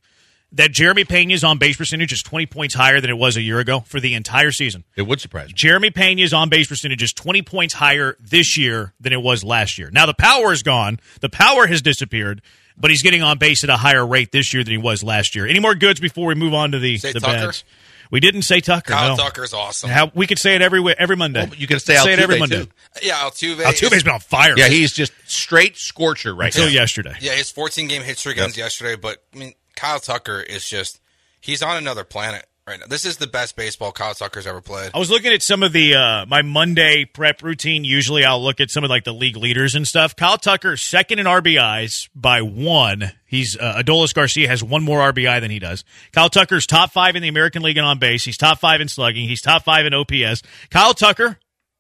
that 0.52 0.72
Jeremy 0.72 1.06
Pena's 1.06 1.44
on 1.44 1.58
base 1.58 1.78
percentage 1.78 2.12
is 2.14 2.22
20 2.22 2.46
points 2.48 2.76
higher 2.76 3.02
than 3.02 3.10
it 3.10 3.18
was 3.18 3.36
a 3.36 3.42
year 3.42 3.60
ago 3.60 3.80
for 3.88 4.00
the 4.00 4.14
entire 4.14 4.52
season? 4.52 4.84
It 4.96 5.04
would 5.04 5.20
surprise 5.20 5.48
me. 5.48 5.54
Jeremy 5.54 5.90
Pena's 5.90 6.34
on 6.34 6.50
base 6.50 6.68
percentage 6.68 7.02
is 7.02 7.14
20 7.14 7.42
points 7.42 7.74
higher 7.74 8.16
this 8.20 8.60
year 8.60 8.94
than 9.00 9.12
it 9.12 9.24
was 9.24 9.44
last 9.44 9.80
year. 9.80 9.90
Now 9.92 10.06
the 10.06 10.14
power 10.14 10.52
is 10.54 10.62
gone. 10.62 11.00
The 11.22 11.30
power 11.30 11.66
has 11.66 11.82
disappeared, 11.82 12.44
but 12.80 12.90
he's 12.92 13.02
getting 13.04 13.22
on 13.22 13.38
base 13.38 13.64
at 13.64 13.70
a 13.70 13.78
higher 13.78 14.06
rate 14.06 14.32
this 14.32 14.54
year 14.54 14.64
than 14.64 14.72
he 14.72 14.78
was 14.78 15.04
last 15.04 15.36
year. 15.36 15.46
Any 15.48 15.60
more 15.60 15.76
goods 15.76 16.00
before 16.00 16.28
we 16.28 16.36
move 16.36 16.54
on 16.54 16.72
to 16.72 16.80
the, 16.80 16.98
Say 16.98 17.12
the 17.14 17.20
Tucker? 17.20 17.34
bads? 17.48 17.64
We 18.12 18.20
didn't 18.20 18.42
say 18.42 18.60
Tucker. 18.60 18.92
Kyle 18.94 19.16
no. 19.16 19.24
Tucker's 19.24 19.54
awesome. 19.54 19.90
How, 19.92 20.12
we 20.16 20.26
could 20.26 20.40
say 20.40 20.56
it 20.56 20.64
every 20.64 20.84
every 20.98 21.16
Monday. 21.16 21.46
Well, 21.46 21.56
you 21.56 21.68
can 21.68 21.80
say 21.80 21.96
say 21.98 22.14
it 22.14 22.20
every 22.20 22.40
Monday. 22.40 22.64
too. 22.66 22.72
Yeah, 23.04 23.18
Altuve. 23.18 23.58
Altuve's 23.58 23.94
is- 23.94 24.04
been 24.04 24.14
on 24.14 24.20
fire. 24.20 24.56
Yeah, 24.58 24.68
he's 24.68 24.92
just 24.94 25.14
straight 25.28 25.78
scorcher 25.78 26.34
right 26.34 26.48
until 26.48 26.66
now. 26.66 26.72
yesterday. 26.74 27.14
Yeah, 27.22 27.34
his 27.34 27.52
14 27.52 27.88
game 27.88 28.02
hit 28.02 28.18
streak 28.18 28.40
ends 28.40 28.58
yesterday, 28.58 28.96
but 28.96 29.24
I 29.36 29.38
mean, 29.38 29.54
Kyle 29.76 30.00
Tucker 30.00 30.40
is 30.42 30.68
just 30.68 31.00
he's 31.40 31.62
on 31.62 31.78
another 31.78 32.04
planet 32.04 32.48
right 32.70 32.80
now. 32.80 32.86
This 32.88 33.04
is 33.06 33.18
the 33.18 33.28
best 33.28 33.56
baseball 33.56 33.92
Kyle 33.92 34.14
Tucker's 34.14 34.48
ever 34.48 34.62
played. 34.62 34.92
I 34.94 35.00
was 35.00 35.10
looking 35.10 35.34
at 35.34 35.42
some 35.42 35.64
of 35.64 35.74
the 35.74 35.96
uh, 35.96 36.26
my 36.28 36.42
Monday 36.42 37.06
prep 37.06 37.44
routine. 37.44 37.84
Usually, 37.84 38.24
I'll 38.24 38.42
look 38.42 38.62
at 38.62 38.70
some 38.70 38.84
of 38.84 38.90
like 38.90 39.04
the 39.04 39.14
league 39.14 39.36
leaders 39.36 39.76
and 39.76 39.86
stuff. 39.86 40.16
Kyle 40.16 40.38
Tucker 40.38 40.78
second 40.78 41.20
in 41.20 41.26
RBIs 41.26 42.10
by 42.16 42.42
one. 42.42 43.12
He's 43.26 43.58
uh, 43.58 43.82
Adolis 43.84 44.14
Garcia 44.14 44.48
has 44.48 44.64
one 44.64 44.84
more 44.84 45.00
RBI 45.12 45.42
than 45.42 45.52
he 45.52 45.60
does. 45.60 45.84
Kyle 46.14 46.30
Tucker's 46.30 46.66
top 46.66 46.92
five 46.92 47.16
in 47.16 47.22
the 47.22 47.28
American 47.28 47.62
League 47.62 47.78
and 47.78 47.86
on 47.86 48.00
base. 48.00 48.24
He's 48.24 48.38
top 48.38 48.60
five 48.60 48.80
in 48.80 48.88
slugging. 48.88 49.28
He's 49.28 49.42
top 49.42 49.64
five 49.64 49.86
in 49.86 49.94
OPS. 49.94 50.44
Kyle 50.70 50.94
Tucker 50.94 51.38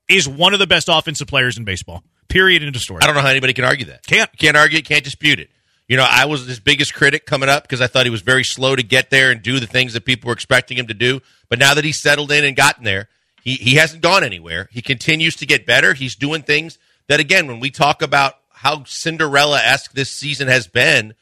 is 0.10 0.28
one 0.28 0.54
of 0.54 0.60
the 0.60 0.67
best 0.67 0.89
offensive 0.91 1.28
players 1.28 1.58
in 1.58 1.63
baseball. 1.63 2.04
Period. 2.28 2.63
End 2.63 2.75
of 2.75 2.82
story. 2.82 3.02
I 3.02 3.06
don't 3.06 3.15
know 3.15 3.21
how 3.21 3.30
anybody 3.30 3.54
can 3.54 3.65
argue 3.65 3.86
that. 3.86 4.06
Can't. 4.06 4.30
Can't 4.38 4.58
argue 4.58 4.82
can't 4.82 5.04
dispute 5.04 5.39
it. 5.39 5.49
You 5.89 5.97
know, 5.97 6.06
I 6.08 6.25
was 6.25 6.45
his 6.45 6.60
biggest 6.60 6.93
critic 6.93 7.25
coming 7.25 7.49
up 7.49 7.63
because 7.63 7.82
I 7.82 7.88
thought 7.88 8.06
he 8.06 8.12
was 8.12 8.21
very 8.21 8.43
slow 8.43 8.75
to 8.75 8.84
get 8.84 9.10
there 9.10 9.32
and 9.32 9.41
do 9.41 9.60
the 9.60 9.65
things 9.65 9.93
that 9.93 10.06
people 10.06 10.28
were 10.28 10.34
expecting 10.34 10.78
him 10.78 10.86
to 10.88 10.93
do. 10.93 11.19
But 11.49 11.58
now 11.58 11.73
that 11.73 11.84
he's 11.84 11.99
settled 11.99 12.32
in 12.32 12.45
and 12.45 12.56
gotten 12.56 12.84
there, 12.84 13.10
he, 13.43 13.56
he 13.56 13.75
hasn't 13.75 14.04
gone 14.04 14.23
anywhere. 14.23 14.69
He 14.71 14.84
continues 14.84 15.36
to 15.38 15.47
get 15.47 15.65
better. 15.65 15.95
He's 15.95 16.15
doing 16.15 16.43
things 16.43 16.78
that, 17.08 17.19
again, 17.19 17.47
when 17.47 17.60
we 17.60 17.71
talk 17.71 18.04
about 18.04 18.36
how 18.52 18.84
Cinderella 18.84 19.60
esque 19.60 19.93
this 19.93 20.12
season 20.12 20.47
has 20.47 20.67
been, 20.67 21.15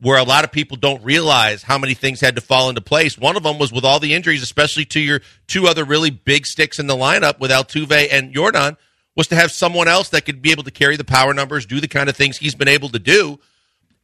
where 0.00 0.18
a 0.18 0.24
lot 0.24 0.44
of 0.44 0.52
people 0.52 0.78
don't 0.78 1.04
realize 1.04 1.62
how 1.62 1.76
many 1.76 1.92
things 1.92 2.20
had 2.20 2.36
to 2.36 2.40
fall 2.40 2.70
into 2.70 2.80
place. 2.80 3.18
One 3.18 3.36
of 3.36 3.42
them 3.42 3.58
was 3.58 3.70
with 3.70 3.84
all 3.84 4.00
the 4.00 4.14
injuries, 4.14 4.42
especially 4.42 4.86
to 4.86 5.00
your 5.00 5.20
two 5.46 5.66
other 5.66 5.84
really 5.84 6.10
big 6.10 6.46
sticks 6.46 6.78
in 6.78 6.86
the 6.86 6.96
lineup 6.96 7.38
with 7.38 7.50
Altuve 7.50 8.08
and 8.10 8.34
Yordan, 8.34 8.78
was 9.14 9.28
to 9.28 9.36
have 9.36 9.52
someone 9.52 9.88
else 9.88 10.08
that 10.10 10.24
could 10.24 10.40
be 10.40 10.52
able 10.52 10.64
to 10.64 10.70
carry 10.70 10.96
the 10.96 11.04
power 11.04 11.34
numbers, 11.34 11.66
do 11.66 11.80
the 11.80 11.88
kind 11.88 12.08
of 12.08 12.16
things 12.16 12.38
he's 12.38 12.54
been 12.54 12.68
able 12.68 12.88
to 12.90 12.98
do, 12.98 13.38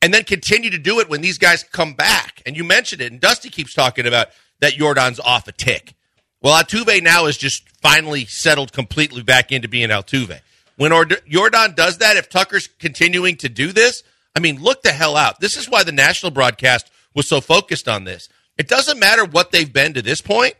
and 0.02 0.12
then 0.12 0.24
continue 0.24 0.68
to 0.68 0.78
do 0.78 1.00
it 1.00 1.08
when 1.08 1.22
these 1.22 1.38
guys 1.38 1.62
come 1.62 1.94
back. 1.94 2.42
And 2.44 2.56
you 2.56 2.64
mentioned 2.64 3.00
it, 3.00 3.12
and 3.12 3.20
Dusty 3.20 3.48
keeps 3.48 3.72
talking 3.72 4.06
about 4.06 4.28
that 4.60 4.74
Yordan's 4.74 5.20
off 5.20 5.48
a 5.48 5.52
tick. 5.52 5.94
Well, 6.42 6.60
Altuve 6.60 7.02
now 7.02 7.26
is 7.26 7.38
just 7.38 7.68
finally 7.80 8.24
settled 8.26 8.72
completely 8.72 9.22
back 9.22 9.52
into 9.52 9.68
being 9.68 9.90
Altuve. 9.90 10.40
When 10.76 10.92
Ord- 10.92 11.22
Yordan 11.30 11.76
does 11.76 11.98
that, 11.98 12.16
if 12.16 12.28
Tucker's 12.28 12.66
continuing 12.66 13.36
to 13.36 13.48
do 13.48 13.72
this, 13.72 14.02
I 14.34 14.40
mean, 14.40 14.60
look 14.60 14.82
the 14.82 14.92
hell 14.92 15.16
out. 15.16 15.40
This 15.40 15.56
is 15.56 15.70
why 15.70 15.84
the 15.84 15.92
national 15.92 16.32
broadcast 16.32 16.90
was 17.14 17.28
so 17.28 17.40
focused 17.40 17.86
on 17.88 18.04
this. 18.04 18.28
It 18.58 18.66
doesn't 18.66 18.98
matter 18.98 19.24
what 19.24 19.52
they've 19.52 19.72
been 19.72 19.94
to 19.94 20.02
this 20.02 20.20
point. 20.20 20.54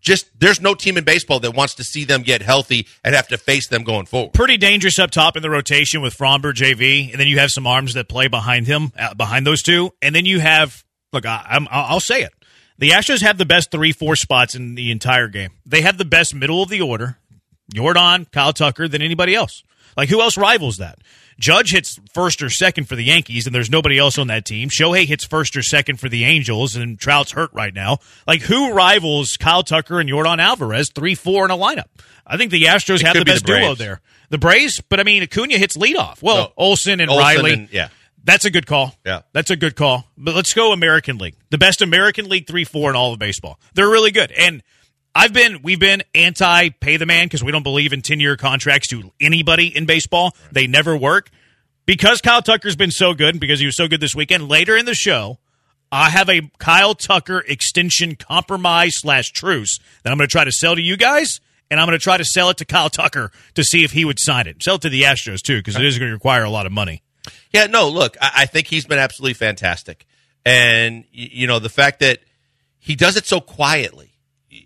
Just 0.00 0.30
there's 0.38 0.60
no 0.60 0.74
team 0.74 0.96
in 0.96 1.04
baseball 1.04 1.40
that 1.40 1.54
wants 1.54 1.74
to 1.74 1.84
see 1.84 2.04
them 2.04 2.22
get 2.22 2.42
healthy 2.42 2.86
and 3.04 3.14
have 3.14 3.28
to 3.28 3.38
face 3.38 3.68
them 3.68 3.84
going 3.84 4.06
forward. 4.06 4.32
pretty 4.32 4.56
dangerous 4.56 4.98
up 4.98 5.10
top 5.10 5.36
in 5.36 5.42
the 5.42 5.50
rotation 5.50 6.00
with 6.00 6.16
Framber, 6.16 6.52
JV, 6.52 7.10
and 7.10 7.20
then 7.20 7.28
you 7.28 7.38
have 7.38 7.50
some 7.50 7.66
arms 7.66 7.94
that 7.94 8.08
play 8.08 8.28
behind 8.28 8.66
him, 8.66 8.92
uh, 8.98 9.14
behind 9.14 9.46
those 9.46 9.62
two, 9.62 9.92
and 10.00 10.14
then 10.14 10.24
you 10.24 10.40
have 10.40 10.84
look, 11.12 11.26
I, 11.26 11.44
I'm, 11.50 11.68
I'll 11.70 11.94
I'll 11.94 12.00
say 12.00 12.22
it. 12.22 12.32
The 12.78 12.90
Astros 12.90 13.20
have 13.20 13.36
the 13.36 13.44
best 13.44 13.70
three, 13.70 13.92
four 13.92 14.16
spots 14.16 14.54
in 14.54 14.74
the 14.74 14.90
entire 14.90 15.28
game. 15.28 15.50
They 15.66 15.82
have 15.82 15.98
the 15.98 16.06
best 16.06 16.34
middle 16.34 16.62
of 16.62 16.70
the 16.70 16.80
order, 16.80 17.18
Yordan, 17.74 18.30
Kyle 18.32 18.54
Tucker, 18.54 18.88
than 18.88 19.02
anybody 19.02 19.34
else. 19.34 19.62
Like 19.96 20.08
who 20.08 20.22
else 20.22 20.38
rivals 20.38 20.78
that? 20.78 20.98
Judge 21.40 21.72
hits 21.72 21.98
first 22.12 22.42
or 22.42 22.50
second 22.50 22.84
for 22.84 22.94
the 22.94 23.02
Yankees, 23.02 23.46
and 23.46 23.54
there's 23.54 23.70
nobody 23.70 23.98
else 23.98 24.18
on 24.18 24.28
that 24.28 24.44
team. 24.44 24.68
Shohei 24.68 25.06
hits 25.06 25.24
first 25.24 25.56
or 25.56 25.62
second 25.62 25.98
for 25.98 26.08
the 26.08 26.24
Angels, 26.24 26.76
and 26.76 26.98
Trout's 27.00 27.32
hurt 27.32 27.50
right 27.52 27.74
now. 27.74 27.98
Like 28.26 28.42
who 28.42 28.72
rivals 28.72 29.36
Kyle 29.38 29.62
Tucker 29.64 29.98
and 29.98 30.08
Yordan 30.08 30.38
Alvarez 30.38 30.90
three, 30.94 31.14
four 31.16 31.44
in 31.46 31.50
a 31.50 31.56
lineup? 31.56 31.86
I 32.26 32.36
think 32.36 32.52
the 32.52 32.64
Astros 32.64 33.02
have 33.02 33.14
could 33.14 33.22
the 33.22 33.24
be 33.24 33.30
the 33.32 33.34
best 33.40 33.46
duo 33.46 33.74
there. 33.74 34.00
The 34.28 34.38
Braves, 34.38 34.80
but 34.88 35.00
I 35.00 35.02
mean 35.02 35.22
Acuna 35.22 35.56
hits 35.58 35.76
leadoff. 35.76 36.22
Well, 36.22 36.36
No. 36.36 36.52
Olson 36.56 37.00
and 37.00 37.10
Austin 37.10 37.18
Riley. 37.24 37.52
and- 37.54 37.68
yeah. 37.72 37.88
That's 38.22 38.44
a 38.44 38.50
good 38.50 38.66
call. 38.66 38.94
Yeah. 39.04 39.22
That's 39.32 39.50
a 39.50 39.56
good 39.56 39.74
call. 39.76 40.06
But 40.18 40.34
let's 40.34 40.52
go 40.52 40.72
American 40.72 41.16
League. 41.16 41.36
The 41.48 41.56
best 41.56 41.80
American 41.80 42.28
League 42.28 42.46
3 42.46 42.64
4 42.64 42.90
in 42.90 42.96
all 42.96 43.14
of 43.14 43.18
baseball. 43.18 43.58
They're 43.72 43.88
really 43.88 44.10
good. 44.10 44.30
And 44.30 44.62
I've 45.14 45.32
been, 45.32 45.62
we've 45.62 45.80
been 45.80 46.02
anti 46.14 46.68
pay 46.70 46.96
the 46.96 47.06
man 47.06 47.26
because 47.26 47.42
we 47.42 47.52
don't 47.52 47.62
believe 47.62 47.92
in 47.92 48.02
10 48.02 48.20
year 48.20 48.36
contracts 48.36 48.88
to 48.88 49.12
anybody 49.20 49.76
in 49.76 49.86
baseball. 49.86 50.36
They 50.52 50.66
never 50.66 50.96
work. 50.96 51.30
Because 51.86 52.20
Kyle 52.20 52.42
Tucker's 52.42 52.76
been 52.76 52.92
so 52.92 53.14
good 53.14 53.30
and 53.30 53.40
because 53.40 53.58
he 53.58 53.66
was 53.66 53.76
so 53.76 53.88
good 53.88 54.00
this 54.00 54.14
weekend, 54.14 54.48
later 54.48 54.76
in 54.76 54.84
the 54.86 54.94
show, 54.94 55.38
I 55.90 56.10
have 56.10 56.28
a 56.28 56.48
Kyle 56.58 56.94
Tucker 56.94 57.40
extension 57.40 58.14
compromise 58.14 58.98
slash 58.98 59.32
truce 59.32 59.80
that 60.02 60.12
I'm 60.12 60.18
going 60.18 60.28
to 60.28 60.32
try 60.32 60.44
to 60.44 60.52
sell 60.52 60.76
to 60.76 60.82
you 60.82 60.96
guys. 60.96 61.40
And 61.68 61.78
I'm 61.78 61.86
going 61.86 61.98
to 61.98 62.02
try 62.02 62.16
to 62.16 62.24
sell 62.24 62.50
it 62.50 62.56
to 62.58 62.64
Kyle 62.64 62.90
Tucker 62.90 63.30
to 63.54 63.62
see 63.62 63.84
if 63.84 63.92
he 63.92 64.04
would 64.04 64.18
sign 64.18 64.48
it. 64.48 64.60
Sell 64.62 64.74
it 64.74 64.82
to 64.82 64.88
the 64.88 65.02
Astros 65.02 65.40
too, 65.40 65.58
because 65.58 65.76
it 65.76 65.84
is 65.84 65.98
going 65.98 66.08
to 66.08 66.14
require 66.14 66.42
a 66.42 66.50
lot 66.50 66.66
of 66.66 66.72
money. 66.72 67.02
Yeah, 67.52 67.66
no, 67.66 67.88
look, 67.88 68.16
I, 68.20 68.30
I 68.38 68.46
think 68.46 68.66
he's 68.66 68.86
been 68.86 68.98
absolutely 68.98 69.34
fantastic. 69.34 70.04
And, 70.44 71.04
you 71.12 71.46
know, 71.46 71.60
the 71.60 71.68
fact 71.68 72.00
that 72.00 72.20
he 72.80 72.96
does 72.96 73.16
it 73.16 73.26
so 73.26 73.40
quietly. 73.40 74.09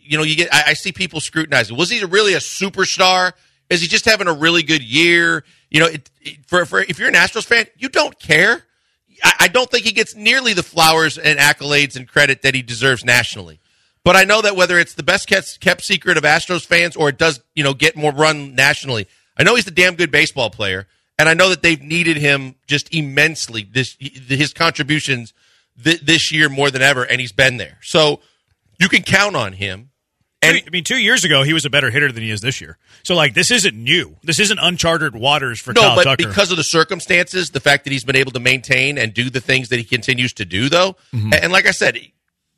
You 0.05 0.19
know, 0.19 0.25
you 0.25 0.37
get, 0.37 0.53
I, 0.55 0.65
I 0.69 0.73
see 0.75 0.93
people 0.93 1.21
scrutinizing. 1.21 1.77
Was 1.77 1.91
he 1.91 2.05
really 2.05 2.35
a 2.35 2.39
superstar? 2.39 3.33
Is 3.71 3.81
he 3.81 3.89
just 3.89 4.05
having 4.05 4.29
a 4.29 4.33
really 4.33 4.63
good 4.63 4.83
year? 4.83 5.45
You 5.71 5.81
know, 5.81 5.87
it, 5.87 6.11
it- 6.21 6.47
for, 6.47 6.65
for 6.67 6.81
if 6.81 6.99
you're 6.99 7.09
an 7.09 7.15
Astros 7.15 7.45
fan, 7.47 7.67
you 7.77 7.89
don't 7.89 8.19
care. 8.21 8.63
I, 9.23 9.35
I 9.41 9.49
don't 9.49 9.71
think 9.71 9.85
he 9.85 9.93
gets 9.93 10.15
nearly 10.15 10.53
the 10.53 10.63
flowers 10.63 11.17
and 11.19 11.39
accolades 11.39 11.97
and 11.97 12.07
credit 12.07 12.43
that 12.43 12.55
he 12.55 12.63
deserves 12.63 13.05
nationally. 13.05 13.61
But 14.05 14.17
I 14.17 14.25
know 14.25 14.43
that 14.43 14.55
whether 14.55 14.79
it's 14.79 14.95
the 14.95 15.03
best 15.03 15.27
kept, 15.29 15.61
kept 15.61 15.83
secret 15.83 16.19
of 16.19 16.25
Astros 16.25 16.67
fans 16.67 16.95
or 16.95 17.09
it 17.09 17.17
does, 17.17 17.41
you 17.55 17.65
know, 17.65 17.73
get 17.73 17.97
more 17.97 18.13
run 18.13 18.55
nationally, 18.55 19.09
I 19.37 19.45
know 19.45 19.55
he's 19.55 19.67
a 19.67 19.71
damn 19.73 19.95
good 19.95 20.11
baseball 20.11 20.51
player, 20.51 20.87
and 21.19 21.27
I 21.29 21.33
know 21.35 21.49
that 21.49 21.63
they've 21.63 21.81
needed 21.81 22.19
him 22.19 22.55
just 22.67 22.95
immensely. 22.95 23.63
This 23.65 23.97
his 23.99 24.53
contributions 24.53 25.33
th- 25.83 26.01
this 26.03 26.31
year 26.31 26.49
more 26.51 26.71
than 26.71 26.83
ever, 26.83 27.03
and 27.05 27.19
he's 27.21 27.33
been 27.33 27.57
there. 27.57 27.79
So 27.83 28.21
you 28.79 28.89
can 28.91 29.03
count 29.03 29.37
on 29.37 29.55
him. 29.55 29.91
And 30.45 30.63
I 30.67 30.71
mean, 30.71 30.85
two 30.85 30.97
years 30.97 31.25
ago 31.25 31.43
he 31.43 31.53
was 31.53 31.65
a 31.65 31.71
better 31.71 31.91
hitter 31.91 32.11
than 32.13 32.23
he 32.23 32.31
is 32.31 32.41
this 32.41 32.61
year. 32.61 32.79
So 33.03 33.15
like, 33.15 33.35
this 33.35 33.51
isn't 33.51 33.75
new. 33.77 34.17
This 34.23 34.39
isn't 34.41 34.59
uncharted 34.61 35.15
waters 35.15 35.61
for 35.61 35.73
no, 35.73 35.81
Kyle 35.81 35.97
but 35.97 36.05
Tucker. 36.05 36.29
because 36.29 36.51
of 36.51 36.57
the 36.57 36.65
circumstances, 36.65 37.51
the 37.51 37.61
fact 37.61 37.85
that 37.85 37.91
he's 37.93 38.05
been 38.05 38.17
able 38.17 38.33
to 38.33 38.41
maintain 38.41 38.99
and 38.99 39.13
do 39.15 39.31
the 39.31 39.41
things 39.41 39.69
that 39.71 39.77
he 39.79 39.85
continues 39.85 40.33
to 40.35 40.45
do, 40.45 40.69
though, 40.69 40.97
Mm-hmm. 41.13 41.33
and, 41.33 41.45
and 41.45 41.53
like 41.53 41.67
I 41.67 41.71
said, 41.73 41.99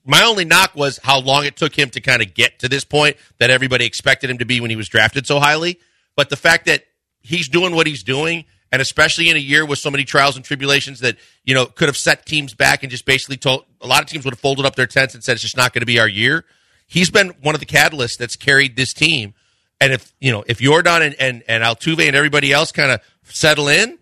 my 0.04 0.22
only 0.22 0.44
knock 0.44 0.74
was 0.76 0.98
how 1.02 1.20
long 1.20 1.44
it 1.46 1.56
took 1.56 1.74
him 1.76 1.90
to 1.90 2.00
kind 2.00 2.22
of 2.22 2.32
get 2.34 2.60
to 2.60 2.68
this 2.68 2.84
point 2.84 3.16
that 3.38 3.50
everybody 3.50 3.84
expected 3.86 4.30
him 4.30 4.38
to 4.38 4.44
be 4.44 4.60
when 4.60 4.70
he 4.70 4.76
was 4.76 4.88
drafted 4.88 5.26
so 5.26 5.40
highly. 5.40 5.80
But 6.14 6.30
the 6.30 6.36
fact 6.36 6.66
that 6.66 6.84
he's 7.22 7.48
doing 7.48 7.74
what 7.74 7.86
he's 7.88 8.02
doing, 8.04 8.44
and 8.70 8.80
especially 8.80 9.28
in 9.30 9.36
a 9.36 9.40
year 9.40 9.66
with 9.66 9.78
so 9.80 9.90
many 9.90 10.04
trials 10.04 10.36
and 10.36 10.44
tribulations 10.44 11.00
that 11.00 11.16
you 11.44 11.54
know 11.54 11.66
could 11.66 11.88
have 11.88 11.96
set 11.96 12.24
teams 12.24 12.54
back 12.54 12.82
and 12.84 12.90
just 12.90 13.04
basically 13.04 13.36
told 13.36 13.64
a 13.80 13.86
lot 13.86 14.00
of 14.02 14.08
teams 14.08 14.24
would 14.24 14.32
have 14.32 14.40
folded 14.40 14.64
up 14.64 14.76
their 14.76 14.86
tents 14.86 15.14
and 15.14 15.24
said 15.24 15.32
it's 15.32 15.42
just 15.42 15.56
not 15.56 15.72
going 15.72 15.80
to 15.82 15.86
be 15.86 15.98
our 15.98 16.08
year. 16.08 16.44
He's 16.86 17.10
been 17.10 17.30
one 17.40 17.54
of 17.54 17.60
the 17.60 17.66
catalysts 17.66 18.16
that's 18.16 18.36
carried 18.36 18.76
this 18.76 18.92
team. 18.92 19.34
And 19.80 19.92
if 19.92 20.12
you 20.20 20.32
know 20.32 20.44
if 20.46 20.58
Yordan 20.58 21.02
and 21.02 21.14
and, 21.18 21.42
and 21.48 21.62
Altuve 21.62 22.06
and 22.06 22.16
everybody 22.16 22.52
else 22.52 22.72
kind 22.72 22.90
of 22.90 23.00
settle 23.24 23.68
in, 23.68 23.98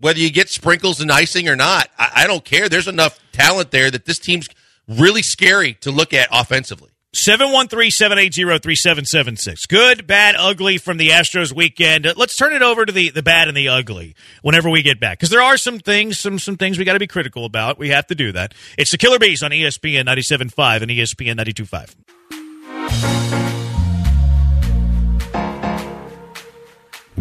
whether 0.00 0.18
you 0.18 0.30
get 0.30 0.48
sprinkles 0.48 1.00
and 1.00 1.12
icing 1.12 1.48
or 1.48 1.56
not, 1.56 1.88
I, 1.98 2.10
I 2.16 2.26
don't 2.26 2.44
care. 2.44 2.68
There's 2.68 2.88
enough 2.88 3.20
talent 3.32 3.70
there 3.70 3.90
that 3.90 4.04
this 4.04 4.18
team's 4.18 4.48
really 4.88 5.22
scary 5.22 5.74
to 5.74 5.92
look 5.92 6.12
at 6.12 6.28
offensively. 6.32 6.88
713-780-3776. 7.14 9.68
Good, 9.68 10.06
bad, 10.06 10.34
ugly 10.38 10.78
from 10.78 10.96
the 10.96 11.10
Astros 11.10 11.52
weekend. 11.52 12.06
Uh, 12.06 12.14
Let's 12.16 12.34
turn 12.36 12.54
it 12.54 12.62
over 12.62 12.86
to 12.86 12.92
the, 12.92 13.10
the 13.10 13.22
bad 13.22 13.48
and 13.48 13.56
the 13.56 13.68
ugly 13.68 14.14
whenever 14.40 14.70
we 14.70 14.80
get 14.80 14.98
back. 14.98 15.18
Because 15.18 15.28
there 15.28 15.42
are 15.42 15.58
some 15.58 15.78
things, 15.78 16.18
some 16.18 16.38
some 16.38 16.56
things 16.56 16.78
we 16.78 16.86
got 16.86 16.94
to 16.94 16.98
be 16.98 17.06
critical 17.06 17.44
about. 17.44 17.78
We 17.78 17.90
have 17.90 18.06
to 18.06 18.14
do 18.14 18.32
that. 18.32 18.54
It's 18.78 18.92
the 18.92 18.98
Killer 18.98 19.18
Bees 19.18 19.42
on 19.42 19.50
ESPN 19.50 20.06
97.5 20.06 20.80
and 20.82 20.90
ESPN 20.90 21.36
92.5. 21.36 21.94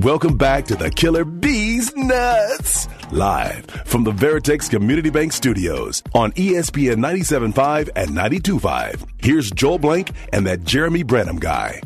Welcome 0.03 0.35
back 0.35 0.65
to 0.65 0.75
the 0.75 0.89
Killer 0.89 1.23
Bees 1.23 1.95
nuts. 1.95 2.87
Live 3.11 3.65
from 3.85 4.03
the 4.03 4.11
Veritex 4.11 4.67
Community 4.67 5.11
Bank 5.11 5.31
Studios 5.31 6.01
on 6.15 6.31
ESPN 6.31 6.95
97.5 6.95 7.89
and 7.95 8.09
92.5. 8.11 9.05
Here's 9.19 9.51
Joel 9.51 9.77
Blank 9.77 10.11
and 10.33 10.47
that 10.47 10.63
Jeremy 10.63 11.03
Branham 11.03 11.37
guy. 11.37 11.81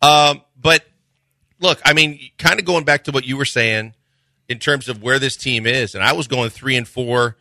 Um, 0.00 0.42
but 0.60 0.84
look, 1.60 1.80
I 1.84 1.92
mean, 1.92 2.20
kind 2.38 2.58
of 2.58 2.64
going 2.64 2.84
back 2.84 3.04
to 3.04 3.12
what 3.12 3.24
you 3.24 3.36
were 3.36 3.44
saying 3.44 3.94
in 4.48 4.58
terms 4.58 4.88
of 4.88 5.02
where 5.02 5.18
this 5.18 5.36
team 5.36 5.66
is, 5.66 5.94
and 5.94 6.04
I 6.04 6.12
was 6.12 6.28
going 6.28 6.50
three 6.50 6.76
and 6.76 6.86
four 6.86 7.36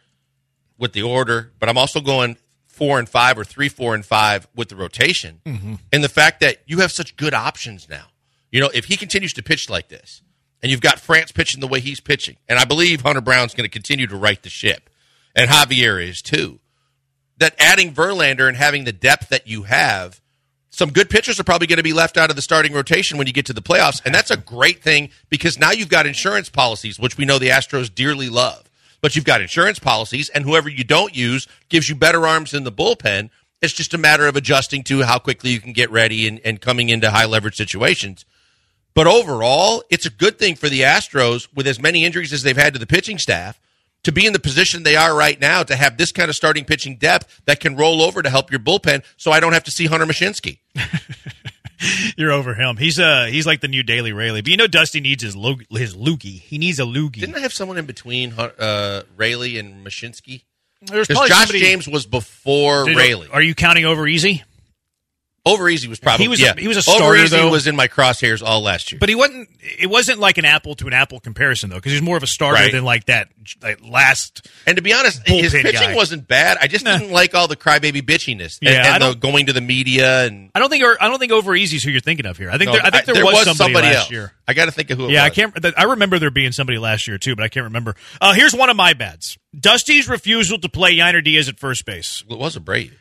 with 0.77 0.93
the 0.93 1.03
order, 1.03 1.51
but 1.59 1.69
I'm 1.69 1.77
also 1.77 2.01
going 2.01 2.37
four 2.73 2.97
and 2.97 3.07
five 3.07 3.37
or 3.37 3.43
three, 3.43 3.69
four 3.69 3.93
and 3.93 4.03
five 4.03 4.47
with 4.55 4.69
the 4.69 4.75
rotation, 4.75 5.41
mm-hmm. 5.45 5.75
and 5.91 6.03
the 6.03 6.09
fact 6.09 6.39
that 6.39 6.57
you 6.65 6.79
have 6.79 6.91
such 6.91 7.15
good 7.15 7.33
options 7.33 7.87
now. 7.87 8.05
You 8.51 8.59
know, 8.59 8.69
if 8.73 8.85
he 8.85 8.97
continues 8.97 9.33
to 9.33 9.43
pitch 9.43 9.69
like 9.69 9.89
this, 9.89 10.21
and 10.61 10.71
you've 10.71 10.81
got 10.81 10.99
France 10.99 11.31
pitching 11.31 11.61
the 11.61 11.67
way 11.67 11.79
he's 11.79 11.99
pitching, 11.99 12.37
and 12.49 12.57
I 12.57 12.65
believe 12.65 13.01
Hunter 13.01 13.21
Brown's 13.21 13.53
going 13.53 13.65
to 13.65 13.69
continue 13.69 14.07
to 14.07 14.17
right 14.17 14.41
the 14.41 14.49
ship, 14.49 14.89
and 15.35 15.49
Javier 15.49 16.03
is 16.03 16.21
too. 16.21 16.59
That 17.37 17.55
adding 17.59 17.93
Verlander 17.93 18.47
and 18.47 18.57
having 18.57 18.85
the 18.85 18.91
depth 18.91 19.29
that 19.29 19.47
you 19.47 19.63
have, 19.63 20.19
some 20.69 20.91
good 20.91 21.09
pitchers 21.09 21.39
are 21.39 21.43
probably 21.43 21.67
going 21.67 21.77
to 21.77 21.83
be 21.83 21.93
left 21.93 22.17
out 22.17 22.31
of 22.31 22.35
the 22.35 22.41
starting 22.41 22.73
rotation 22.73 23.19
when 23.19 23.27
you 23.27 23.33
get 23.33 23.45
to 23.45 23.53
the 23.53 23.61
playoffs, 23.61 24.01
and 24.03 24.15
that's 24.15 24.31
a 24.31 24.37
great 24.37 24.81
thing 24.81 25.09
because 25.29 25.59
now 25.59 25.71
you've 25.71 25.89
got 25.89 26.07
insurance 26.07 26.49
policies, 26.49 26.99
which 26.99 27.17
we 27.17 27.25
know 27.25 27.37
the 27.37 27.49
Astros 27.49 27.93
dearly 27.93 28.29
love. 28.29 28.67
But 29.03 29.17
you've 29.17 29.25
got 29.25 29.41
insurance 29.41 29.79
policies, 29.79 30.29
and 30.29 30.45
whoever 30.45 30.69
you 30.69 30.85
don't 30.85 31.13
use 31.13 31.45
gives 31.67 31.89
you 31.89 31.95
better 31.95 32.25
arms 32.25 32.53
in 32.53 32.63
the 32.63 32.71
bullpen. 32.71 33.31
It's 33.61 33.73
just 33.73 33.93
a 33.93 33.97
matter 33.97 34.27
of 34.27 34.37
adjusting 34.37 34.81
to 34.85 35.01
how 35.01 35.19
quickly 35.19 35.49
you 35.49 35.59
can 35.59 35.73
get 35.73 35.91
ready 35.91 36.25
and, 36.25 36.39
and 36.45 36.61
coming 36.61 36.87
into 36.87 37.11
high 37.11 37.25
leverage 37.25 37.57
situations. 37.57 38.23
But 38.93 39.05
overall, 39.05 39.83
it's 39.89 40.05
a 40.05 40.09
good 40.09 40.39
thing 40.39 40.55
for 40.55 40.69
the 40.69 40.83
Astros 40.83 41.49
with 41.53 41.67
as 41.67 41.81
many 41.81 42.05
injuries 42.05 42.31
as 42.31 42.43
they've 42.43 42.55
had 42.55 42.71
to 42.73 42.79
the 42.79 42.87
pitching 42.87 43.17
staff 43.17 43.59
to 44.03 44.13
be 44.13 44.25
in 44.25 44.31
the 44.31 44.39
position 44.39 44.83
they 44.83 44.95
are 44.95 45.13
right 45.13 45.39
now 45.39 45.63
to 45.63 45.75
have 45.75 45.97
this 45.97 46.13
kind 46.13 46.29
of 46.29 46.35
starting 46.37 46.63
pitching 46.63 46.95
depth 46.95 47.41
that 47.43 47.59
can 47.59 47.75
roll 47.75 48.01
over 48.01 48.21
to 48.21 48.29
help 48.29 48.51
your 48.51 48.61
bullpen 48.61 49.03
so 49.17 49.31
I 49.31 49.41
don't 49.41 49.51
have 49.51 49.65
to 49.65 49.71
see 49.71 49.87
Hunter 49.87 50.05
Mushinski. 50.05 50.59
You're 52.17 52.31
over 52.31 52.53
him. 52.53 52.77
He's 52.77 52.99
uh 52.99 53.25
he's 53.29 53.45
like 53.45 53.61
the 53.61 53.67
new 53.67 53.83
Daily 53.83 54.13
Rayleigh. 54.13 54.41
But 54.43 54.49
you 54.51 54.57
know 54.57 54.67
Dusty 54.67 54.99
needs 55.01 55.23
his 55.23 55.35
lo- 55.35 55.57
his 55.69 55.95
loogie. 55.95 56.39
He 56.41 56.57
needs 56.57 56.79
a 56.79 56.83
loogie. 56.83 57.19
Didn't 57.19 57.35
I 57.35 57.39
have 57.39 57.53
someone 57.53 57.77
in 57.77 57.85
between 57.85 58.33
uh, 58.33 59.03
Rayleigh 59.17 59.57
and 59.59 59.85
Mushinski? 59.85 60.43
There's 60.81 61.07
Because 61.07 61.17
probably 61.17 61.29
Josh 61.29 61.37
somebody- 61.47 61.59
James 61.61 61.87
was 61.87 62.05
before 62.05 62.85
Did- 62.85 62.97
Rayleigh. 62.97 63.29
Are 63.31 63.41
you 63.41 63.55
counting 63.55 63.85
over 63.85 64.07
easy? 64.07 64.43
Over 65.45 65.67
Easy 65.67 65.89
was 65.89 65.99
probably 65.99 66.23
He 66.23 66.29
was 66.29 66.39
a- 66.39 66.43
yeah. 66.43 66.53
he 66.57 66.69
was 66.69 66.77
a 66.77 66.89
Over 66.89 66.97
starter, 66.99 67.23
Easy 67.23 67.35
though. 67.35 67.51
was 67.51 67.67
in 67.67 67.75
my 67.75 67.89
crosshairs 67.89 68.41
all 68.41 68.61
last 68.61 68.93
year. 68.93 68.99
But 68.99 69.09
he 69.09 69.15
wasn't. 69.15 69.49
It 69.59 69.89
wasn't 69.89 70.19
like 70.19 70.37
an 70.37 70.45
apple 70.45 70.75
to 70.75 70.87
an 70.87 70.93
apple 70.93 71.19
comparison 71.19 71.69
though, 71.69 71.75
because 71.75 71.91
he's 71.91 72.01
more 72.01 72.15
of 72.15 72.23
a 72.23 72.27
starter 72.27 72.61
Right. 72.61 72.71
than 72.71 72.85
like 72.85 73.05
that 73.07 73.27
like 73.61 73.79
last. 73.85 74.47
And 74.65 74.77
to 74.77 74.81
be 74.81 74.93
honest, 74.93 75.21
his 75.27 75.51
pitching 75.51 75.73
guy. 75.73 75.95
wasn't 75.95 76.29
bad. 76.29 76.57
I 76.61 76.67
just 76.67 76.85
didn't 76.85 77.11
like 77.11 77.35
all 77.35 77.49
the 77.49 77.57
crybaby 77.57 78.01
bitchiness 78.03 78.59
and, 78.61 78.69
Yeah, 78.69 78.83
I 78.89 78.95
and 78.95 79.03
the 79.03 79.13
going 79.15 79.47
to 79.47 79.53
the 79.53 79.59
media 79.59 80.25
and 80.27 80.49
I 80.55 80.59
don't 80.59 80.69
think. 80.69 80.81
I 80.85 81.09
don't 81.09 81.19
think 81.19 81.33
over 81.33 81.53
easy 81.53 81.75
is 81.75 81.83
who 81.83 81.91
you're 81.91 81.99
thinking 81.99 82.25
of 82.25 82.37
here. 82.37 82.49
I 82.49 82.57
think 82.57 82.67
No, 82.67 82.73
there, 82.73 82.85
I 82.85 82.89
think 82.91 83.05
there, 83.05 83.25
was, 83.25 83.57
somebody, 83.57 83.87
last 83.87 83.95
else. 83.97 84.11
year. 84.11 84.31
I 84.47 84.53
got 84.53 84.65
to 84.65 84.71
think 84.71 84.91
of 84.91 84.97
who. 84.97 85.09
It 85.09 85.11
Yeah, 85.11 85.25
I 85.25 85.29
can't. 85.29 85.53
I 85.77 85.83
remember 85.83 86.19
there 86.19 86.31
being 86.31 86.53
somebody 86.53 86.77
last 86.79 87.05
year 87.05 87.17
too, 87.17 87.35
but 87.35 87.43
I 87.43 87.49
can't 87.49 87.65
remember. 87.65 87.95
Uh, 88.21 88.33
here's 88.33 88.55
one 88.55 88.69
of 88.69 88.77
my 88.77 88.93
bads: 88.93 89.37
Dusty's 89.59 90.07
refusal 90.07 90.57
to 90.59 90.69
play 90.69 90.95
Yainer 90.95 91.21
Diaz 91.21 91.49
at 91.49 91.59
first 91.59 91.83
base. 91.85 92.23
It 92.29 92.37
was 92.37 92.55
a 92.55 92.61
Brady. 92.61 92.91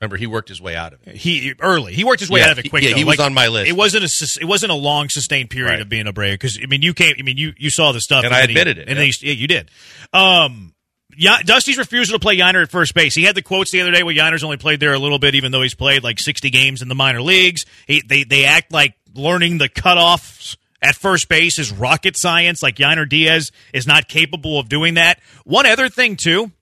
Remember, 0.00 0.16
he 0.16 0.28
worked 0.28 0.48
his 0.48 0.60
way 0.60 0.76
out 0.76 0.92
of 0.92 1.00
it. 1.08 1.16
He 1.16 1.54
early. 1.60 1.92
He 1.92 2.04
worked 2.04 2.20
his 2.20 2.30
way 2.30 2.38
Yeah, 2.40 2.46
out 2.46 2.52
of 2.52 2.58
it 2.60 2.66
he- 2.66 2.68
quick. 2.68 2.84
yeah, 2.84 2.90
though. 2.90 2.96
he 2.96 3.04
was 3.04 3.18
on 3.18 3.34
my 3.34 3.48
list. 3.48 3.68
It 3.68 3.72
wasn't 3.76 4.04
a. 4.04 4.38
It 4.40 4.44
wasn't 4.44 4.70
a 4.70 4.76
long 4.76 5.08
sustained 5.08 5.50
period 5.50 5.70
Right. 5.70 5.80
of 5.80 5.88
being 5.88 6.06
a 6.06 6.12
Brea 6.12 6.32
because 6.32 6.56
I 6.62 6.66
mean 6.66 6.82
you 6.82 6.94
came. 6.94 7.14
I 7.18 7.22
mean 7.22 7.36
you 7.36 7.52
you 7.56 7.68
saw 7.70 7.90
the 7.92 8.00
stuff 8.00 8.24
And 8.24 8.32
I 8.32 8.40
then 8.42 8.50
he- 8.50 8.54
admitted 8.54 8.78
it, 8.78 8.82
And 8.82 8.90
yeah. 8.90 8.94
then 9.02 9.10
he, 9.20 9.26
yeah, 9.28 9.32
you 9.34 9.46
did. 9.48 9.70
Um, 10.12 10.72
yeah, 11.16 11.38
Dusty's 11.44 11.78
refusal 11.78 12.16
to 12.16 12.22
play 12.22 12.36
Yainer 12.38 12.62
at 12.62 12.70
first 12.70 12.94
base. 12.94 13.12
He 13.16 13.24
had 13.24 13.34
the 13.34 13.42
quotes 13.42 13.72
the 13.72 13.80
other 13.80 13.90
day 13.90 14.04
where 14.04 14.14
Yainer's 14.14 14.44
only 14.44 14.56
played 14.56 14.78
there 14.78 14.92
a 14.94 14.98
little 15.00 15.18
bit, 15.18 15.34
even 15.34 15.50
though 15.50 15.62
he's 15.62 15.74
played 15.74 16.04
like 16.04 16.20
sixty 16.20 16.50
games 16.50 16.80
in 16.80 16.86
the 16.88 16.94
minor 16.94 17.20
leagues. 17.20 17.64
He, 17.88 18.00
they 18.06 18.22
they 18.22 18.44
act 18.44 18.72
like 18.72 18.94
learning 19.14 19.58
the 19.58 19.68
cutoffs 19.68 20.56
at 20.80 20.94
first 20.94 21.28
base 21.28 21.58
is 21.58 21.72
rocket 21.72 22.16
science. 22.16 22.62
Like 22.62 22.76
Yainer 22.76 23.08
Diaz 23.08 23.50
is 23.72 23.84
not 23.84 24.06
capable 24.06 24.60
of 24.60 24.68
doing 24.68 24.94
that. 24.94 25.18
One 25.42 25.66
other 25.66 25.88
thing 25.88 26.14
too, 26.14 26.52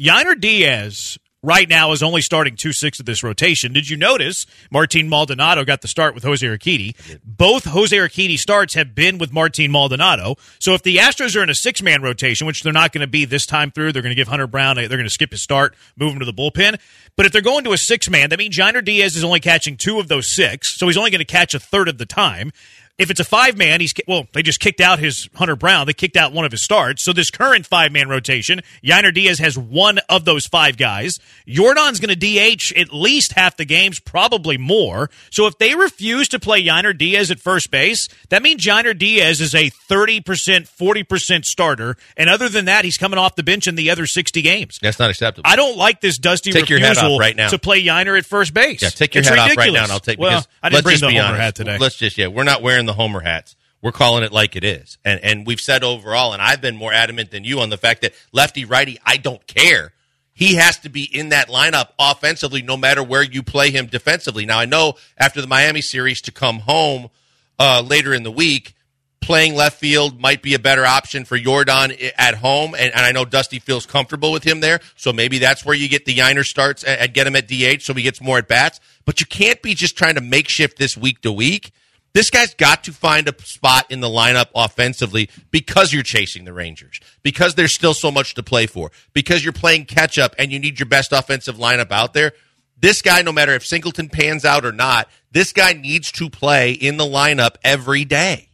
Yainer 0.00 0.40
Diaz 0.40 1.18
right 1.42 1.68
now 1.68 1.90
is 1.90 2.02
only 2.02 2.22
starting 2.22 2.54
two 2.54 2.72
six 2.72 3.00
of 3.00 3.06
this 3.06 3.22
rotation. 3.22 3.72
Did 3.72 3.88
you 3.88 3.96
notice 3.96 4.46
Martin 4.70 5.08
Maldonado 5.08 5.64
got 5.64 5.80
the 5.80 5.88
start 5.88 6.14
with 6.14 6.22
Jose 6.22 6.46
Urquidy? 6.46 6.94
Both 7.24 7.64
Jose 7.64 7.96
Urquidy 7.96 8.38
starts 8.38 8.74
have 8.74 8.94
been 8.94 9.18
with 9.18 9.32
Martin 9.32 9.72
Maldonado. 9.72 10.36
So 10.60 10.74
if 10.74 10.82
the 10.82 10.98
Astros 10.98 11.36
are 11.36 11.42
in 11.42 11.50
a 11.50 11.54
six 11.54 11.82
man 11.82 12.00
rotation, 12.02 12.46
which 12.46 12.62
they're 12.62 12.72
not 12.72 12.92
going 12.92 13.00
to 13.00 13.06
be 13.08 13.24
this 13.24 13.44
time 13.44 13.70
through, 13.70 13.92
they're 13.92 14.02
going 14.02 14.12
to 14.14 14.16
give 14.16 14.28
Hunter 14.28 14.46
Brown, 14.46 14.76
they're 14.76 14.88
going 14.88 15.02
to 15.02 15.10
skip 15.10 15.32
his 15.32 15.42
start, 15.42 15.74
move 15.96 16.12
him 16.12 16.20
to 16.20 16.24
the 16.24 16.32
bullpen. 16.32 16.78
But 17.16 17.26
if 17.26 17.32
they're 17.32 17.42
going 17.42 17.64
to 17.64 17.72
a 17.72 17.78
six 17.78 18.08
man, 18.08 18.30
that 18.30 18.38
means 18.38 18.56
Yainer 18.56 18.84
Diaz 18.84 19.16
is 19.16 19.24
only 19.24 19.40
catching 19.40 19.76
two 19.76 19.98
of 19.98 20.08
those 20.08 20.34
six, 20.34 20.76
so 20.76 20.86
he's 20.86 20.96
only 20.96 21.10
going 21.10 21.18
to 21.18 21.24
catch 21.24 21.54
a 21.54 21.58
third 21.58 21.88
of 21.88 21.98
the 21.98 22.06
time. 22.06 22.52
If 22.98 23.10
it's 23.10 23.20
a 23.20 23.24
five 23.24 23.56
man, 23.56 23.80
he's 23.80 23.92
well. 24.06 24.26
They 24.32 24.42
just 24.42 24.60
kicked 24.60 24.80
out 24.80 24.98
his 24.98 25.28
Hunter 25.34 25.56
Brown. 25.56 25.86
They 25.86 25.94
kicked 25.94 26.16
out 26.16 26.32
one 26.32 26.44
of 26.44 26.52
his 26.52 26.62
starts. 26.62 27.02
So 27.02 27.12
this 27.12 27.30
current 27.30 27.66
five 27.66 27.90
man 27.90 28.08
rotation, 28.08 28.60
Yainer 28.84 29.12
Diaz 29.12 29.38
has 29.38 29.56
one 29.58 29.98
of 30.10 30.24
those 30.26 30.46
five 30.46 30.76
guys. 30.76 31.18
Yordan's 31.48 32.00
going 32.00 32.14
to 32.14 32.16
DH 32.16 32.72
at 32.76 32.92
least 32.92 33.32
half 33.32 33.56
the 33.56 33.64
games, 33.64 33.98
probably 33.98 34.58
more. 34.58 35.10
So 35.30 35.46
if 35.46 35.56
they 35.58 35.74
refuse 35.74 36.28
to 36.28 36.38
play 36.38 36.62
Yainer 36.64 36.96
Diaz 36.96 37.30
at 37.30 37.40
first 37.40 37.70
base, 37.70 38.08
that 38.28 38.42
means 38.42 38.64
Yainer 38.64 38.96
Diaz 38.96 39.40
is 39.40 39.54
a 39.54 39.70
thirty 39.70 40.20
percent, 40.20 40.68
forty 40.68 41.02
percent 41.02 41.46
starter. 41.46 41.96
And 42.16 42.28
other 42.28 42.48
than 42.50 42.66
that, 42.66 42.84
he's 42.84 42.98
coming 42.98 43.18
off 43.18 43.36
the 43.36 43.42
bench 43.42 43.66
in 43.66 43.74
the 43.74 43.90
other 43.90 44.06
sixty 44.06 44.42
games. 44.42 44.78
That's 44.82 44.98
not 44.98 45.08
acceptable. 45.10 45.48
I 45.50 45.56
don't 45.56 45.78
like 45.78 46.02
this 46.02 46.18
dusty 46.18 46.52
Take 46.52 46.68
refusal 46.68 47.14
off 47.14 47.20
right 47.20 47.34
now. 47.34 47.48
to 47.48 47.58
play 47.58 47.82
Yainer 47.82 48.18
at 48.18 48.26
first 48.26 48.52
base. 48.52 48.82
yeah, 48.82 48.90
take 48.90 49.14
your 49.14 49.20
It's 49.20 49.30
hat 49.30 49.38
off 49.38 49.56
right 49.56 49.72
now, 49.72 49.84
and 49.84 49.92
I'll 49.92 49.98
take. 49.98 50.18
Well, 50.18 50.30
because 50.42 50.48
I 50.62 50.68
didn't 50.68 50.74
let's 50.76 50.84
bring 50.84 50.92
just 50.94 51.00
the 51.02 51.08
be 51.08 51.18
honest. 51.18 51.40
hat 51.40 51.54
today. 51.56 51.78
Let's 51.78 51.96
just 51.96 52.18
yeah, 52.18 52.26
we're 52.28 52.44
not 52.44 52.60
wearing 52.62 52.81
the 52.86 52.94
Homer 52.94 53.20
hats. 53.20 53.56
We're 53.80 53.92
calling 53.92 54.22
it 54.22 54.32
like 54.32 54.54
it 54.54 54.62
is, 54.62 54.96
and 55.04 55.18
and 55.24 55.44
we've 55.46 55.60
said 55.60 55.82
overall, 55.82 56.32
and 56.32 56.40
I've 56.40 56.60
been 56.60 56.76
more 56.76 56.92
adamant 56.92 57.32
than 57.32 57.42
you 57.42 57.60
on 57.60 57.70
the 57.70 57.76
fact 57.76 58.02
that 58.02 58.14
lefty 58.30 58.64
righty, 58.64 58.98
I 59.04 59.16
don't 59.16 59.44
care. 59.48 59.92
He 60.32 60.54
has 60.54 60.78
to 60.78 60.88
be 60.88 61.02
in 61.02 61.30
that 61.30 61.48
lineup 61.48 61.88
offensively, 61.98 62.62
no 62.62 62.76
matter 62.76 63.02
where 63.02 63.22
you 63.22 63.42
play 63.42 63.70
him 63.70 63.86
defensively. 63.86 64.46
Now 64.46 64.58
I 64.58 64.66
know 64.66 64.94
after 65.18 65.40
the 65.40 65.46
Miami 65.46 65.82
series 65.82 66.22
to 66.22 66.32
come 66.32 66.60
home 66.60 67.10
uh, 67.58 67.82
later 67.84 68.14
in 68.14 68.22
the 68.22 68.30
week, 68.30 68.74
playing 69.22 69.54
left 69.54 69.78
field 69.78 70.20
might 70.20 70.42
be 70.42 70.54
a 70.54 70.58
better 70.58 70.84
option 70.84 71.24
for 71.24 71.38
Yordan 71.38 72.12
at 72.18 72.34
home, 72.34 72.74
and, 72.74 72.94
and 72.94 73.06
I 73.06 73.12
know 73.12 73.24
Dusty 73.24 73.58
feels 73.58 73.86
comfortable 73.86 74.32
with 74.32 74.44
him 74.44 74.60
there, 74.60 74.80
so 74.96 75.12
maybe 75.12 75.38
that's 75.38 75.64
where 75.64 75.76
you 75.76 75.88
get 75.88 76.04
the 76.04 76.14
Yainer 76.14 76.44
starts 76.44 76.84
and, 76.84 77.00
and 77.00 77.14
get 77.14 77.26
him 77.26 77.36
at 77.36 77.48
DH 77.48 77.82
so 77.82 77.94
he 77.94 78.02
gets 78.02 78.20
more 78.20 78.38
at 78.38 78.48
bats. 78.48 78.80
But 79.04 79.20
you 79.20 79.26
can't 79.26 79.62
be 79.62 79.74
just 79.74 79.96
trying 79.96 80.16
to 80.16 80.20
makeshift 80.20 80.78
this 80.78 80.96
week 80.96 81.20
to 81.22 81.32
week. 81.32 81.72
This 82.14 82.28
guy's 82.28 82.54
got 82.54 82.84
to 82.84 82.92
find 82.92 83.26
a 83.28 83.34
spot 83.42 83.90
in 83.90 84.00
the 84.00 84.08
lineup 84.08 84.48
offensively 84.54 85.30
because 85.50 85.92
you're 85.92 86.02
chasing 86.02 86.44
the 86.44 86.52
Rangers, 86.52 87.00
because 87.22 87.54
there's 87.54 87.74
still 87.74 87.94
so 87.94 88.10
much 88.10 88.34
to 88.34 88.42
play 88.42 88.66
for, 88.66 88.90
because 89.14 89.42
you're 89.42 89.52
playing 89.54 89.86
catch 89.86 90.18
up 90.18 90.34
and 90.38 90.52
you 90.52 90.58
need 90.58 90.78
your 90.78 90.88
best 90.88 91.12
offensive 91.12 91.56
lineup 91.56 91.90
out 91.90 92.12
there. 92.12 92.32
This 92.78 93.00
guy, 93.00 93.22
no 93.22 93.32
matter 93.32 93.54
if 93.54 93.64
Singleton 93.64 94.08
pans 94.10 94.44
out 94.44 94.64
or 94.64 94.72
not, 94.72 95.08
this 95.30 95.52
guy 95.52 95.72
needs 95.72 96.12
to 96.12 96.28
play 96.28 96.72
in 96.72 96.96
the 96.96 97.04
lineup 97.04 97.54
every 97.64 98.04
day. 98.04 98.48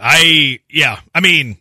I 0.00 0.60
yeah, 0.68 1.00
I 1.14 1.20
mean, 1.20 1.58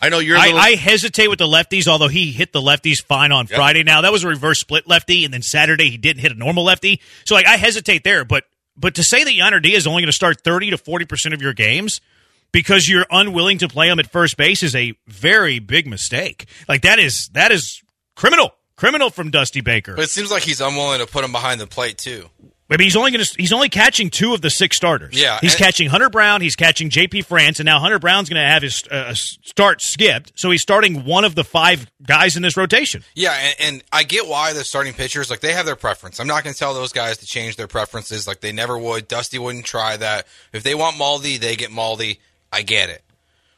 I 0.00 0.08
know 0.10 0.18
you're. 0.18 0.36
little- 0.46 0.60
I 0.60 0.70
hesitate 0.74 1.28
with 1.28 1.38
the 1.38 1.46
lefties, 1.46 1.86
although 1.88 2.08
he 2.08 2.32
hit 2.32 2.52
the 2.52 2.60
lefties 2.60 3.02
fine 3.02 3.32
on 3.32 3.46
Friday. 3.46 3.82
Now 3.82 4.02
that 4.02 4.12
was 4.12 4.24
a 4.24 4.28
reverse 4.28 4.60
split 4.60 4.86
lefty, 4.88 5.24
and 5.24 5.32
then 5.32 5.42
Saturday 5.42 5.90
he 5.90 5.96
didn't 5.96 6.20
hit 6.20 6.32
a 6.32 6.34
normal 6.36 6.64
lefty. 6.64 7.00
So 7.24 7.34
like 7.34 7.46
I 7.46 7.56
hesitate 7.56 8.04
there, 8.04 8.24
but 8.24 8.44
but 8.76 8.94
to 8.96 9.02
say 9.02 9.24
that 9.24 9.34
Yonder 9.34 9.60
Diaz 9.60 9.78
is 9.78 9.86
only 9.86 10.02
going 10.02 10.08
to 10.08 10.12
start 10.12 10.42
thirty 10.42 10.70
to 10.70 10.78
forty 10.78 11.04
percent 11.04 11.34
of 11.34 11.42
your 11.42 11.52
games 11.52 12.00
because 12.52 12.88
you're 12.88 13.06
unwilling 13.10 13.58
to 13.58 13.68
play 13.68 13.88
him 13.88 13.98
at 13.98 14.10
first 14.10 14.36
base 14.36 14.62
is 14.62 14.76
a 14.76 14.94
very 15.06 15.58
big 15.58 15.86
mistake. 15.86 16.46
Like 16.68 16.82
that 16.82 16.98
is 16.98 17.28
that 17.32 17.50
is 17.50 17.82
criminal, 18.14 18.54
criminal 18.76 19.10
from 19.10 19.30
Dusty 19.30 19.60
Baker. 19.60 19.94
But 19.94 20.04
it 20.04 20.10
seems 20.10 20.30
like 20.30 20.42
he's 20.42 20.60
unwilling 20.60 21.00
to 21.00 21.06
put 21.06 21.24
him 21.24 21.32
behind 21.32 21.60
the 21.60 21.66
plate 21.66 21.98
too. 21.98 22.28
I 22.72 22.78
mean, 22.78 22.86
he's 22.86 22.96
only 22.96 23.10
going 23.10 23.24
to 23.24 23.34
he's 23.36 23.52
only 23.52 23.68
catching 23.68 24.08
two 24.08 24.32
of 24.32 24.40
the 24.40 24.50
six 24.50 24.76
starters. 24.76 25.20
Yeah, 25.20 25.38
he's 25.40 25.54
catching 25.54 25.88
Hunter 25.88 26.08
Brown, 26.08 26.40
he's 26.40 26.56
catching 26.56 26.90
J.P. 26.90 27.22
France, 27.22 27.60
and 27.60 27.66
now 27.66 27.78
Hunter 27.80 27.98
Brown's 27.98 28.28
going 28.28 28.42
to 28.42 28.48
have 28.48 28.62
his 28.62 28.82
uh, 28.90 29.12
start 29.14 29.82
skipped. 29.82 30.32
So 30.36 30.50
he's 30.50 30.62
starting 30.62 31.04
one 31.04 31.24
of 31.24 31.34
the 31.34 31.44
five 31.44 31.86
guys 32.02 32.36
in 32.36 32.42
this 32.42 32.56
rotation. 32.56 33.04
Yeah, 33.14 33.34
and, 33.34 33.56
and 33.60 33.84
I 33.92 34.04
get 34.04 34.26
why 34.26 34.52
the 34.52 34.64
starting 34.64 34.94
pitchers 34.94 35.30
like 35.30 35.40
they 35.40 35.52
have 35.52 35.66
their 35.66 35.76
preference. 35.76 36.18
I'm 36.18 36.26
not 36.26 36.44
going 36.44 36.54
to 36.54 36.58
tell 36.58 36.72
those 36.72 36.92
guys 36.92 37.18
to 37.18 37.26
change 37.26 37.56
their 37.56 37.68
preferences 37.68 38.26
like 38.26 38.40
they 38.40 38.52
never 38.52 38.78
would. 38.78 39.06
Dusty 39.06 39.38
wouldn't 39.38 39.66
try 39.66 39.96
that. 39.98 40.26
If 40.52 40.62
they 40.62 40.74
want 40.74 40.96
Maldi, 40.96 41.38
they 41.38 41.56
get 41.56 41.70
Maldi. 41.70 42.18
I 42.52 42.62
get 42.62 42.88
it, 42.88 43.02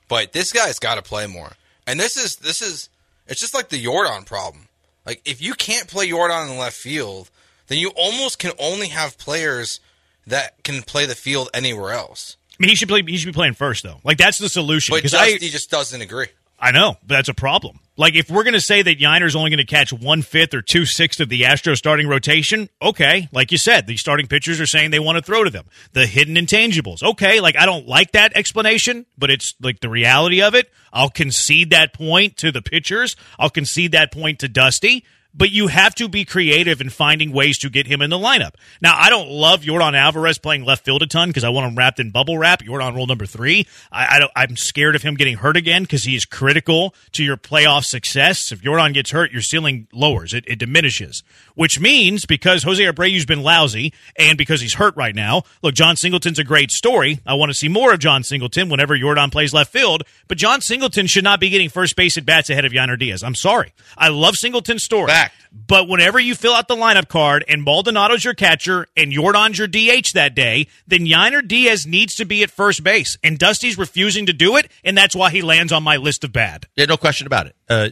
but 0.09 0.33
this 0.33 0.53
guy's 0.53 0.79
got 0.79 0.97
to 0.97 1.03
play 1.03 1.27
more. 1.27 1.53
And 1.87 2.01
this 2.01 2.17
is 2.17 2.37
this 2.37 2.63
is 2.63 2.89
it's 3.27 3.41
just 3.41 3.55
like 3.55 3.69
the 3.69 3.83
Yordan 3.83 4.27
problem. 4.27 4.69
Like 5.07 5.21
if 5.25 5.43
you 5.43 5.55
can't 5.55 5.89
play 5.89 6.09
Yordan 6.09 6.49
in 6.49 6.55
the 6.55 6.61
left 6.61 6.77
field, 6.77 7.31
then 7.69 7.79
you 7.79 7.91
almost 7.97 8.39
can 8.39 8.53
only 8.59 8.89
have 8.89 9.19
players 9.19 9.81
that 10.27 10.63
can 10.65 10.83
play 10.83 11.07
the 11.07 11.15
field 11.15 11.51
anywhere 11.55 11.93
else. 11.93 12.37
I 12.53 12.57
mean, 12.61 12.69
he 12.69 12.77
should 12.77 12.89
play. 12.89 13.03
He 13.07 13.17
should 13.17 13.27
be 13.27 13.33
playing 13.33 13.55
first, 13.55 13.83
though. 13.83 14.01
Like 14.05 14.19
that's 14.19 14.39
the 14.39 14.49
solution. 14.49 14.93
But 14.93 14.99
Because 14.99 15.15
I, 15.15 15.33
Dusty 15.33 15.49
just 15.49 15.71
doesn't 15.71 16.01
agree. 16.01 16.29
I 16.59 16.71
know, 16.71 16.97
but 17.03 17.17
that's 17.17 17.29
a 17.29 17.35
problem. 17.35 17.81
Like 17.97 18.15
if 18.15 18.31
we're 18.31 18.43
going 18.43 18.55
to 18.55 18.61
say 18.61 18.81
that 18.81 18.99
Yainer's 18.99 19.37
only 19.37 19.51
going 19.51 19.59
to 19.59 19.67
catch 19.67 19.93
one 19.93 20.23
fifth 20.23 20.55
or 20.55 20.63
two 20.63 20.87
sixths 20.87 21.21
of 21.21 21.29
the 21.29 21.43
Astros 21.43 21.77
starting 21.77 22.09
rotation, 22.09 22.69
okay. 22.81 23.29
Like 23.33 23.53
you 23.53 23.59
said, 23.59 23.87
the 23.87 23.97
starting 23.97 24.29
pitchers 24.29 24.61
are 24.61 24.67
saying 24.67 24.91
they 24.91 24.99
want 24.99 25.17
to 25.17 25.23
throw 25.23 25.45
to 25.45 25.51
them. 25.51 25.67
The 25.93 26.07
hidden 26.07 26.37
intangibles, 26.37 27.03
okay. 27.03 27.41
Like 27.41 27.57
I 27.57 27.67
don't 27.67 27.87
like 27.87 28.13
that 28.13 28.37
explanation, 28.37 29.05
but 29.19 29.31
it's 29.31 29.55
like 29.61 29.81
the 29.81 29.89
reality 29.89 30.43
of 30.43 30.55
it. 30.55 30.71
I'll 30.93 31.11
concede 31.11 31.71
that 31.71 31.93
point 31.93 32.37
to 32.39 32.51
the 32.51 32.63
pitchers. 32.63 33.17
I'll 33.39 33.51
concede 33.51 33.93
that 33.93 34.13
point 34.13 34.39
to 34.39 34.49
Dusty. 34.49 35.05
But 35.37 35.51
you 35.51 35.67
have 35.67 35.95
to 35.97 36.09
be 36.09 36.25
creative 36.25 36.81
in 36.81 36.91
finding 36.91 37.33
ways 37.33 37.59
to 37.59 37.69
get 37.69 37.87
him 37.87 38.01
in 38.01 38.11
the 38.11 38.19
lineup. 38.19 38.55
Now, 38.81 38.95
I 38.97 39.11
don't 39.11 39.29
love 39.29 39.63
Yordan 39.63 39.97
Alvarez 39.97 40.39
playing 40.39 40.65
left 40.65 40.85
field 40.85 41.03
a 41.03 41.07
ton 41.07 41.29
because 41.29 41.43
I 41.43 41.49
want 41.49 41.67
him 41.67 41.77
wrapped 41.77 41.99
in 41.99 42.11
bubble 42.11 42.39
wrap. 42.39 42.63
Yordan 42.63 42.95
rule 42.95 43.07
number 43.07 43.27
three. 43.27 43.67
I, 43.91 44.21
I 44.21 44.43
I'm 44.43 44.57
scared 44.57 44.95
of 44.95 45.03
him 45.03 45.15
getting 45.15 45.37
hurt 45.37 45.57
again 45.57 45.83
because 45.83 46.05
he 46.05 46.15
is 46.15 46.25
critical 46.25 46.95
to 47.13 47.25
your 47.25 47.37
playoff 47.37 47.85
success. 47.85 48.53
If 48.53 48.63
Yordan 48.63 48.95
gets 48.95 49.11
hurt, 49.11 49.33
your 49.33 49.43
ceiling 49.43 49.89
lowers. 49.93 50.33
It, 50.35 50.45
it 50.47 50.59
diminishes, 50.59 51.23
which 51.55 51.81
means 51.81 52.27
because 52.27 52.63
Jose 52.63 52.83
Abreu's 52.83 53.27
been 53.27 53.43
lousy 53.43 53.93
and 54.17 54.39
because 54.39 54.61
he's 54.61 54.75
hurt 54.75 54.97
right 54.97 55.15
now. 55.15 55.43
Look, 55.63 55.75
Jon 55.75 55.97
Singleton's 55.97 56.39
a 56.39 56.45
great 56.45 56.71
story. 56.71 57.21
I 57.27 57.35
want 57.35 57.51
to 57.51 57.55
see 57.55 57.69
more 57.69 57.93
of 57.93 57.99
Jon 57.99 58.23
Singleton 58.23 58.69
whenever 58.69 58.97
Yordan 58.97 59.33
plays 59.33 59.53
left 59.53 59.73
field. 59.73 60.05
But 60.29 60.39
Jon 60.39 60.61
Singleton 60.61 61.07
should 61.07 61.25
not 61.25 61.41
be 61.41 61.51
getting 61.51 61.69
first 61.69 61.97
base 61.97 62.17
at 62.17 62.25
bats 62.25 62.51
ahead 62.51 62.65
of 62.65 62.73
Yainer 62.73 62.99
Diaz. 62.99 63.23
I'm 63.23 63.35
sorry. 63.35 63.73
I 63.99 64.09
love 64.09 64.37
Singleton's 64.37 64.85
story. 64.85 65.09
Fact. 65.25 65.35
But 65.67 65.89
whenever 65.89 66.19
you 66.19 66.35
fill 66.35 66.53
out 66.53 66.69
the 66.69 66.77
lineup 66.77 67.09
card 67.09 67.45
and 67.47 67.65
Maldonado's 67.65 68.25
your 68.25 68.35
catcher 68.35 68.87
and 68.97 69.13
Yordan's 69.13 69.59
your 69.59 69.69
DH 69.69 70.13
that 70.15 70.35
day, 70.35 70.67
then 70.87 71.01
Yainer 71.01 71.47
Diaz 71.47 71.87
needs 71.87 72.17
to 72.17 72.25
be 72.25 72.43
at 72.43 72.51
first 72.51 72.83
base. 72.83 73.17
And 73.23 73.39
Dusty's 73.39 73.79
refusing 73.79 74.27
to 74.27 74.33
do 74.33 74.57
it, 74.57 74.71
and 74.83 74.99
that's 74.99 75.15
why 75.15 75.31
he 75.31 75.43
lands 75.43 75.73
on 75.73 75.83
my 75.83 75.97
list 75.97 76.25
of 76.25 76.33
bad. 76.33 76.67
Yeah, 76.77 76.87
no 76.87 76.97
question 76.97 77.27
about 77.27 77.47
it. 77.47 77.57
Uh, 77.69 77.91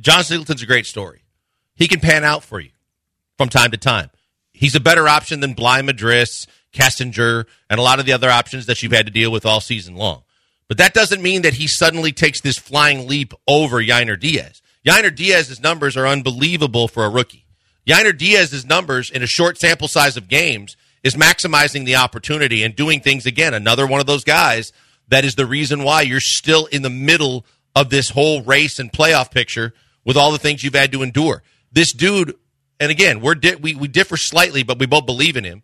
Jon 0.00 0.24
Singleton's 0.24 0.62
a 0.62 0.66
great 0.66 0.86
story. 0.86 1.22
He 1.76 1.86
can 1.86 2.00
pan 2.00 2.24
out 2.24 2.42
for 2.42 2.58
you 2.58 2.70
from 3.36 3.48
time 3.48 3.70
to 3.70 3.76
time. 3.76 4.10
He's 4.52 4.74
a 4.74 4.80
better 4.80 5.08
option 5.08 5.38
than 5.38 5.54
Bligh 5.54 5.82
Madris, 5.82 6.48
Kessinger, 6.72 7.46
and 7.70 7.78
a 7.78 7.82
lot 7.82 8.00
of 8.00 8.06
the 8.06 8.12
other 8.12 8.28
options 8.28 8.66
that 8.66 8.82
you've 8.82 8.92
had 8.92 9.06
to 9.06 9.12
deal 9.12 9.30
with 9.30 9.46
all 9.46 9.60
season 9.60 9.94
long. 9.94 10.24
But 10.66 10.78
that 10.78 10.94
doesn't 10.94 11.22
mean 11.22 11.42
that 11.42 11.54
he 11.54 11.66
suddenly 11.66 12.12
takes 12.12 12.40
this 12.40 12.58
flying 12.58 13.06
leap 13.08 13.32
over 13.46 13.82
Yainer 13.82 14.18
Diaz. 14.18 14.60
Yainer 14.88 15.14
Diaz's 15.14 15.60
numbers 15.60 15.98
are 15.98 16.06
unbelievable 16.06 16.88
for 16.88 17.04
a 17.04 17.10
rookie. 17.10 17.44
Yainer 17.86 18.16
Diaz's 18.16 18.64
numbers 18.64 19.10
in 19.10 19.22
a 19.22 19.26
short 19.26 19.58
sample 19.58 19.86
size 19.86 20.16
of 20.16 20.28
games 20.28 20.78
is 21.04 21.14
maximizing 21.14 21.84
the 21.84 21.96
opportunity 21.96 22.62
and 22.62 22.74
doing 22.74 23.00
things 23.00 23.26
again. 23.26 23.52
Another 23.52 23.86
one 23.86 24.00
of 24.00 24.06
those 24.06 24.24
guys 24.24 24.72
that 25.08 25.26
is 25.26 25.34
the 25.34 25.44
reason 25.44 25.84
why 25.84 26.00
you're 26.00 26.20
still 26.20 26.64
in 26.66 26.80
the 26.80 26.88
middle 26.88 27.44
of 27.76 27.90
this 27.90 28.08
whole 28.08 28.42
race 28.42 28.78
and 28.78 28.90
playoff 28.90 29.30
picture 29.30 29.74
with 30.06 30.16
all 30.16 30.32
the 30.32 30.38
things 30.38 30.64
you've 30.64 30.74
had 30.74 30.92
to 30.92 31.02
endure. 31.02 31.42
This 31.70 31.92
dude, 31.92 32.34
and 32.80 32.90
again, 32.90 33.20
we're 33.20 33.34
di- 33.34 33.56
we, 33.56 33.74
we 33.74 33.88
differ 33.88 34.16
slightly, 34.16 34.62
but 34.62 34.78
we 34.78 34.86
both 34.86 35.04
believe 35.04 35.36
in 35.36 35.44
him. 35.44 35.62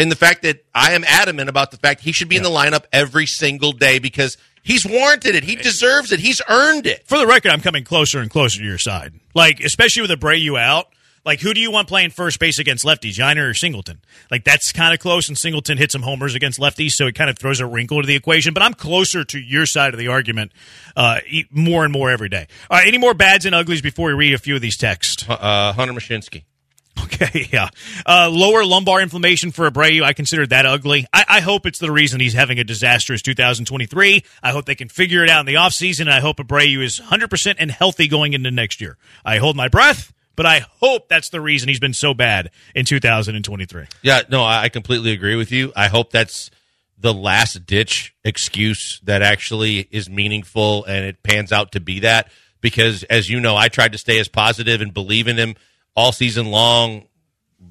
In 0.00 0.08
the 0.08 0.16
fact 0.16 0.42
that 0.42 0.64
I 0.74 0.94
am 0.94 1.04
adamant 1.04 1.48
about 1.48 1.70
the 1.70 1.76
fact 1.76 2.00
he 2.00 2.10
should 2.10 2.28
be 2.28 2.36
in 2.36 2.42
the 2.42 2.48
lineup 2.48 2.86
every 2.92 3.26
single 3.26 3.70
day 3.70 4.00
because 4.00 4.36
he's 4.64 4.84
warranted 4.84 5.36
it. 5.36 5.44
He 5.44 5.54
deserves 5.54 6.10
it. 6.10 6.18
He's 6.18 6.42
earned 6.48 6.86
it. 6.86 7.06
For 7.06 7.18
the 7.18 7.26
record, 7.26 7.52
I'm 7.52 7.60
coming 7.60 7.84
closer 7.84 8.18
and 8.18 8.28
closer 8.28 8.58
to 8.58 8.64
your 8.64 8.78
side. 8.78 9.12
Like, 9.34 9.60
especially 9.60 10.02
with 10.02 10.10
Abreu 10.10 10.58
out. 10.58 10.86
Like, 11.24 11.40
who 11.40 11.54
do 11.54 11.60
you 11.60 11.70
want 11.70 11.88
playing 11.88 12.10
first 12.10 12.38
base 12.38 12.58
against 12.58 12.84
lefties, 12.84 13.14
Yainer 13.14 13.48
or 13.48 13.54
Singleton? 13.54 14.02
Like, 14.30 14.44
that's 14.44 14.72
kind 14.72 14.92
of 14.92 15.00
close, 15.00 15.26
and 15.28 15.38
Singleton 15.38 15.78
hit 15.78 15.90
some 15.90 16.02
homers 16.02 16.34
against 16.34 16.60
lefties, 16.60 16.90
so 16.90 17.06
it 17.06 17.14
kind 17.14 17.30
of 17.30 17.38
throws 17.38 17.60
a 17.60 17.66
wrinkle 17.66 18.02
to 18.02 18.06
the 18.06 18.14
equation. 18.14 18.52
But 18.52 18.62
I'm 18.62 18.74
closer 18.74 19.24
to 19.24 19.38
your 19.38 19.64
side 19.64 19.94
of 19.94 19.98
the 19.98 20.08
argument 20.08 20.52
uh, 20.96 21.20
e- 21.26 21.46
more 21.50 21.82
and 21.84 21.94
more 21.94 22.10
every 22.10 22.28
day. 22.28 22.46
All 22.70 22.76
right, 22.76 22.86
any 22.86 22.98
more 22.98 23.14
bads 23.14 23.46
and 23.46 23.54
uglies 23.54 23.80
before 23.80 24.08
we 24.08 24.12
read 24.12 24.34
a 24.34 24.38
few 24.38 24.54
of 24.54 24.60
these 24.60 24.76
texts? 24.76 25.24
Uh, 25.26 25.72
Hunter 25.72 25.94
Mushinski. 25.94 26.44
Okay, 27.04 27.48
yeah. 27.52 27.68
Uh, 28.04 28.28
lower 28.32 28.64
lumbar 28.64 29.00
inflammation 29.00 29.52
for 29.52 29.70
Abreu. 29.70 30.02
I 30.02 30.14
consider 30.14 30.46
that 30.48 30.66
ugly. 30.66 31.06
I, 31.12 31.24
I 31.28 31.40
hope 31.40 31.64
it's 31.64 31.78
the 31.78 31.92
reason 31.92 32.18
he's 32.18 32.32
having 32.32 32.58
a 32.58 32.64
disastrous 32.64 33.22
2023. 33.22 34.24
I 34.42 34.50
hope 34.50 34.64
they 34.64 34.74
can 34.74 34.88
figure 34.88 35.22
it 35.22 35.30
out 35.30 35.40
in 35.40 35.46
the 35.46 35.54
offseason, 35.54 36.08
I 36.08 36.20
hope 36.20 36.38
Abreu 36.38 36.82
is 36.82 37.00
100% 37.00 37.56
and 37.58 37.70
healthy 37.70 38.08
going 38.08 38.32
into 38.32 38.50
next 38.50 38.80
year. 38.80 38.96
I 39.24 39.38
hold 39.38 39.54
my 39.54 39.68
breath, 39.68 40.12
but 40.34 40.46
I 40.46 40.66
hope 40.80 41.08
that's 41.08 41.28
the 41.28 41.40
reason 41.40 41.68
he's 41.68 41.78
been 41.78 41.94
so 41.94 42.14
bad 42.14 42.50
in 42.74 42.84
2023. 42.84 43.84
Yeah, 44.02 44.22
no, 44.28 44.44
I 44.44 44.68
completely 44.68 45.12
agree 45.12 45.36
with 45.36 45.52
you. 45.52 45.72
I 45.76 45.88
hope 45.88 46.10
that's 46.10 46.50
the 46.98 47.14
last 47.14 47.66
ditch 47.66 48.14
excuse 48.24 49.00
that 49.04 49.22
actually 49.22 49.88
is 49.90 50.08
meaningful 50.08 50.84
and 50.84 51.04
it 51.04 51.22
pans 51.22 51.52
out 51.52 51.72
to 51.72 51.80
be 51.80 52.00
that. 52.00 52.30
Because 52.60 53.02
as 53.04 53.28
you 53.28 53.40
know, 53.40 53.56
I 53.56 53.68
tried 53.68 53.92
to 53.92 53.98
stay 53.98 54.18
as 54.18 54.28
positive 54.28 54.80
and 54.80 54.92
believe 54.94 55.28
in 55.28 55.36
him 55.36 55.54
all 55.96 56.12
season 56.12 56.46
long, 56.46 57.04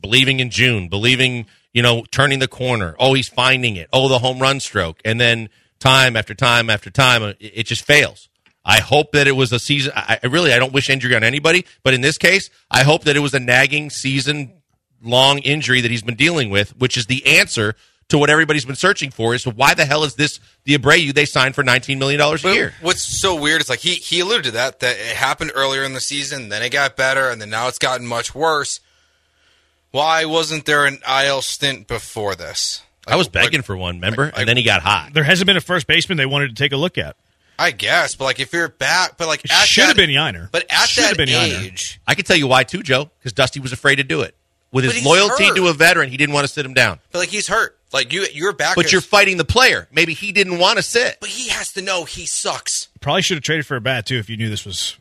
believing 0.01 0.39
in 0.39 0.49
June, 0.49 0.87
believing, 0.89 1.45
you 1.73 1.81
know, 1.81 2.03
turning 2.11 2.39
the 2.39 2.47
corner. 2.47 2.95
Oh, 2.99 3.13
he's 3.13 3.27
finding 3.27 3.75
it. 3.75 3.89
Oh, 3.93 4.07
the 4.09 4.19
home 4.19 4.39
run 4.39 4.59
stroke. 4.59 5.01
And 5.03 5.19
then 5.19 5.49
time 5.79 6.15
after 6.15 6.33
time 6.33 6.69
after 6.69 6.89
time, 6.89 7.23
uh, 7.23 7.33
it, 7.39 7.51
it 7.55 7.63
just 7.65 7.83
fails. 7.83 8.29
I 8.65 8.79
hope 8.79 9.11
that 9.11 9.27
it 9.27 9.33
was 9.33 9.51
a 9.51 9.59
season. 9.59 9.91
I 9.93 10.19
really, 10.23 10.53
I 10.53 10.59
don't 10.59 10.71
wish 10.71 10.89
injury 10.89 11.15
on 11.15 11.23
anybody, 11.23 11.65
but 11.83 11.93
in 11.93 11.99
this 11.99 12.17
case, 12.17 12.49
I 12.71 12.83
hope 12.83 13.03
that 13.03 13.17
it 13.17 13.19
was 13.19 13.33
a 13.33 13.39
nagging 13.39 13.89
season 13.89 14.53
long 15.01 15.39
injury 15.39 15.81
that 15.81 15.91
he's 15.91 16.01
been 16.01 16.15
dealing 16.15 16.49
with, 16.49 16.69
which 16.77 16.95
is 16.95 17.07
the 17.07 17.39
answer 17.39 17.75
to 18.09 18.17
what 18.17 18.29
everybody's 18.29 18.65
been 18.65 18.75
searching 18.75 19.09
for. 19.11 19.33
Is 19.33 19.45
why 19.45 19.73
the 19.73 19.85
hell 19.85 20.03
is 20.03 20.15
this 20.15 20.39
the 20.65 20.77
Abreu 20.77 21.13
they 21.13 21.25
signed 21.25 21.55
for 21.55 21.63
nineteen 21.63 21.99
million 21.99 22.19
dollars 22.19 22.41
a 22.43 22.47
But 22.47 22.53
year? 22.55 22.73
What's 22.81 23.19
so 23.21 23.35
weird 23.39 23.61
is 23.61 23.69
like 23.69 23.79
he 23.79 23.95
he 23.95 24.19
alluded 24.19 24.45
to 24.45 24.51
that 24.51 24.79
that 24.81 24.97
it 24.97 25.15
happened 25.15 25.51
earlier 25.55 25.83
in 25.83 25.93
the 25.93 26.01
season, 26.01 26.49
then 26.49 26.61
it 26.63 26.69
got 26.71 26.95
better, 26.95 27.29
and 27.29 27.41
then 27.41 27.49
now 27.49 27.67
it's 27.67 27.79
gotten 27.79 28.05
much 28.07 28.33
worse. 28.35 28.79
Why 29.91 30.25
wasn't 30.25 30.65
there 30.65 30.85
an 30.85 30.99
IL 31.07 31.41
stint 31.41 31.87
before 31.87 32.35
this? 32.35 32.81
I 33.05 33.15
was 33.15 33.27
Like- 33.27 33.33
begging 33.33 33.61
for 33.61 33.75
one, 33.77 33.95
remember? 33.95 34.25
like- 34.25 34.33
and 34.37 34.49
then 34.49 34.57
he 34.57 34.63
got 34.63 34.81
hot. 34.81 35.13
There 35.13 35.23
hasn't 35.23 35.45
been 35.45 35.57
a 35.57 35.61
first 35.61 35.87
baseman 35.87 36.17
they 36.17 36.25
wanted 36.25 36.49
to 36.49 36.55
take 36.55 36.71
a 36.71 36.77
look 36.77 36.97
at. 36.97 37.15
I 37.59 37.69
guess, 37.71 38.15
but 38.15 38.23
like 38.25 38.39
if 38.39 38.51
you're 38.51 38.67
back, 38.69 39.17
but 39.17 39.27
like 39.27 39.45
It 39.45 39.51
at 39.51 39.67
should 39.67 39.83
have 39.85 39.95
been 39.95 40.09
Yainer. 40.09 40.49
But 40.51 40.65
at 40.71 40.89
Should 40.89 41.03
have 41.03 41.17
that 41.17 41.27
been 41.27 41.29
Yainer. 41.29 41.65
age, 41.65 41.99
I 42.07 42.15
can 42.15 42.25
tell 42.25 42.35
you 42.37 42.47
why 42.47 42.63
too, 42.63 42.81
Joe, 42.81 43.11
because 43.19 43.31
Dusty 43.33 43.59
was 43.59 43.71
afraid 43.71 43.97
to 43.97 44.03
do 44.03 44.21
it. 44.21 44.35
With 44.71 44.85
But 44.85 44.95
his 44.95 45.05
loyalty 45.05 45.45
hurt. 45.45 45.55
to 45.57 45.67
a 45.67 45.73
veteran, 45.73 46.09
he 46.09 46.17
didn't 46.17 46.33
want 46.33 46.47
to 46.47 46.51
sit 46.51 46.65
him 46.65 46.73
down. 46.73 46.99
but 47.11 47.19
like 47.19 47.29
he's 47.29 47.47
hurt. 47.47 47.77
Like 47.93 48.11
you, 48.11 48.25
you're 48.33 48.53
back. 48.53 48.75
But 48.75 48.91
you're 48.91 49.01
fighting 49.01 49.37
the 49.37 49.45
player. 49.45 49.87
Maybe 49.91 50.13
he 50.13 50.31
didn't 50.31 50.57
want 50.57 50.77
to 50.77 50.83
sit. 50.83 51.19
but 51.19 51.29
he 51.29 51.49
has 51.49 51.71
to 51.73 51.81
know 51.81 52.05
he 52.05 52.25
sucks. 52.25 52.89
Probably 52.99 53.21
should 53.21 53.37
have 53.37 53.43
traded 53.43 53.65
for 53.65 53.75
a 53.75 53.81
bat, 53.81 54.05
too, 54.07 54.17
if 54.17 54.29
you 54.29 54.37
knew 54.37 54.49
this 54.49 54.65
was 54.65 54.97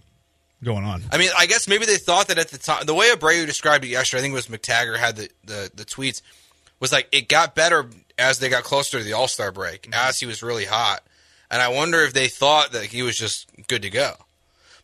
going 0.62 0.84
on. 0.84 1.02
I 1.10 1.18
mean, 1.18 1.30
I 1.36 1.46
guess 1.46 1.66
maybe 1.66 1.86
they 1.86 1.96
thought 1.96 2.28
that 2.28 2.38
at 2.38 2.48
the 2.48 2.58
time, 2.58 2.86
the 2.86 2.94
way 2.94 3.10
Abreu 3.10 3.46
described 3.46 3.84
it 3.84 3.88
yesterday, 3.88 4.20
I 4.20 4.22
think 4.22 4.32
it 4.32 4.34
was 4.34 4.46
McTaggart 4.46 4.98
had 4.98 5.16
the, 5.16 5.28
the, 5.44 5.70
the 5.74 5.84
tweets, 5.84 6.22
was 6.80 6.92
like 6.92 7.08
it 7.12 7.28
got 7.28 7.54
better 7.54 7.88
as 8.18 8.38
they 8.38 8.48
got 8.48 8.62
closer 8.64 8.98
to 8.98 9.04
the 9.04 9.14
All 9.14 9.28
Star 9.28 9.50
break, 9.50 9.82
mm-hmm. 9.82 9.94
as 9.94 10.20
he 10.20 10.26
was 10.26 10.42
really 10.42 10.66
hot. 10.66 11.02
And 11.50 11.60
I 11.60 11.68
wonder 11.68 12.00
if 12.02 12.12
they 12.12 12.28
thought 12.28 12.72
that 12.72 12.84
he 12.84 13.02
was 13.02 13.16
just 13.16 13.48
good 13.68 13.82
to 13.82 13.90
go. 13.90 14.14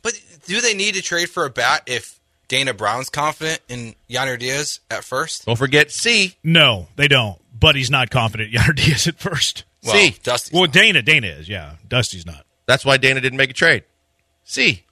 But 0.03 0.21
do 0.47 0.61
they 0.61 0.75
need 0.75 0.95
to 0.95 1.03
trade 1.03 1.31
for 1.31 1.45
a 1.45 1.51
bat 1.51 1.83
if 1.87 2.19
Dana 2.47 2.75
Brown's 2.75 3.09
confident 3.09 3.61
in 3.69 3.95
Yainer 4.09 4.39
Diaz 4.39 4.81
at 4.91 5.05
first? 5.05 5.47
Don't 5.47 5.57
forget 5.57 5.91
C. 5.91 6.37
No, 6.45 6.89
they 6.97 7.09
don't. 7.09 7.39
But 7.59 7.77
he's 7.77 7.91
not 7.91 8.11
confident 8.11 8.53
Yainer 8.55 8.75
Diaz 8.75 9.07
at 9.07 9.19
first. 9.19 9.65
Well, 9.85 9.95
See, 9.95 10.17
Dusty's 10.23 10.53
Well, 10.53 10.63
not. 10.65 10.73
Dana, 10.73 11.03
Dana 11.03 11.27
is, 11.29 11.49
yeah. 11.49 11.75
Dusty's 11.89 12.27
not. 12.27 12.45
That's 12.67 12.85
why 12.85 12.97
Dana 12.97 13.21
didn't 13.21 13.39
make 13.39 13.51
a 13.51 13.55
trade. 13.55 13.85
C. 14.45 14.85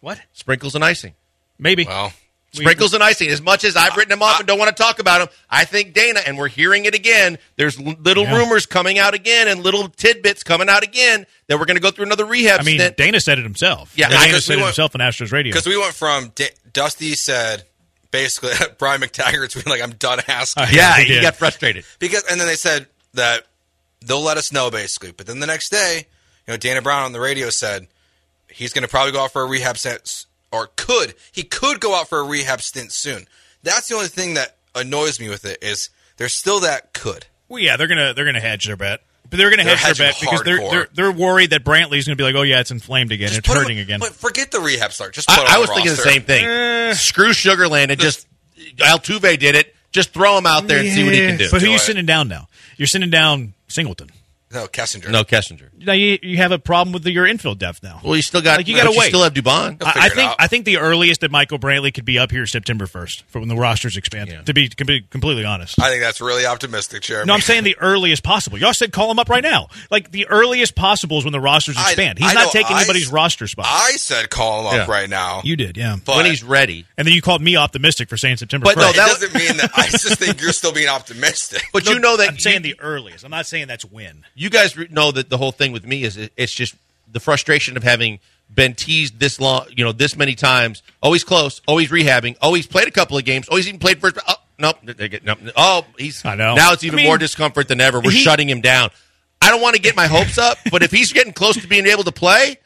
What? 0.00 0.20
Sprinkles 0.32 0.74
and 0.74 0.84
icing. 0.84 1.14
Maybe. 1.58 1.84
Well, 1.84 2.12
Sprinkles 2.54 2.92
and 2.92 3.02
icing. 3.02 3.28
As 3.30 3.40
much 3.40 3.64
as 3.64 3.76
I've 3.76 3.96
written 3.96 4.10
them 4.10 4.22
off 4.22 4.40
and 4.40 4.46
don't 4.46 4.58
want 4.58 4.76
to 4.76 4.82
talk 4.82 4.98
about 4.98 5.20
them, 5.20 5.28
I 5.48 5.64
think 5.64 5.94
Dana, 5.94 6.20
and 6.26 6.36
we're 6.36 6.48
hearing 6.48 6.84
it 6.84 6.94
again. 6.94 7.38
There's 7.56 7.80
little 7.80 8.24
Yeah. 8.24 8.36
rumors 8.36 8.66
coming 8.66 8.98
out 8.98 9.14
again 9.14 9.48
and 9.48 9.62
little 9.62 9.88
tidbits 9.88 10.42
coming 10.42 10.68
out 10.68 10.82
again 10.82 11.24
that 11.46 11.58
we're 11.58 11.64
going 11.64 11.76
to 11.78 11.82
go 11.82 11.90
through 11.90 12.04
another 12.04 12.26
rehab 12.26 12.60
I 12.60 12.64
mean, 12.64 12.78
stint. 12.78 12.96
Dana 12.98 13.20
said 13.20 13.38
it 13.38 13.44
himself. 13.44 13.92
Yeah, 13.96 14.08
Dana 14.10 14.38
said 14.40 14.52
we 14.56 14.60
it 14.60 14.64
went- 14.64 14.66
himself 14.76 14.94
on 14.94 15.00
Astros 15.00 15.32
radio. 15.32 15.52
because 15.52 15.66
we 15.66 15.78
went 15.78 15.94
from 15.94 16.30
D- 16.34 16.48
Dusty 16.74 17.14
said 17.14 17.64
basically 18.12 18.52
Brian 18.78 19.00
McTaggart's 19.00 19.54
being 19.54 19.66
like, 19.66 19.82
I'm 19.82 19.96
done 19.96 20.20
asking. 20.28 20.62
Uh, 20.62 20.68
yeah, 20.70 20.98
he 20.98 21.14
he 21.14 21.20
got 21.20 21.34
frustrated. 21.34 21.84
Because 21.98 22.22
and 22.30 22.40
then 22.40 22.46
they 22.46 22.54
said 22.54 22.86
that 23.14 23.46
they'll 24.00 24.20
let 24.20 24.36
us 24.36 24.52
know 24.52 24.70
basically. 24.70 25.10
But 25.10 25.26
then 25.26 25.40
the 25.40 25.46
next 25.46 25.70
day, 25.70 26.06
you 26.46 26.52
know, 26.52 26.56
Dana 26.56 26.82
Brown 26.82 27.02
on 27.02 27.12
the 27.12 27.20
radio 27.20 27.48
said 27.50 27.88
he's 28.48 28.72
going 28.72 28.82
to 28.82 28.88
probably 28.88 29.12
go 29.12 29.24
out 29.24 29.32
for 29.32 29.42
a 29.42 29.46
rehab 29.46 29.78
stint, 29.78 30.26
or 30.52 30.70
could 30.76 31.14
he 31.32 31.42
could 31.42 31.80
go 31.80 31.96
out 31.96 32.08
for 32.08 32.20
a 32.20 32.24
rehab 32.24 32.60
stint 32.60 32.92
soon. 32.92 33.26
That's 33.62 33.88
the 33.88 33.94
only 33.94 34.08
thing 34.08 34.34
that 34.34 34.56
annoys 34.74 35.18
me 35.18 35.28
with 35.28 35.44
it 35.44 35.58
is 35.62 35.90
there's 36.18 36.34
still 36.34 36.60
that 36.60 36.92
could. 36.92 37.26
Well, 37.48 37.60
yeah, 37.60 37.76
they're 37.76 37.88
gonna 37.88 38.14
they're 38.14 38.24
gonna 38.24 38.40
hedge 38.40 38.66
their 38.66 38.76
bet, 38.76 39.00
but 39.32 39.38
they're 39.38 39.48
gonna 39.48 39.64
They're 39.64 39.76
hedge 39.76 39.96
their 39.96 40.08
bet 40.12 40.20
because 40.20 40.42
they're, 40.42 40.58
they're 40.70 40.88
they're 40.92 41.10
worried 41.12 41.50
that 41.50 41.64
Brantley's 41.64 42.04
gonna 42.06 42.16
be 42.16 42.22
like, 42.22 42.34
oh 42.34 42.42
yeah, 42.42 42.60
it's 42.60 42.70
inflamed 42.70 43.12
again, 43.12 43.28
Just 43.28 43.38
it's 43.38 43.48
put 43.48 43.56
him- 43.56 43.62
hurting 43.62 43.78
again. 43.78 43.98
But 43.98 44.12
forget 44.14 44.50
the 44.50 44.60
rehab 44.60 44.92
start. 44.92 45.14
Just 45.14 45.26
put 45.26 45.38
him 45.38 45.46
I, 45.48 45.52
I 45.52 45.54
on 45.54 45.60
was 45.60 45.68
the 45.70 45.74
thinking 45.76 45.90
the 45.92 45.96
same 45.96 46.22
thing. 46.22 46.44
Eh. 46.44 46.92
Screw 46.92 47.30
Sugarland 47.30 47.88
and 47.90 47.98
just 47.98 48.26
Altuve 48.76 49.38
did 49.38 49.54
it. 49.54 49.74
Just 49.90 50.10
throw 50.12 50.36
him 50.36 50.44
out 50.46 50.66
there 50.66 50.80
and 50.80 50.88
see 50.90 51.02
what 51.04 51.14
he 51.14 51.20
can 51.20 51.38
do. 51.38 51.48
But 51.50 51.60
who 51.60 51.66
Do 51.66 51.70
you 51.70 51.76
it. 51.76 51.80
sending 51.80 52.04
down 52.06 52.28
now? 52.28 52.48
You're 52.76 52.86
sending 52.86 53.08
down 53.10 53.54
Singleton. 53.68 54.10
No, 54.52 54.66
Kessinger. 54.66 55.10
no, 55.10 55.24
Kessinger. 55.24 55.68
Now 55.78 55.92
you, 55.94 56.18
you 56.22 56.36
have 56.38 56.52
a 56.52 56.58
problem 56.58 56.92
with 56.92 57.04
the, 57.04 57.10
your 57.12 57.26
infield 57.26 57.58
depth 57.58 57.82
now. 57.82 58.00
Well, 58.04 58.16
you 58.16 58.22
still 58.22 58.42
got. 58.42 58.58
Like, 58.58 58.68
you 58.68 58.76
gotta 58.76 58.90
but 58.90 58.98
wait. 58.98 59.08
still 59.08 59.22
have 59.22 59.32
Dubon. 59.34 59.82
I, 59.82 60.06
I 60.06 60.08
think. 60.08 60.32
I 60.38 60.46
think 60.46 60.64
the 60.64 60.78
earliest 60.78 61.22
that 61.22 61.30
Michael 61.30 61.58
Brantley 61.58 61.92
could 61.92 62.04
be 62.04 62.18
up 62.18 62.30
here 62.30 62.42
is 62.42 62.52
September 62.52 62.86
1st 62.86 63.22
for 63.28 63.38
when 63.40 63.48
the 63.48 63.56
rosters 63.56 63.96
expand. 63.96 64.30
Yeah. 64.30 64.42
To 64.42 64.52
be, 64.54 64.68
to 64.68 64.84
be 64.84 65.00
completely 65.02 65.44
honest. 65.44 65.80
I 65.80 65.88
think 65.88 66.02
that's 66.02 66.20
really 66.20 66.44
optimistic, 66.46 67.02
Jeremy. 67.02 67.26
No, 67.28 67.34
I'm 67.34 67.40
saying 67.40 67.64
the 67.64 67.76
earliest 67.78 68.22
possible. 68.22 68.58
Y'all 68.58 68.72
said 68.74 68.92
call 68.92 69.10
him 69.10 69.18
up 69.18 69.28
right 69.28 69.42
now. 69.42 69.68
Like 69.90 70.10
the 70.10 70.26
earliest 70.28 70.74
possible 70.74 71.18
is 71.18 71.24
when 71.24 71.32
the 71.32 71.40
rosters 71.40 71.76
I- 71.78 71.82
expand. 71.90 72.18
He's 72.18 72.30
I 72.30 72.34
not 72.34 72.52
taking 72.52 72.76
I- 72.76 72.80
anybody's 72.80 73.10
roster 73.10 73.46
spot. 73.46 73.66
I 73.68 73.92
said 73.92 74.28
call 74.30 74.60
him 74.60 74.66
up 74.80 74.88
Yeah. 74.88 74.92
right 74.94 75.08
now. 75.08 75.40
you 75.44 75.56
did, 75.56 75.76
yeah. 75.76 75.96
but 76.04 76.16
when 76.16 76.26
he's 76.26 76.42
ready. 76.44 76.86
and 76.96 77.06
then 77.06 77.14
you 77.14 77.22
called 77.22 77.40
me 77.42 77.56
optimistic 77.56 78.08
for 78.08 78.16
saying 78.16 78.36
September 78.36 78.64
But 78.64 78.76
1st. 78.76 78.80
no, 78.80 78.92
that- 78.92 79.08
doesn't 79.08 79.34
mean 79.34 79.56
that. 79.58 79.70
I 79.76 79.88
just 79.88 80.18
think 80.18 80.40
you're 80.40 80.52
still 80.52 80.72
being 80.72 80.88
optimistic. 80.88 81.62
But 81.72 81.86
you 81.88 81.98
know 81.98 82.16
that 82.18 82.28
I'm 82.28 82.38
saying 82.38 82.62
the 82.62 82.78
earliest. 82.80 83.24
I'm 83.24 83.30
not 83.30 83.46
saying 83.46 83.66
that's 83.68 83.84
when. 83.84 84.24
you 84.34 84.41
guys 84.50 84.76
know 84.90 85.10
that 85.12 85.28
the 85.30 85.38
whole 85.38 85.52
thing 85.52 85.72
with 85.72 85.86
me 85.86 86.04
is 86.04 86.16
it's 86.36 86.52
just 86.52 86.74
the 87.10 87.20
frustration 87.20 87.76
of 87.76 87.82
having 87.82 88.18
been 88.54 88.74
teased 88.74 89.18
this 89.18 89.40
long, 89.40 89.66
you 89.74 89.84
know, 89.84 89.92
this 89.92 90.16
many 90.16 90.34
times. 90.34 90.82
Always 91.02 91.24
close, 91.24 91.60
always 91.66 91.90
rehabbing, 91.90 92.36
always 92.42 92.66
played 92.66 92.88
a 92.88 92.90
couple 92.90 93.16
of 93.16 93.24
games, 93.24 93.48
always 93.48 93.66
even 93.68 93.80
played 93.80 94.00
first. 94.00 94.18
Oh, 94.28 94.34
nope, 94.58 94.76
they 94.82 95.08
get- 95.08 95.24
nope. 95.24 95.38
Oh, 95.56 95.84
he's. 95.98 96.24
I 96.24 96.34
know. 96.34 96.54
Now 96.54 96.72
it's 96.72 96.84
even 96.84 96.98
I 96.98 97.02
mean, 97.02 97.06
more 97.06 97.18
discomfort 97.18 97.68
than 97.68 97.80
ever. 97.80 98.00
We're 98.00 98.10
he- 98.10 98.18
shutting 98.22 98.48
him 98.48 98.60
down. 98.60 98.90
I 99.40 99.50
don't 99.50 99.60
want 99.60 99.74
to 99.74 99.82
get 99.82 99.96
my 99.96 100.06
hopes 100.06 100.38
up, 100.38 100.58
but 100.70 100.82
if 100.82 100.92
he's 100.92 101.12
getting 101.12 101.32
close 101.32 101.56
to 101.56 101.66
being 101.66 101.86
able 101.86 102.04
to 102.04 102.12
play, 102.12 102.58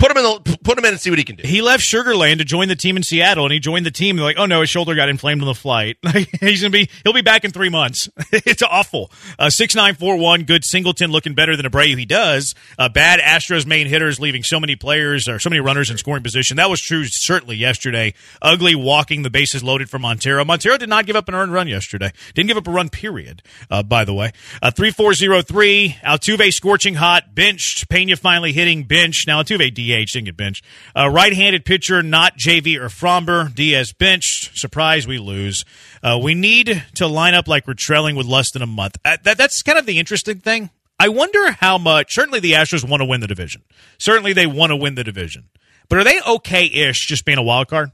put 0.00 0.10
him 0.10 0.16
in. 0.16 0.24
The, 0.24 0.58
put 0.64 0.78
him 0.78 0.84
in 0.84 0.92
and 0.92 1.00
see 1.00 1.10
what 1.10 1.18
he 1.18 1.24
can 1.24 1.36
do. 1.36 1.46
He 1.46 1.62
left 1.62 1.82
Sugar 1.82 2.00
Sugarland 2.10 2.38
to 2.38 2.44
join 2.44 2.68
the 2.68 2.76
team 2.76 2.96
in 2.96 3.02
Seattle, 3.02 3.44
and 3.44 3.52
he 3.52 3.58
joined 3.58 3.86
the 3.86 3.90
team. 3.90 4.16
They're 4.16 4.24
like, 4.24 4.38
"Oh 4.38 4.46
no, 4.46 4.60
his 4.60 4.70
shoulder 4.70 4.94
got 4.94 5.08
inflamed 5.08 5.42
on 5.42 5.46
the 5.46 5.54
flight. 5.54 5.98
He's 6.40 6.62
gonna 6.62 6.70
be, 6.70 6.88
he'll 7.04 7.12
be 7.12 7.20
back 7.22 7.44
in 7.44 7.50
three 7.50 7.68
months. 7.68 8.08
it's 8.32 8.62
awful." 8.62 9.10
Uh, 9.38 9.50
Six 9.50 9.74
nine 9.74 9.94
four 9.94 10.16
one, 10.16 10.44
good 10.44 10.64
Singleton 10.64 11.10
looking 11.10 11.34
better 11.34 11.56
than 11.56 11.66
Abreu. 11.66 11.98
He 11.98 12.06
does. 12.06 12.54
Uh, 12.78 12.88
bad 12.88 13.20
Astros 13.20 13.66
main 13.66 13.86
hitters 13.86 14.20
leaving 14.20 14.42
so 14.42 14.58
many 14.58 14.76
players 14.76 15.28
or 15.28 15.38
so 15.38 15.50
many 15.50 15.60
runners 15.60 15.90
in 15.90 15.98
scoring 15.98 16.22
position. 16.22 16.56
That 16.56 16.70
was 16.70 16.80
true 16.80 17.04
certainly 17.06 17.56
yesterday. 17.56 18.14
Ugly 18.42 18.74
walking 18.76 19.22
the 19.22 19.30
bases 19.30 19.62
loaded 19.62 19.90
for 19.90 19.98
Montero. 19.98 20.44
Montero 20.44 20.78
did 20.78 20.88
not 20.88 21.06
give 21.06 21.16
up 21.16 21.28
an 21.28 21.34
earned 21.34 21.52
run 21.52 21.68
yesterday. 21.68 22.12
Didn't 22.34 22.48
give 22.48 22.56
up 22.56 22.66
a 22.66 22.70
run. 22.70 22.88
Period. 22.90 23.42
Uh, 23.70 23.82
by 23.82 24.04
the 24.04 24.14
way, 24.14 24.32
uh, 24.62 24.70
three 24.70 24.90
four 24.90 25.14
zero 25.14 25.42
three. 25.42 25.96
Altuve 26.04 26.50
scorching 26.50 26.94
hot, 26.94 27.34
benched. 27.34 27.88
Pena 27.88 28.16
finally 28.16 28.52
hitting 28.52 28.84
bench. 28.84 29.24
Now 29.26 29.42
Altuve 29.42 29.72
DH 29.90 30.12
didn't 30.12 30.26
get 30.26 30.36
benched. 30.36 30.64
Uh, 30.96 31.08
right-handed 31.08 31.64
pitcher, 31.64 32.02
not 32.02 32.38
JV 32.38 32.76
or 32.76 32.88
Framber. 32.88 33.54
Diaz 33.54 33.92
benched. 33.92 34.58
Surprise, 34.58 35.06
we 35.06 35.18
lose. 35.18 35.64
Uh, 36.02 36.18
we 36.22 36.34
need 36.34 36.84
to 36.94 37.06
line 37.06 37.34
up 37.34 37.48
like 37.48 37.66
we're 37.66 37.74
trailing 37.74 38.16
with 38.16 38.26
less 38.26 38.50
than 38.50 38.62
a 38.62 38.66
month. 38.66 38.96
Uh, 39.04 39.16
that, 39.24 39.38
that's 39.38 39.62
kind 39.62 39.78
of 39.78 39.86
the 39.86 39.98
interesting 39.98 40.38
thing. 40.38 40.70
I 40.98 41.08
wonder 41.08 41.52
how 41.52 41.78
much. 41.78 42.14
Certainly, 42.14 42.40
the 42.40 42.52
Astros 42.52 42.86
want 42.86 43.00
to 43.00 43.06
win 43.06 43.20
the 43.20 43.26
division. 43.26 43.62
Certainly, 43.98 44.34
they 44.34 44.46
want 44.46 44.70
to 44.70 44.76
win 44.76 44.96
the 44.96 45.04
division. 45.04 45.48
But 45.88 45.98
are 45.98 46.04
they 46.04 46.20
okay-ish 46.20 47.06
just 47.06 47.24
being 47.24 47.38
a 47.38 47.42
wild 47.42 47.68
card? 47.68 47.90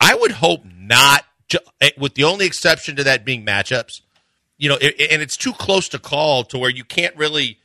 I 0.00 0.14
would 0.14 0.32
hope 0.32 0.62
not, 0.64 1.24
eh, 1.80 1.90
with 1.98 2.14
the 2.14 2.24
only 2.24 2.46
exception 2.46 2.96
to 2.96 3.04
that 3.04 3.24
being 3.24 3.44
matchups. 3.44 4.00
You 4.56 4.68
know, 4.68 4.76
and 4.76 5.22
it's 5.22 5.36
too 5.36 5.52
close 5.52 5.88
to 5.88 5.98
call 5.98 6.44
to 6.44 6.58
where 6.58 6.70
you 6.70 6.84
can't 6.84 7.16
really, 7.16 7.58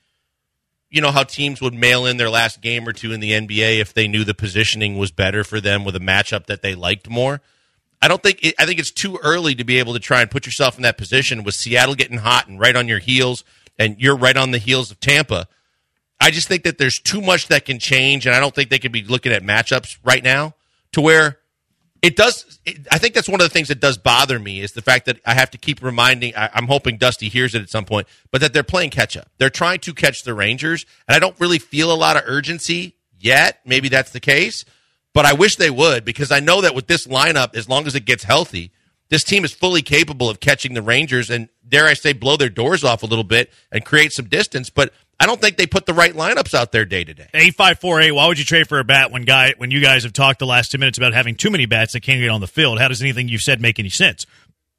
you 0.89 1.01
know, 1.01 1.11
how 1.11 1.23
teams 1.23 1.61
would 1.61 1.73
mail 1.73 2.05
in 2.05 2.17
their 2.17 2.29
last 2.29 2.61
game 2.61 2.87
or 2.87 2.93
two 2.93 3.11
in 3.11 3.19
the 3.19 3.31
NBA 3.31 3.79
if 3.79 3.93
they 3.93 4.07
knew 4.07 4.23
the 4.23 4.33
positioning 4.33 4.97
was 4.97 5.11
better 5.11 5.43
for 5.43 5.59
them 5.59 5.83
with 5.83 5.95
a 5.95 5.99
matchup 5.99 6.45
that 6.45 6.61
they 6.61 6.75
liked 6.75 7.09
more. 7.09 7.41
I 8.01 8.07
don't 8.07 8.21
think 8.21 8.43
it, 8.43 8.55
I 8.59 8.65
think 8.65 8.79
it's 8.79 8.91
too 8.91 9.17
early 9.23 9.55
to 9.55 9.63
be 9.63 9.79
able 9.79 9.93
to 9.93 9.99
try 9.99 10.21
and 10.21 10.29
put 10.29 10.45
yourself 10.45 10.77
in 10.77 10.83
that 10.83 10.97
position 10.97 11.43
with 11.43 11.55
Seattle 11.55 11.95
getting 11.95 12.19
hot 12.19 12.47
and 12.47 12.59
right 12.59 12.75
on 12.75 12.87
your 12.87 12.99
heels, 12.99 13.43
and 13.79 13.99
you're 13.99 14.17
right 14.17 14.37
on 14.37 14.51
the 14.51 14.57
heels 14.57 14.91
of 14.91 14.99
Tampa. 14.99 15.47
I 16.19 16.31
just 16.31 16.47
think 16.47 16.63
that 16.63 16.77
there's 16.77 16.99
too 16.99 17.21
much 17.21 17.47
that 17.47 17.65
can 17.65 17.79
change, 17.79 18.25
and 18.25 18.35
I 18.35 18.39
don't 18.39 18.53
think 18.53 18.69
they 18.69 18.79
could 18.79 18.91
be 18.91 19.03
looking 19.03 19.31
at 19.31 19.43
matchups 19.43 19.97
right 20.03 20.23
now 20.23 20.53
to 20.93 21.01
where 21.01 21.39
it 22.05 22.15
does. 22.15 22.59
It, 22.65 22.87
I 22.91 22.99
think 22.99 23.15
that's 23.15 23.27
one 23.27 23.41
of 23.41 23.45
the 23.45 23.53
things 23.53 23.69
that 23.69 23.79
does 23.79 23.97
bother 23.97 24.37
me 24.37 24.61
is 24.61 24.73
the 24.73 24.83
fact 24.83 25.07
that 25.07 25.19
I 25.25 25.33
have 25.33 25.49
to 25.51 25.57
keep 25.57 25.81
reminding. 25.81 26.35
I, 26.35 26.51
I'm 26.53 26.67
hoping 26.67 26.97
Dusty 26.97 27.29
hears 27.29 27.55
it 27.55 27.63
at 27.63 27.69
some 27.71 27.83
point, 27.83 28.07
but 28.29 28.41
that 28.41 28.53
they're 28.53 28.61
playing 28.61 28.91
catch 28.91 29.17
up. 29.17 29.27
They're 29.39 29.49
trying 29.49 29.79
to 29.79 29.93
catch 29.93 30.21
the 30.21 30.35
Rangers, 30.35 30.85
and 31.07 31.15
I 31.15 31.19
don't 31.19 31.37
really 31.39 31.57
feel 31.57 31.91
a 31.91 31.97
lot 31.97 32.15
of 32.15 32.21
urgency 32.27 32.95
yet. 33.19 33.59
Maybe 33.65 33.89
that's 33.89 34.11
the 34.11 34.19
case, 34.19 34.65
but 35.15 35.25
I 35.25 35.33
wish 35.33 35.55
they 35.55 35.71
would 35.71 36.05
because 36.05 36.31
I 36.31 36.41
know 36.41 36.61
that 36.61 36.75
with 36.75 36.85
this 36.85 37.07
lineup, 37.07 37.55
as 37.55 37.67
long 37.67 37.87
as 37.87 37.95
it 37.95 38.05
gets 38.05 38.23
healthy, 38.23 38.71
this 39.09 39.23
team 39.23 39.43
is 39.43 39.51
fully 39.51 39.81
capable 39.81 40.29
of 40.29 40.39
catching 40.39 40.75
the 40.75 40.83
Rangers 40.83 41.31
and 41.31 41.49
dare 41.67 41.87
I 41.87 41.95
say 41.95 42.13
blow 42.13 42.37
their 42.37 42.49
doors 42.49 42.83
off 42.83 43.01
a 43.01 43.07
little 43.07 43.23
bit 43.23 43.51
and 43.71 43.83
create 43.83 44.13
some 44.13 44.25
distance. 44.25 44.69
But 44.69 44.93
I 45.19 45.25
don't 45.25 45.39
think 45.39 45.57
they 45.57 45.67
put 45.67 45.85
the 45.85 45.93
right 45.93 46.13
lineups 46.13 46.53
out 46.53 46.71
there 46.71 46.85
day 46.85 47.03
to 47.03 47.13
day. 47.13 47.27
Eight 47.33 47.55
five 47.55 47.79
four 47.79 48.01
eight. 48.01 48.11
Why 48.11 48.27
would 48.27 48.37
you 48.37 48.45
trade 48.45 48.67
for 48.67 48.79
a 48.79 48.83
bat 48.83 49.11
when 49.11 49.23
guy 49.23 49.53
when 49.57 49.71
you 49.71 49.81
guys 49.81 50.03
have 50.03 50.13
talked 50.13 50.39
the 50.39 50.45
last 50.45 50.71
two 50.71 50.77
minutes 50.77 50.97
about 50.97 51.13
having 51.13 51.35
too 51.35 51.49
many 51.49 51.65
bats 51.65 51.93
that 51.93 52.01
can't 52.01 52.19
get 52.19 52.29
on 52.29 52.41
the 52.41 52.47
field? 52.47 52.79
How 52.79 52.87
does 52.87 53.01
anything 53.01 53.29
you've 53.29 53.41
said 53.41 53.61
make 53.61 53.79
any 53.79 53.89
sense? 53.89 54.25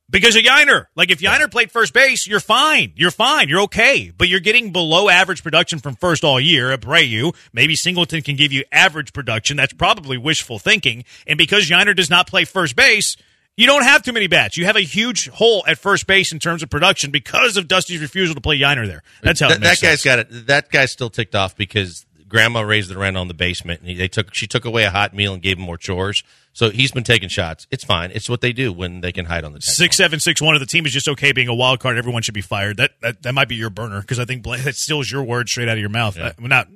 Because 0.09 0.37
of 0.37 0.43
Yainer. 0.43 0.87
Like 0.95 1.11
if 1.11 1.19
Yainer 1.21 1.51
played 1.51 1.73
first 1.73 1.93
base, 1.93 2.29
you're 2.29 2.39
fine. 2.39 2.93
You're 2.95 3.11
fine. 3.11 3.49
You're 3.49 3.63
okay. 3.63 4.13
But 4.17 4.29
you're 4.29 4.41
getting 4.41 4.71
below 4.71 5.09
average 5.09 5.43
production 5.43 5.81
from 5.81 5.97
first 5.97 6.23
all 6.23 6.39
year. 6.39 6.77
Abreu, 6.77 7.35
maybe 7.53 7.75
Singleton 7.75 8.23
can 8.23 8.37
give 8.37 8.53
you 8.53 8.63
average 8.71 9.13
production. 9.13 9.57
That's 9.57 9.73
probably 9.73 10.17
wishful 10.17 10.61
thinking. 10.61 11.05
And 11.27 11.39
because 11.39 11.69
Yainer 11.69 11.97
does 11.97 12.11
not 12.11 12.29
play 12.29 12.45
first 12.45 12.77
base, 12.77 13.17
you 13.57 13.67
don't 13.67 13.83
have 13.83 14.03
too 14.03 14.13
many 14.13 14.27
bats. 14.27 14.57
You 14.57 14.67
have 14.67 14.77
a 14.77 14.81
huge 14.81 15.29
hole 15.29 15.65
at 15.67 15.79
first 15.79 16.07
base 16.07 16.33
in 16.33 16.39
terms 16.39 16.63
of 16.63 16.71
production 16.71 17.11
because 17.11 17.57
of 17.57 17.69
Dusty's 17.69 18.01
refusal 18.01 18.35
to 18.35 18.41
play 18.41 18.59
Yainer 18.59 18.87
there. 18.87 19.03
That's 19.23 19.41
how 19.41 19.49
makes 19.49 19.61
that 19.61 19.81
guy's 19.81 20.03
sense. 20.03 20.05
got 20.05 20.19
it. 20.19 20.47
That 20.47 20.71
guy's 20.71 20.93
still 20.93 21.11
ticked 21.11 21.35
off 21.35 21.57
because 21.57 22.05
grandma 22.29 22.61
raised 22.61 22.91
the 22.91 22.99
rent 22.99 23.17
on 23.17 23.29
the 23.29 23.35
basement, 23.35 23.81
and 23.83 23.99
they 23.99 24.09
took 24.09 24.35
she 24.35 24.47
took 24.47 24.65
away 24.65 24.85
a 24.85 24.91
hot 24.91 25.15
meal 25.15 25.33
and 25.33 25.43
gave 25.43 25.59
him 25.59 25.65
more 25.65 25.79
chores. 25.79 26.23
So 26.53 26.71
he's 26.71 26.91
been 26.91 27.05
taking 27.05 27.29
shots. 27.29 27.67
It's 27.71 27.85
fine. 27.85 28.11
It's 28.13 28.31
what 28.31 28.41
they 28.41 28.53
do 28.53 28.73
when 28.73 29.03
they 29.03 29.13
can 29.13 29.27
hide 29.27 29.45
on 29.45 29.53
the 29.53 29.61
Six 29.61 29.97
seven 29.97 30.21
six 30.21 30.41
one 30.41 30.55
of 30.55 30.61
the 30.61 30.67
team 30.67 30.87
is 30.87 30.93
just 30.93 31.09
okay 31.09 31.33
being 31.33 31.49
a 31.49 31.55
wild 31.55 31.81
card. 31.81 31.99
Everyone 31.99 32.23
should 32.23 32.35
be 32.35 32.41
fired. 32.43 32.77
That 32.79 32.93
that, 33.01 33.23
that 33.23 33.33
might 33.33 33.49
be 33.49 33.57
your 33.57 33.71
burner 33.71 34.01
because 34.01 34.19
I 34.19 34.25
think 34.25 34.45
that 34.45 34.75
steals 34.75 35.11
your 35.11 35.23
word 35.23 35.49
straight 35.49 35.69
out 35.69 35.75
of 35.75 35.81
your 35.81 35.89
mouth. 35.91 36.19
Uh, 36.19 36.33
we're 36.41 36.49
not, 36.49 36.69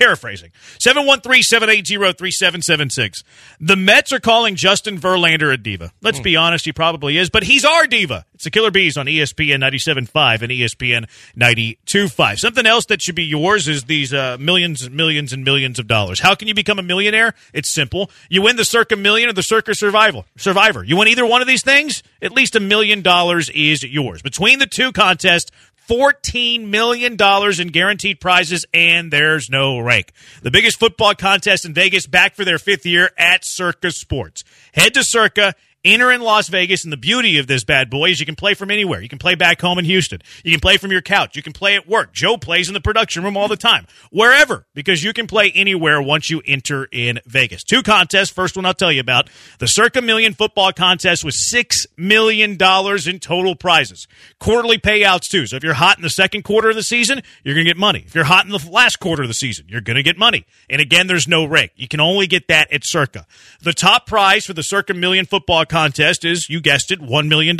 paraphrasing. 0.00 0.50
713-780-3776. 0.78 3.22
The 3.60 3.76
Mets 3.76 4.12
are 4.12 4.18
calling 4.18 4.56
Justin 4.56 4.98
Verlander 4.98 5.52
a 5.52 5.58
diva. 5.58 5.92
Let's 6.00 6.20
be 6.20 6.36
honest, 6.36 6.64
he 6.64 6.72
probably 6.72 7.18
is, 7.18 7.28
but 7.28 7.42
he's 7.44 7.66
our 7.66 7.86
diva. 7.86 8.24
It's 8.34 8.44
the 8.44 8.50
Killer 8.50 8.70
Bees 8.70 8.96
on 8.96 9.04
ESPN 9.04 9.58
97.5 9.58 10.40
and 10.42 10.50
ESPN 10.50 11.06
92.5. 11.36 12.38
Something 12.38 12.64
else 12.64 12.86
that 12.86 13.02
should 13.02 13.14
be 13.14 13.24
yours 13.24 13.68
is 13.68 13.84
these 13.84 14.14
uh, 14.14 14.38
millions 14.40 14.80
and 14.82 14.94
millions 14.94 15.34
and 15.34 15.44
millions 15.44 15.78
of 15.78 15.86
dollars. 15.86 16.20
How 16.20 16.34
can 16.34 16.48
you 16.48 16.54
become 16.54 16.78
a 16.78 16.82
millionaire? 16.82 17.34
It's 17.52 17.70
simple. 17.70 18.10
You 18.30 18.40
win 18.40 18.56
the 18.56 18.64
Circa 18.64 18.96
Million 18.96 19.28
or 19.28 19.34
the 19.34 19.42
Circa 19.42 19.74
Survival 19.74 20.24
Survivor. 20.38 20.82
You 20.82 20.96
win 20.96 21.08
either 21.08 21.26
one 21.26 21.42
of 21.42 21.46
these 21.46 21.60
things, 21.62 22.02
at 22.22 22.32
least 22.32 22.56
a 22.56 22.60
million 22.60 23.02
dollars 23.02 23.50
is 23.50 23.82
yours. 23.82 24.22
Between 24.22 24.58
the 24.58 24.66
two 24.66 24.92
contests, 24.92 25.50
$14 25.90 26.68
million 26.68 27.16
in 27.60 27.68
guaranteed 27.68 28.20
prizes, 28.20 28.64
and 28.72 29.12
there's 29.12 29.50
no 29.50 29.80
rank. 29.80 30.12
The 30.40 30.52
biggest 30.52 30.78
football 30.78 31.14
contest 31.14 31.64
in 31.64 31.74
Vegas 31.74 32.06
back 32.06 32.36
for 32.36 32.44
their 32.44 32.58
fifth 32.58 32.86
year 32.86 33.10
at 33.18 33.44
Circa 33.44 33.90
Sports. 33.90 34.44
Head 34.72 34.94
to 34.94 35.02
Circa 35.02 35.54
Enter 35.82 36.12
in 36.12 36.20
Las 36.20 36.48
Vegas, 36.48 36.84
and 36.84 36.92
the 36.92 36.98
beauty 36.98 37.38
of 37.38 37.46
this 37.46 37.64
bad 37.64 37.88
boy 37.88 38.10
is 38.10 38.20
you 38.20 38.26
can 38.26 38.36
play 38.36 38.52
from 38.52 38.70
anywhere. 38.70 39.00
You 39.00 39.08
can 39.08 39.18
play 39.18 39.34
back 39.34 39.62
home 39.62 39.78
in 39.78 39.86
Houston. 39.86 40.20
You 40.44 40.50
can 40.50 40.60
play 40.60 40.76
from 40.76 40.92
your 40.92 41.00
couch. 41.00 41.36
You 41.36 41.42
can 41.42 41.54
play 41.54 41.74
at 41.74 41.88
work. 41.88 42.12
Joe 42.12 42.36
plays 42.36 42.68
in 42.68 42.74
the 42.74 42.82
production 42.82 43.24
room 43.24 43.34
all 43.34 43.48
the 43.48 43.56
time. 43.56 43.86
Wherever, 44.10 44.66
because 44.74 45.02
you 45.02 45.14
can 45.14 45.26
play 45.26 45.50
anywhere 45.54 46.02
once 46.02 46.28
you 46.28 46.42
enter 46.46 46.86
in 46.92 47.18
Vegas. 47.24 47.64
Two 47.64 47.82
contests. 47.82 48.28
First 48.28 48.56
one 48.56 48.66
I'll 48.66 48.74
tell 48.74 48.92
you 48.92 49.00
about. 49.00 49.30
The 49.58 49.68
Circa 49.68 50.02
Million 50.02 50.34
Football 50.34 50.72
Contest 50.72 51.24
with 51.24 51.34
$6 51.34 51.86
million 51.96 52.52
in 52.52 53.18
total 53.18 53.56
prizes. 53.56 54.06
Quarterly 54.38 54.76
payouts, 54.76 55.30
too. 55.30 55.46
So 55.46 55.56
if 55.56 55.64
you're 55.64 55.72
hot 55.72 55.96
in 55.96 56.02
the 56.02 56.10
second 56.10 56.42
quarter 56.42 56.68
of 56.68 56.76
the 56.76 56.82
season, 56.82 57.22
you're 57.42 57.54
going 57.54 57.64
to 57.64 57.70
get 57.70 57.78
money. 57.78 58.04
If 58.06 58.14
you're 58.14 58.24
hot 58.24 58.44
in 58.44 58.52
the 58.52 58.68
last 58.70 59.00
quarter 59.00 59.22
of 59.22 59.28
the 59.28 59.34
season, 59.34 59.64
you're 59.66 59.80
going 59.80 59.96
to 59.96 60.02
get 60.02 60.18
money. 60.18 60.44
And 60.68 60.82
again, 60.82 61.06
there's 61.06 61.26
no 61.26 61.46
rake. 61.46 61.72
You 61.76 61.88
can 61.88 62.00
only 62.00 62.26
get 62.26 62.48
that 62.48 62.70
at 62.70 62.84
Circa. 62.84 63.26
The 63.62 63.72
top 63.72 64.06
prize 64.06 64.44
for 64.44 64.52
the 64.52 64.62
Circa 64.62 64.92
Million 64.92 65.24
Football 65.24 65.64
contest 65.70 66.24
is, 66.26 66.50
you 66.50 66.60
guessed 66.60 66.90
it, 66.90 67.00
$1 67.00 67.28
million. 67.28 67.56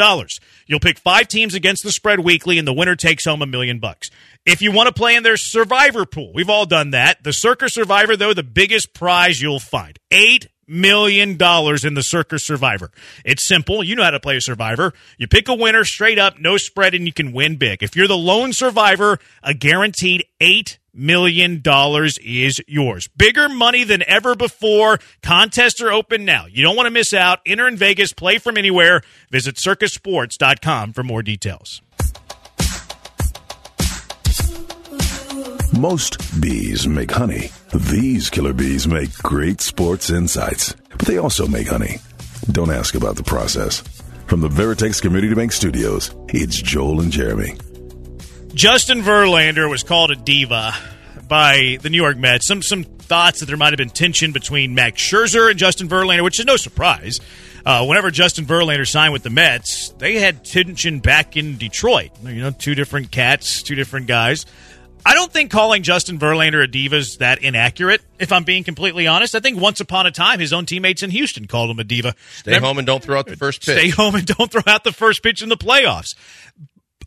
You'll 0.67 0.81
pick 0.81 0.99
five 0.99 1.29
teams 1.29 1.55
against 1.55 1.83
the 1.83 1.93
spread 1.93 2.21
weekly, 2.21 2.59
and 2.59 2.69
the 2.69 2.75
winner 2.75 2.97
takes 2.97 3.25
home 3.25 3.41
a 3.41 3.47
million 3.47 3.79
bucks. 3.79 4.11
If 4.45 4.61
you 4.61 4.73
want 4.73 4.89
to 4.89 4.93
play 4.93 5.17
in 5.17 5.23
their 5.23 5.39
survivor 5.39 6.05
pool, 6.05 6.33
we've 6.35 6.51
all 6.51 6.67
done 6.67 6.91
that. 6.91 7.25
The 7.25 7.33
Circa 7.33 7.71
Survivor, 7.71 8.17
though, 8.17 8.35
the 8.35 8.43
biggest 8.43 8.93
prize 8.93 9.41
you'll 9.41 9.61
find. 9.61 9.99
Eight 10.11 10.49
million 10.67 11.37
dollars 11.37 11.85
in 11.85 11.95
the 11.95 12.03
Circa 12.03 12.39
Survivor. 12.39 12.91
It's 13.25 13.47
simple. 13.47 13.83
You 13.83 13.97
know 13.97 14.05
how 14.05 14.11
to 14.11 14.21
play 14.21 14.37
a 14.37 14.41
survivor. 14.41 14.93
You 15.19 15.27
pick 15.27 15.49
a 15.49 15.55
winner 15.55 15.85
straight 15.85 16.19
up, 16.19 16.39
no 16.39 16.57
spread, 16.57 16.95
and 16.95 17.07
you 17.07 17.13
can 17.13 17.33
win 17.33 17.57
big. 17.57 17.83
If 17.83 17.97
you're 17.97 18.09
the 18.09 18.17
lone 18.17 18.53
survivor, 18.53 19.19
a 19.43 19.53
guaranteed 19.55 20.25
eight 20.41 20.79
million 20.93 21.61
dollars 21.61 22.19
is 22.19 22.61
yours. 22.67 23.09
Bigger 23.17 23.49
money 23.49 23.85
than 23.85 24.03
ever 24.07 24.35
before. 24.35 24.99
Contests 25.23 25.81
are 25.81 25.93
open 25.93 26.25
now. 26.25 26.47
You 26.47 26.63
don't 26.63 26.77
want 26.77 26.87
to 26.87 26.91
miss 26.91 27.13
out. 27.13 27.41
Enter 27.47 27.69
in 27.69 27.77
Vegas, 27.77 28.13
play 28.13 28.39
from 28.39 28.57
anywhere. 28.57 29.03
Visit 29.31 29.57
circasports.com 29.57 30.93
for 30.93 31.03
more 31.03 31.23
details. 31.23 31.83
Most 35.79 36.41
bees 36.41 36.87
make 36.87 37.11
honey. 37.11 37.51
These 37.73 38.29
killer 38.29 38.53
bees 38.53 38.87
make 38.87 39.13
great 39.19 39.61
sports 39.61 40.11
insights, 40.11 40.75
but 40.91 41.07
they 41.07 41.17
also 41.17 41.47
make 41.47 41.69
honey. 41.69 41.99
Don't 42.51 42.71
ask 42.71 42.95
about 42.95 43.17
the 43.17 43.23
process. 43.23 43.81
From 44.27 44.41
the 44.41 44.49
Veritex 44.49 45.01
Community 45.01 45.35
Bank 45.35 45.53
Studios, 45.53 46.15
it's 46.29 46.61
Joel 46.61 47.01
and 47.01 47.11
Jeremy. 47.11 47.57
Justin 48.55 49.03
Verlander 49.03 49.71
was 49.71 49.83
called 49.83 50.11
a 50.11 50.17
diva 50.17 50.75
by 51.29 51.79
the 51.81 51.89
New 51.89 51.97
York 51.97 52.17
Mets. 52.17 52.47
Some 52.47 52.63
some 52.63 52.85
thoughts 52.85 53.41
that 53.41 53.47
there 53.47 53.57
might 53.57 53.73
have 53.73 53.79
been 53.79 53.91
tension 53.91 54.33
between 54.33 54.75
Max 54.75 55.01
Scherzer 55.01 55.51
and 55.51 55.59
Justin 55.59 55.89
Verlander, 55.89 56.25
which 56.25 56.41
is 56.41 56.47
no 56.47 56.57
surprise. 56.57 57.21
Uh, 57.65 57.85
whenever 57.85 58.11
Justin 58.11 58.47
Verlander 58.47 58.87
signed 58.87 59.13
with 59.13 59.23
the 59.23 59.31
Mets, 59.31 59.91
they 59.99 60.15
had 60.15 60.45
tension 60.45 60.99
back 61.01 61.37
in 61.37 61.59
Detroit. 61.59 62.11
You 62.25 62.43
know, 62.43 62.51
two 62.51 62.75
different 62.75 63.11
cats, 63.11 63.63
two 63.63 63.75
different 63.75 64.07
guys. 64.07 64.47
I 65.05 65.15
don't 65.15 65.33
think 65.33 65.51
calling 65.51 65.83
Justin 65.83 66.19
Verlander 66.19 66.63
a 66.63 66.67
diva 66.67 66.97
is 66.97 67.19
that 67.19 67.43
inaccurate, 67.43 68.03
if 68.19 68.33
I'm 68.33 68.45
being 68.45 68.65
completely 68.65 69.07
honest. 69.07 69.35
I 69.35 69.41
think 69.41 69.59
once 69.59 69.81
upon 69.81 70.07
a 70.07 70.11
time, 70.11 70.41
his 70.41 70.53
own 70.53 70.67
teammates 70.67 71.03
in 71.03 71.11
Houston 71.11 71.47
called 71.47 71.71
him 71.71 71.79
a 71.79 71.85
diva. 71.85 72.15
Stay 72.35 72.51
Remember, 72.51 72.67
home 72.67 72.79
and 72.79 72.87
don't 72.87 73.03
throw 73.03 73.19
out 73.19 73.27
the 73.27 73.37
first 73.37 73.65
pitch. 73.65 73.79
Stay 73.79 73.89
home 73.89 74.15
and 74.15 74.27
don't 74.27 74.51
throw 74.51 74.63
out 74.67 74.85
the 74.85 74.93
first 74.93 75.23
pitch 75.23 75.43
in 75.43 75.49
the 75.49 75.57
playoffs. 75.57 76.15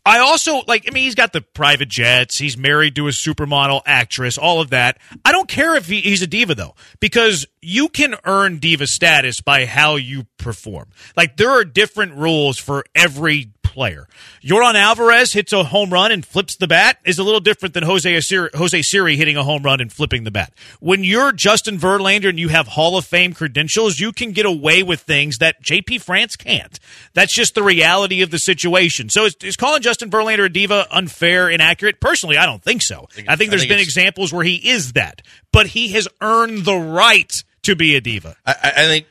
I 0.06 0.18
also 0.18 0.62
like. 0.66 0.84
I 0.86 0.90
mean, 0.92 1.04
he's 1.04 1.14
got 1.14 1.32
the 1.32 1.40
private 1.40 1.88
jets. 1.88 2.38
He's 2.38 2.56
married 2.56 2.96
to 2.96 3.08
a 3.08 3.10
supermodel 3.10 3.82
actress. 3.86 4.36
All 4.36 4.60
of 4.60 4.70
that. 4.70 4.98
I 5.24 5.32
don't 5.32 5.48
care 5.48 5.76
if 5.76 5.86
he, 5.86 6.00
he's 6.00 6.22
a 6.22 6.26
diva 6.26 6.54
though, 6.54 6.74
because 7.00 7.46
you 7.62 7.88
can 7.88 8.14
earn 8.24 8.58
diva 8.58 8.86
status 8.86 9.40
by 9.40 9.64
how 9.64 9.96
you 9.96 10.26
perform. 10.36 10.88
Like 11.16 11.36
there 11.36 11.50
are 11.50 11.64
different 11.64 12.14
rules 12.16 12.58
for 12.58 12.84
every 12.94 13.50
player. 13.74 14.06
Yordan 14.42 14.76
Alvarez 14.76 15.32
hits 15.32 15.52
a 15.52 15.64
home 15.64 15.92
run 15.92 16.12
and 16.12 16.24
flips 16.24 16.56
the 16.56 16.68
bat 16.68 16.98
is 17.04 17.18
a 17.18 17.24
little 17.24 17.40
different 17.40 17.74
than 17.74 17.82
Jose 17.82 18.20
Siri, 18.20 18.48
Jose 18.54 18.80
Siri 18.82 19.16
hitting 19.16 19.36
a 19.36 19.42
home 19.42 19.62
run 19.62 19.80
and 19.80 19.92
flipping 19.92 20.24
the 20.24 20.30
bat. 20.30 20.54
When 20.80 21.04
you're 21.04 21.32
Justin 21.32 21.78
Verlander 21.78 22.28
and 22.28 22.38
you 22.38 22.48
have 22.48 22.68
Hall 22.68 22.96
of 22.96 23.04
Fame 23.04 23.34
credentials, 23.34 23.98
you 23.98 24.12
can 24.12 24.32
get 24.32 24.46
away 24.46 24.82
with 24.82 25.00
things 25.00 25.38
that 25.38 25.62
JP 25.62 26.00
France 26.02 26.36
can't. 26.36 26.78
That's 27.12 27.34
just 27.34 27.54
the 27.54 27.62
reality 27.62 28.22
of 28.22 28.30
the 28.30 28.38
situation. 28.38 29.08
So 29.08 29.26
is, 29.26 29.36
is 29.42 29.56
calling 29.56 29.82
Justin 29.82 30.10
Verlander 30.10 30.46
a 30.46 30.48
diva 30.48 30.86
unfair, 30.90 31.50
inaccurate? 31.50 32.00
Personally, 32.00 32.38
I 32.38 32.46
don't 32.46 32.62
think 32.62 32.80
so. 32.80 33.08
I 33.10 33.14
think, 33.14 33.28
I 33.30 33.36
think 33.36 33.50
there's 33.50 33.62
I 33.62 33.64
think 33.64 33.72
been 33.72 33.80
examples 33.80 34.32
where 34.32 34.44
he 34.44 34.56
is 34.70 34.92
that, 34.92 35.22
but 35.52 35.66
he 35.66 35.88
has 35.88 36.06
earned 36.20 36.64
the 36.64 36.76
right 36.76 37.42
to 37.64 37.74
be 37.74 37.96
a 37.96 38.00
diva. 38.00 38.36
I, 38.46 38.54
I 38.76 38.84
think 38.86 39.06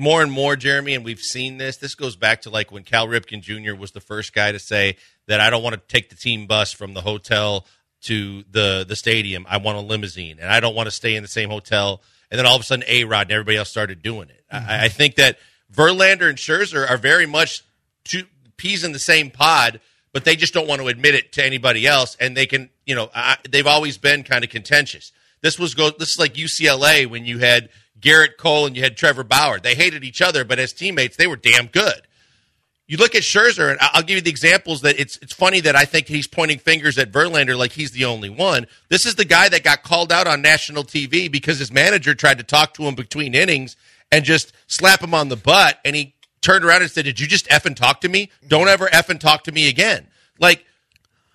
more 0.00 0.22
and 0.22 0.32
more, 0.32 0.56
Jeremy, 0.56 0.94
and 0.94 1.04
we've 1.04 1.20
seen 1.20 1.58
this. 1.58 1.76
This 1.76 1.94
goes 1.94 2.16
back 2.16 2.42
to 2.42 2.50
like 2.50 2.72
when 2.72 2.84
Cal 2.84 3.06
Ripken 3.06 3.42
Jr. 3.42 3.74
was 3.74 3.92
the 3.92 4.00
first 4.00 4.32
guy 4.32 4.50
to 4.50 4.58
say 4.58 4.96
that 5.28 5.40
I 5.40 5.50
don't 5.50 5.62
want 5.62 5.74
to 5.74 5.80
take 5.94 6.08
the 6.08 6.16
team 6.16 6.46
bus 6.46 6.72
from 6.72 6.94
the 6.94 7.02
hotel 7.02 7.66
to 8.02 8.42
the 8.50 8.84
the 8.88 8.96
stadium. 8.96 9.46
I 9.48 9.58
want 9.58 9.76
a 9.76 9.82
limousine, 9.82 10.38
and 10.40 10.50
I 10.50 10.58
don't 10.60 10.74
want 10.74 10.86
to 10.86 10.90
stay 10.90 11.14
in 11.16 11.22
the 11.22 11.28
same 11.28 11.50
hotel. 11.50 12.00
And 12.30 12.38
then 12.38 12.46
all 12.46 12.54
of 12.54 12.62
a 12.62 12.64
sudden, 12.64 12.84
A 12.88 13.04
Rod 13.04 13.26
and 13.26 13.32
everybody 13.32 13.58
else 13.58 13.68
started 13.68 14.02
doing 14.02 14.30
it. 14.30 14.42
Mm-hmm. 14.50 14.70
I, 14.70 14.84
I, 14.84 14.88
think 14.88 15.16
that 15.16 15.38
Verlander 15.72 16.28
and 16.28 16.38
Scherzer 16.38 16.88
are 16.88 16.96
very 16.96 17.26
much 17.26 17.62
two 18.04 18.22
peas 18.56 18.84
in 18.84 18.92
the 18.92 19.00
same 19.00 19.30
pod, 19.30 19.80
but 20.12 20.24
they 20.24 20.36
just 20.36 20.54
don't 20.54 20.68
want 20.68 20.80
to 20.80 20.88
admit 20.88 21.14
it 21.14 21.32
to 21.32 21.44
anybody 21.44 21.86
else. 21.86 22.16
And 22.20 22.36
they 22.36 22.46
can, 22.46 22.70
you 22.86 22.94
know, 22.94 23.10
I, 23.14 23.36
they've 23.50 23.66
always 23.66 23.98
been 23.98 24.22
kind 24.22 24.44
of 24.44 24.50
contentious. 24.50 25.12
This 25.42 25.58
was 25.58 25.74
go. 25.74 25.90
This 25.90 26.10
is 26.10 26.18
like 26.18 26.34
UCLA 26.34 27.06
when 27.06 27.24
you 27.24 27.38
had 27.38 27.68
Gerrit 28.00 28.36
Cole 28.38 28.66
and 28.66 28.76
you 28.76 28.82
had 28.82 28.96
Trevor 28.96 29.24
Bauer. 29.24 29.60
They 29.60 29.74
hated 29.74 30.04
each 30.04 30.22
other, 30.22 30.44
but 30.44 30.58
as 30.58 30.72
teammates, 30.72 31.16
they 31.16 31.26
were 31.26 31.36
damn 31.36 31.66
good. 31.66 32.02
You 32.90 32.96
look 32.96 33.14
at 33.14 33.22
Scherzer, 33.22 33.70
and 33.70 33.78
I'll 33.80 34.02
give 34.02 34.16
you 34.16 34.20
the 34.20 34.30
examples 34.30 34.80
that 34.80 34.98
it's 34.98 35.16
it's 35.18 35.32
funny 35.32 35.60
that 35.60 35.76
I 35.76 35.84
think 35.84 36.08
he's 36.08 36.26
pointing 36.26 36.58
fingers 36.58 36.98
at 36.98 37.12
Verlander 37.12 37.56
like 37.56 37.70
he's 37.70 37.92
the 37.92 38.04
only 38.04 38.28
one. 38.28 38.66
This 38.88 39.06
is 39.06 39.14
the 39.14 39.24
guy 39.24 39.48
that 39.48 39.62
got 39.62 39.84
called 39.84 40.10
out 40.10 40.26
on 40.26 40.42
national 40.42 40.82
TV 40.82 41.30
because 41.30 41.60
his 41.60 41.70
manager 41.70 42.16
tried 42.16 42.38
to 42.38 42.44
talk 42.44 42.74
to 42.74 42.82
him 42.82 42.96
between 42.96 43.32
innings 43.32 43.76
and 44.10 44.24
just 44.24 44.52
slap 44.66 45.00
him 45.00 45.14
on 45.14 45.28
the 45.28 45.36
butt, 45.36 45.78
and 45.84 45.94
he 45.94 46.14
turned 46.40 46.64
around 46.64 46.82
and 46.82 46.90
said, 46.90 47.04
"Did 47.04 47.20
you 47.20 47.28
just 47.28 47.46
effing 47.46 47.76
talk 47.76 48.00
to 48.00 48.08
me? 48.08 48.28
Don't 48.48 48.66
ever 48.66 48.88
effing 48.88 49.20
talk 49.20 49.44
to 49.44 49.52
me 49.52 49.68
again." 49.68 50.08
Like 50.40 50.64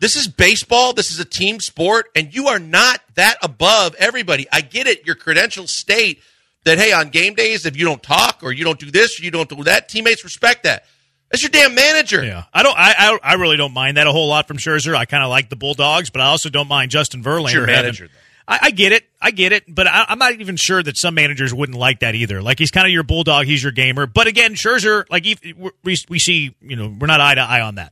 this 0.02 0.18
is 0.18 0.28
baseball. 0.28 0.92
This 0.92 1.10
is 1.10 1.20
a 1.22 1.26
team 1.26 1.62
sport, 1.62 2.08
and 2.16 2.36
you 2.36 2.50
are 2.50 2.60
not 2.60 3.00
that 3.16 3.38
above 3.42 3.96
everybody. 3.96 4.46
I 4.52 4.60
get 4.60 4.88
it. 4.88 5.06
Your 5.06 5.16
credentials 5.16 5.72
state 5.72 6.22
that 6.66 6.78
hey, 6.78 6.92
on 6.92 7.10
game 7.10 7.34
days, 7.34 7.66
if 7.66 7.78
you 7.78 7.86
don't 7.86 8.04
talk 8.04 8.40
or 8.44 8.52
you 8.52 8.64
don't 8.64 8.80
do 8.80 8.92
this 8.92 9.20
or 9.20 9.24
you 9.24 9.32
don't 9.32 9.50
do 9.50 9.64
that, 9.64 9.90
teammates 9.90 10.24
respect 10.24 10.64
that. 10.64 10.86
That's 11.32 11.42
your 11.42 11.50
damn 11.50 11.74
manager. 11.74 12.24
Yeah, 12.24 12.44
I 12.54 12.64
don't. 12.64 12.78
I 12.78 12.94
I, 12.98 13.20
I 13.24 13.34
really 13.36 13.58
don't 13.58 13.74
mind 13.74 13.98
that 13.98 14.08
a 14.08 14.12
whole 14.12 14.28
lot 14.28 14.48
from 14.48 14.58
Scherzer. 14.58 14.96
I 14.96 15.06
kind 15.06 15.24
of 15.24 15.30
like 15.30 15.50
the 15.50 15.56
Bulldogs, 15.56 16.10
but 16.10 16.22
I 16.22 16.26
also 16.26 16.50
don't 16.50 16.68
mind 16.68 16.92
Justin 16.92 17.24
Verlander. 17.24 17.46
It's 17.46 17.54
your 17.54 17.66
manager. 17.68 18.10
I, 18.48 18.60
I, 18.62 18.72
get 18.72 18.92
it. 18.92 19.04
I 19.20 19.32
get 19.32 19.54
it. 19.54 19.64
But 19.68 19.88
I, 19.88 20.06
am 20.10 20.20
not 20.20 20.34
even 20.34 20.56
sure 20.56 20.84
that 20.84 20.98
some 20.98 21.16
managers 21.16 21.52
wouldn't 21.52 21.80
like 21.80 22.02
that 22.02 22.14
either. 22.14 22.44
Like 22.44 22.60
he's 22.60 22.70
kind 22.70 22.86
of 22.86 22.94
your 22.94 23.02
bulldog. 23.02 23.48
He's 23.48 23.64
your 23.64 23.72
gamer. 23.72 24.06
But 24.06 24.28
again, 24.28 24.54
Scherzer, 24.54 25.04
like 25.10 25.26
we, 25.84 25.98
we 26.08 26.20
see, 26.20 26.56
you 26.62 26.76
know, 26.76 26.96
we're 27.00 27.08
not 27.08 27.22
eye 27.22 27.34
to 27.34 27.42
eye 27.42 27.62
on 27.62 27.76
that 27.76 27.92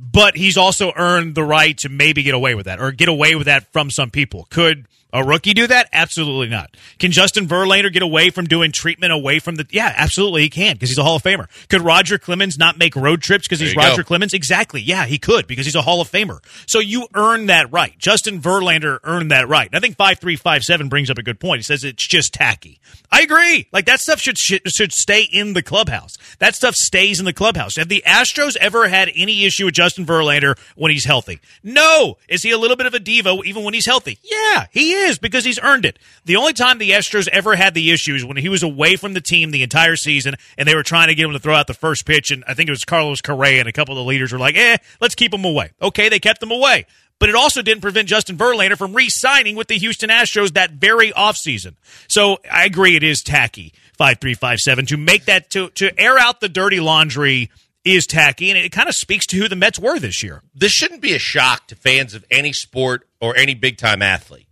but 0.00 0.36
he's 0.36 0.56
also 0.56 0.92
earned 0.96 1.34
the 1.34 1.44
right 1.44 1.76
to 1.78 1.88
maybe 1.88 2.22
get 2.22 2.34
away 2.34 2.54
with 2.54 2.66
that 2.66 2.80
or 2.80 2.92
get 2.92 3.08
away 3.08 3.34
with 3.34 3.46
that 3.46 3.72
from 3.72 3.90
some 3.90 4.10
people. 4.10 4.46
Could 4.50 4.86
a 5.12 5.24
rookie 5.24 5.54
do 5.54 5.66
that? 5.66 5.88
Absolutely 5.92 6.48
not. 6.48 6.76
Can 6.98 7.10
Justin 7.12 7.46
Verlander 7.46 7.92
get 7.92 8.02
away 8.02 8.30
from 8.30 8.46
doing 8.46 8.72
treatment 8.72 9.12
away 9.12 9.38
from 9.38 9.56
the? 9.56 9.66
Yeah, 9.70 9.92
absolutely 9.96 10.42
he 10.42 10.50
can 10.50 10.74
because 10.74 10.88
he's 10.90 10.98
a 10.98 11.02
Hall 11.02 11.16
of 11.16 11.22
Famer. 11.22 11.48
Could 11.68 11.82
Roger 11.82 12.18
Clemens 12.18 12.58
not 12.58 12.78
make 12.78 12.96
road 12.96 13.22
trips 13.22 13.46
because 13.46 13.60
he's 13.60 13.76
Roger 13.76 14.02
go. 14.02 14.06
Clemens? 14.06 14.34
Exactly. 14.34 14.80
Yeah, 14.80 15.06
he 15.06 15.18
could 15.18 15.46
because 15.46 15.66
he's 15.66 15.74
a 15.74 15.82
Hall 15.82 16.00
of 16.00 16.10
Famer. 16.10 16.40
So 16.66 16.78
you 16.78 17.08
earn 17.14 17.46
that 17.46 17.72
right. 17.72 17.96
Justin 17.98 18.40
Verlander 18.40 18.98
earned 19.04 19.30
that 19.30 19.48
right. 19.48 19.66
And 19.66 19.76
I 19.76 19.80
think 19.80 19.96
five 19.96 20.18
three 20.18 20.36
five 20.36 20.62
seven 20.62 20.88
brings 20.88 21.10
up 21.10 21.18
a 21.18 21.22
good 21.22 21.40
point. 21.40 21.58
He 21.60 21.64
says 21.64 21.84
it's 21.84 22.06
just 22.06 22.32
tacky. 22.32 22.80
I 23.10 23.22
agree. 23.22 23.66
Like 23.72 23.86
that 23.86 24.00
stuff 24.00 24.20
should 24.20 24.38
should, 24.38 24.70
should 24.70 24.92
stay 24.92 25.22
in 25.22 25.52
the 25.52 25.62
clubhouse. 25.62 26.16
That 26.38 26.54
stuff 26.54 26.74
stays 26.74 27.18
in 27.18 27.24
the 27.26 27.32
clubhouse. 27.32 27.76
Have 27.76 27.88
the 27.88 28.02
Astros 28.06 28.56
ever 28.56 28.88
had 28.88 29.10
any 29.14 29.44
issue 29.44 29.64
with 29.64 29.74
Justin 29.74 30.06
Verlander 30.06 30.58
when 30.76 30.90
he's 30.90 31.04
healthy? 31.04 31.40
No. 31.62 32.18
Is 32.28 32.42
he 32.42 32.50
a 32.50 32.58
little 32.58 32.76
bit 32.76 32.86
of 32.86 32.94
a 32.94 33.00
diva 33.00 33.36
even 33.44 33.64
when 33.64 33.74
he's 33.74 33.86
healthy? 33.86 34.18
Yeah, 34.22 34.66
he 34.70 34.92
is 34.92 34.99
because 35.18 35.44
he's 35.44 35.58
earned 35.60 35.84
it. 35.84 35.98
The 36.24 36.36
only 36.36 36.52
time 36.52 36.78
the 36.78 36.90
Astros 36.90 37.28
ever 37.28 37.56
had 37.56 37.74
the 37.74 37.90
issues 37.90 38.24
when 38.24 38.36
he 38.36 38.48
was 38.48 38.62
away 38.62 38.96
from 38.96 39.14
the 39.14 39.20
team 39.20 39.50
the 39.50 39.62
entire 39.62 39.96
season 39.96 40.34
and 40.56 40.68
they 40.68 40.74
were 40.74 40.82
trying 40.82 41.08
to 41.08 41.14
get 41.14 41.26
him 41.26 41.32
to 41.32 41.38
throw 41.38 41.54
out 41.54 41.66
the 41.66 41.74
first 41.74 42.06
pitch, 42.06 42.30
and 42.30 42.44
I 42.46 42.54
think 42.54 42.68
it 42.68 42.72
was 42.72 42.84
Carlos 42.84 43.20
Correa 43.20 43.60
and 43.60 43.68
a 43.68 43.72
couple 43.72 43.94
of 43.94 43.98
the 43.98 44.08
leaders 44.08 44.32
were 44.32 44.38
like, 44.38 44.56
eh, 44.56 44.78
let's 45.00 45.14
keep 45.14 45.32
him 45.32 45.44
away. 45.44 45.70
Okay, 45.80 46.08
they 46.08 46.20
kept 46.20 46.42
him 46.42 46.50
away. 46.50 46.86
But 47.18 47.28
it 47.28 47.34
also 47.34 47.60
didn't 47.60 47.82
prevent 47.82 48.08
Justin 48.08 48.38
Verlander 48.38 48.78
from 48.78 48.94
re 48.94 49.08
signing 49.10 49.54
with 49.54 49.68
the 49.68 49.76
Houston 49.76 50.08
Astros 50.08 50.54
that 50.54 50.70
very 50.70 51.12
offseason. 51.12 51.76
So 52.08 52.38
I 52.50 52.64
agree 52.64 52.96
it 52.96 53.02
is 53.02 53.22
tacky, 53.22 53.74
5357, 53.98 54.86
to 54.86 54.96
make 54.96 55.26
that, 55.26 55.50
to, 55.50 55.68
to 55.70 56.00
air 56.00 56.18
out 56.18 56.40
the 56.40 56.48
dirty 56.48 56.80
laundry 56.80 57.50
is 57.84 58.06
tacky, 58.06 58.50
and 58.50 58.58
it 58.58 58.72
kind 58.72 58.88
of 58.88 58.94
speaks 58.94 59.26
to 59.26 59.36
who 59.36 59.48
the 59.48 59.56
Mets 59.56 59.78
were 59.78 59.98
this 59.98 60.22
year. 60.22 60.42
This 60.54 60.72
shouldn't 60.72 61.02
be 61.02 61.14
a 61.14 61.18
shock 61.18 61.66
to 61.68 61.76
fans 61.76 62.14
of 62.14 62.24
any 62.30 62.52
sport 62.52 63.06
or 63.20 63.36
any 63.36 63.54
big 63.54 63.76
time 63.76 64.02
athlete. 64.02 64.46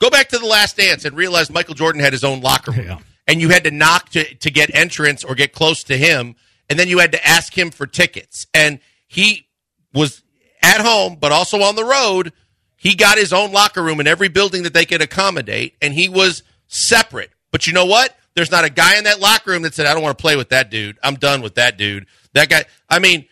Go 0.00 0.10
back 0.10 0.28
to 0.28 0.38
the 0.38 0.46
last 0.46 0.76
dance 0.76 1.04
and 1.04 1.16
realize 1.16 1.50
Michael 1.50 1.74
Jordan 1.74 2.00
had 2.00 2.12
his 2.12 2.24
own 2.24 2.40
locker 2.40 2.70
room. 2.70 2.86
Yeah. 2.86 2.98
and 3.26 3.40
you 3.40 3.48
had 3.50 3.64
to 3.64 3.70
knock 3.70 4.10
to, 4.10 4.34
to 4.36 4.50
get 4.50 4.74
entrance 4.74 5.24
or 5.24 5.34
get 5.34 5.52
close 5.52 5.84
to 5.84 5.96
him, 5.96 6.36
and 6.70 6.78
then 6.78 6.88
you 6.88 6.98
had 6.98 7.12
to 7.12 7.26
ask 7.26 7.56
him 7.56 7.70
for 7.70 7.86
tickets. 7.86 8.46
And 8.54 8.80
he 9.06 9.46
was 9.92 10.22
at 10.62 10.80
home, 10.80 11.16
but 11.20 11.32
also 11.32 11.62
on 11.62 11.76
the 11.76 11.84
road. 11.84 12.32
He 12.76 12.94
got 12.94 13.18
his 13.18 13.32
own 13.32 13.50
locker 13.52 13.82
room 13.82 13.98
in 13.98 14.06
every 14.06 14.28
building 14.28 14.62
that 14.62 14.72
they 14.72 14.84
could 14.84 15.02
accommodate, 15.02 15.74
and 15.82 15.92
he 15.92 16.08
was 16.08 16.42
separate. 16.68 17.30
But 17.50 17.66
you 17.66 17.72
know 17.72 17.86
what? 17.86 18.16
There's 18.34 18.52
not 18.52 18.64
a 18.64 18.70
guy 18.70 18.98
in 18.98 19.04
that 19.04 19.18
locker 19.18 19.50
room 19.50 19.62
that 19.62 19.74
said, 19.74 19.86
I 19.86 19.94
don't 19.94 20.02
want 20.02 20.16
to 20.16 20.22
play 20.22 20.36
with 20.36 20.50
that 20.50 20.70
dude. 20.70 20.96
I'm 21.02 21.16
done 21.16 21.42
with 21.42 21.56
that 21.56 21.76
dude. 21.76 22.06
That 22.34 22.48
guy, 22.48 22.66
I 22.88 23.00
mean, 23.00 23.26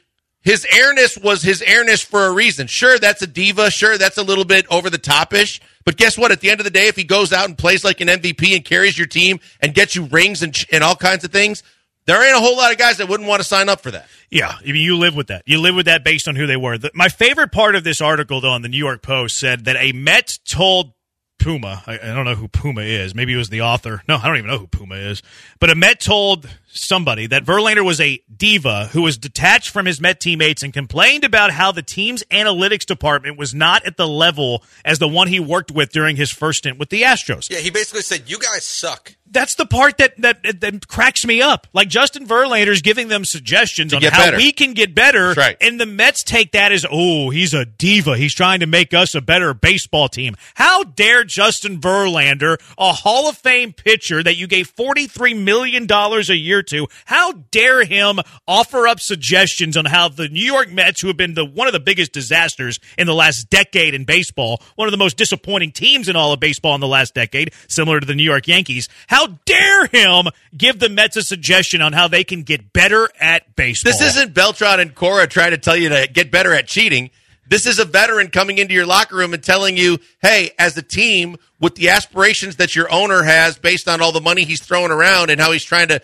his 0.46 0.64
airness 0.70 1.18
was 1.18 1.42
his 1.42 1.60
airness 1.60 2.02
for 2.02 2.26
a 2.26 2.32
reason. 2.32 2.68
Sure, 2.68 3.00
that's 3.00 3.20
a 3.20 3.26
diva. 3.26 3.68
Sure, 3.68 3.98
that's 3.98 4.16
a 4.16 4.22
little 4.22 4.44
bit 4.44 4.64
over 4.70 4.88
the 4.88 4.96
topish. 4.96 5.60
But 5.84 5.96
guess 5.96 6.16
what? 6.16 6.30
At 6.30 6.38
the 6.38 6.50
end 6.50 6.60
of 6.60 6.64
the 6.64 6.70
day, 6.70 6.86
if 6.86 6.94
he 6.94 7.02
goes 7.02 7.32
out 7.32 7.46
and 7.46 7.58
plays 7.58 7.82
like 7.82 8.00
an 8.00 8.06
MVP 8.06 8.54
and 8.54 8.64
carries 8.64 8.96
your 8.96 9.08
team 9.08 9.40
and 9.60 9.74
gets 9.74 9.96
you 9.96 10.04
rings 10.04 10.44
and, 10.44 10.56
and 10.70 10.84
all 10.84 10.94
kinds 10.94 11.24
of 11.24 11.32
things, 11.32 11.64
there 12.04 12.24
ain't 12.24 12.36
a 12.36 12.38
whole 12.38 12.56
lot 12.56 12.70
of 12.70 12.78
guys 12.78 12.98
that 12.98 13.08
wouldn't 13.08 13.28
want 13.28 13.40
to 13.40 13.44
sign 13.44 13.68
up 13.68 13.80
for 13.80 13.90
that. 13.90 14.06
Yeah, 14.30 14.54
I 14.56 14.66
mean, 14.66 14.76
you 14.76 14.96
live 14.96 15.16
with 15.16 15.26
that. 15.26 15.42
You 15.46 15.60
live 15.60 15.74
with 15.74 15.86
that 15.86 16.04
based 16.04 16.28
on 16.28 16.36
who 16.36 16.46
they 16.46 16.56
were. 16.56 16.78
The, 16.78 16.92
my 16.94 17.08
favorite 17.08 17.50
part 17.50 17.74
of 17.74 17.82
this 17.82 18.00
article, 18.00 18.40
though, 18.40 18.52
on 18.52 18.62
the 18.62 18.68
New 18.68 18.78
York 18.78 19.02
Post 19.02 19.40
said 19.40 19.64
that 19.64 19.74
a 19.74 19.90
Met 19.90 20.38
told 20.44 20.92
Puma, 21.40 21.82
I, 21.88 21.94
I, 21.94 22.14
don't 22.14 22.24
know 22.24 22.36
who 22.36 22.46
Puma 22.46 22.82
is. 22.82 23.16
Maybe 23.16 23.32
it 23.32 23.36
was 23.36 23.50
the 23.50 23.62
author. 23.62 24.02
No, 24.08 24.16
I 24.16 24.28
don't 24.28 24.36
even 24.36 24.50
know 24.50 24.58
who 24.58 24.68
Puma 24.68 24.94
is. 24.94 25.22
But 25.58 25.70
a 25.70 25.74
Met 25.74 25.98
told 26.00 26.48
somebody 26.76 27.26
that 27.26 27.44
Verlander 27.44 27.84
was 27.84 28.00
a 28.00 28.22
diva 28.34 28.86
who 28.92 29.02
was 29.02 29.18
detached 29.18 29.70
from 29.70 29.86
his 29.86 30.00
Met 30.00 30.20
teammates 30.20 30.62
and 30.62 30.72
complained 30.72 31.24
about 31.24 31.50
how 31.50 31.72
the 31.72 31.82
team's 31.82 32.22
analytics 32.30 32.84
department 32.86 33.38
was 33.38 33.54
not 33.54 33.84
at 33.84 33.96
the 33.96 34.06
level 34.08 34.62
as 34.84 34.98
the 34.98 35.08
one 35.08 35.28
he 35.28 35.40
worked 35.40 35.70
with 35.70 35.90
during 35.90 36.16
his 36.16 36.30
first 36.30 36.58
stint 36.58 36.78
with 36.78 36.90
the 36.90 37.02
Astros. 37.02 37.50
Yeah, 37.50 37.58
he 37.58 37.70
basically 37.70 38.02
said, 38.02 38.24
"You 38.26 38.38
guys 38.38 38.64
suck." 38.66 39.14
That's 39.28 39.56
the 39.56 39.66
part 39.66 39.98
that 39.98 40.14
that, 40.18 40.60
that 40.60 40.86
cracks 40.86 41.26
me 41.26 41.42
up. 41.42 41.66
Like 41.72 41.88
Justin 41.88 42.26
Verlander's 42.26 42.80
giving 42.80 43.08
them 43.08 43.24
suggestions 43.24 43.90
To 43.90 43.96
on 43.96 44.02
how 44.04 44.26
better. 44.26 44.36
we 44.36 44.52
can 44.52 44.72
get 44.72 44.94
better, 44.94 45.32
right. 45.32 45.56
and 45.60 45.80
the 45.80 45.84
Mets 45.86 46.22
take 46.22 46.52
that 46.52 46.70
as, 46.70 46.86
"Oh, 46.88 47.30
he's 47.30 47.52
a 47.52 47.64
diva. 47.64 48.16
He's 48.16 48.34
trying 48.34 48.60
to 48.60 48.66
make 48.66 48.94
us 48.94 49.14
a 49.14 49.20
better 49.20 49.52
baseball 49.52 50.08
team." 50.08 50.36
How 50.54 50.84
dare 50.84 51.24
Justin 51.24 51.80
Verlander, 51.80 52.58
a 52.78 52.92
Hall 52.92 53.28
of 53.28 53.36
Fame 53.36 53.72
pitcher 53.72 54.22
that 54.22 54.36
you 54.36 54.46
gave 54.46 54.68
forty 54.68 55.06
three 55.08 55.34
million 55.34 55.86
dollars 55.86 56.30
a 56.30 56.36
year 56.36 56.62
to, 56.66 56.86
how 57.04 57.32
dare 57.50 57.84
him 57.84 58.20
offer 58.46 58.86
up 58.86 59.00
suggestions 59.00 59.76
on 59.76 59.84
how 59.84 60.08
the 60.08 60.28
New 60.28 60.44
York 60.44 60.70
Mets, 60.70 61.00
who 61.00 61.08
have 61.08 61.16
been 61.16 61.34
the 61.34 61.44
one 61.44 61.66
of 61.66 61.72
the 61.72 61.80
biggest 61.80 62.12
disasters 62.12 62.78
in 62.98 63.06
the 63.06 63.14
last 63.14 63.50
decade 63.50 63.94
in 63.94 64.04
baseball, 64.04 64.62
one 64.74 64.88
of 64.88 64.92
the 64.92 64.98
most 64.98 65.16
disappointing 65.16 65.72
teams 65.72 66.08
in 66.08 66.16
all 66.16 66.32
of 66.32 66.40
baseball 66.40 66.74
in 66.74 66.80
the 66.80 66.88
last 66.88 67.14
decade, 67.14 67.52
similar 67.68 68.00
to 68.00 68.06
the 68.06 68.14
New 68.14 68.24
York 68.24 68.48
Yankees, 68.48 68.88
how 69.06 69.38
dare 69.44 69.86
him 69.86 70.26
give 70.56 70.78
the 70.78 70.88
Mets 70.88 71.16
a 71.16 71.22
suggestion 71.22 71.80
on 71.80 71.92
how 71.92 72.08
they 72.08 72.24
can 72.24 72.42
get 72.42 72.72
better 72.72 73.08
at 73.20 73.56
baseball? 73.56 73.92
This 73.92 74.00
isn't 74.00 74.34
Beltran 74.34 74.80
and 74.80 74.94
Cora 74.94 75.26
trying 75.26 75.52
to 75.52 75.58
tell 75.58 75.76
you 75.76 75.88
to 75.88 76.08
get 76.12 76.30
better 76.30 76.54
at 76.54 76.66
cheating. 76.66 77.10
This 77.48 77.66
is 77.66 77.78
a 77.78 77.84
veteran 77.84 78.28
coming 78.28 78.58
into 78.58 78.74
your 78.74 78.86
locker 78.86 79.16
room 79.16 79.32
and 79.32 79.42
telling 79.42 79.76
you, 79.76 79.98
hey, 80.20 80.50
as 80.58 80.76
a 80.76 80.82
team, 80.82 81.36
with 81.60 81.76
the 81.76 81.90
aspirations 81.90 82.56
that 82.56 82.74
your 82.74 82.90
owner 82.90 83.22
has 83.22 83.56
based 83.56 83.88
on 83.88 84.00
all 84.00 84.12
the 84.12 84.20
money 84.20 84.44
he's 84.44 84.60
throwing 84.60 84.90
around 84.90 85.30
and 85.30 85.40
how 85.40 85.52
he's 85.52 85.64
trying 85.64 85.88
to 85.88 86.00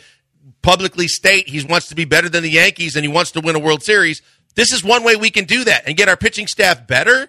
publicly 0.63 1.09
state 1.09 1.49
he 1.49 1.65
wants 1.65 1.89
to 1.89 1.95
be 1.95 2.05
better 2.05 2.29
than 2.29 2.43
the 2.43 2.51
Yankees 2.51 2.97
and 2.97 3.05
he 3.05 3.11
wants 3.11 3.33
to 3.33 3.41
win 3.41 3.57
a 3.57 3.59
World 3.59 3.83
Series, 3.83 4.23
this 4.55 4.73
is 4.73 4.85
one 4.85 5.03
way 5.03 5.17
we 5.17 5.31
can 5.31 5.45
do 5.45 5.65
that 5.65 5.85
and 5.87 5.97
get 5.97 6.09
our 6.09 6.17
pitching 6.17 6.47
staff 6.47 6.87
better. 6.87 7.29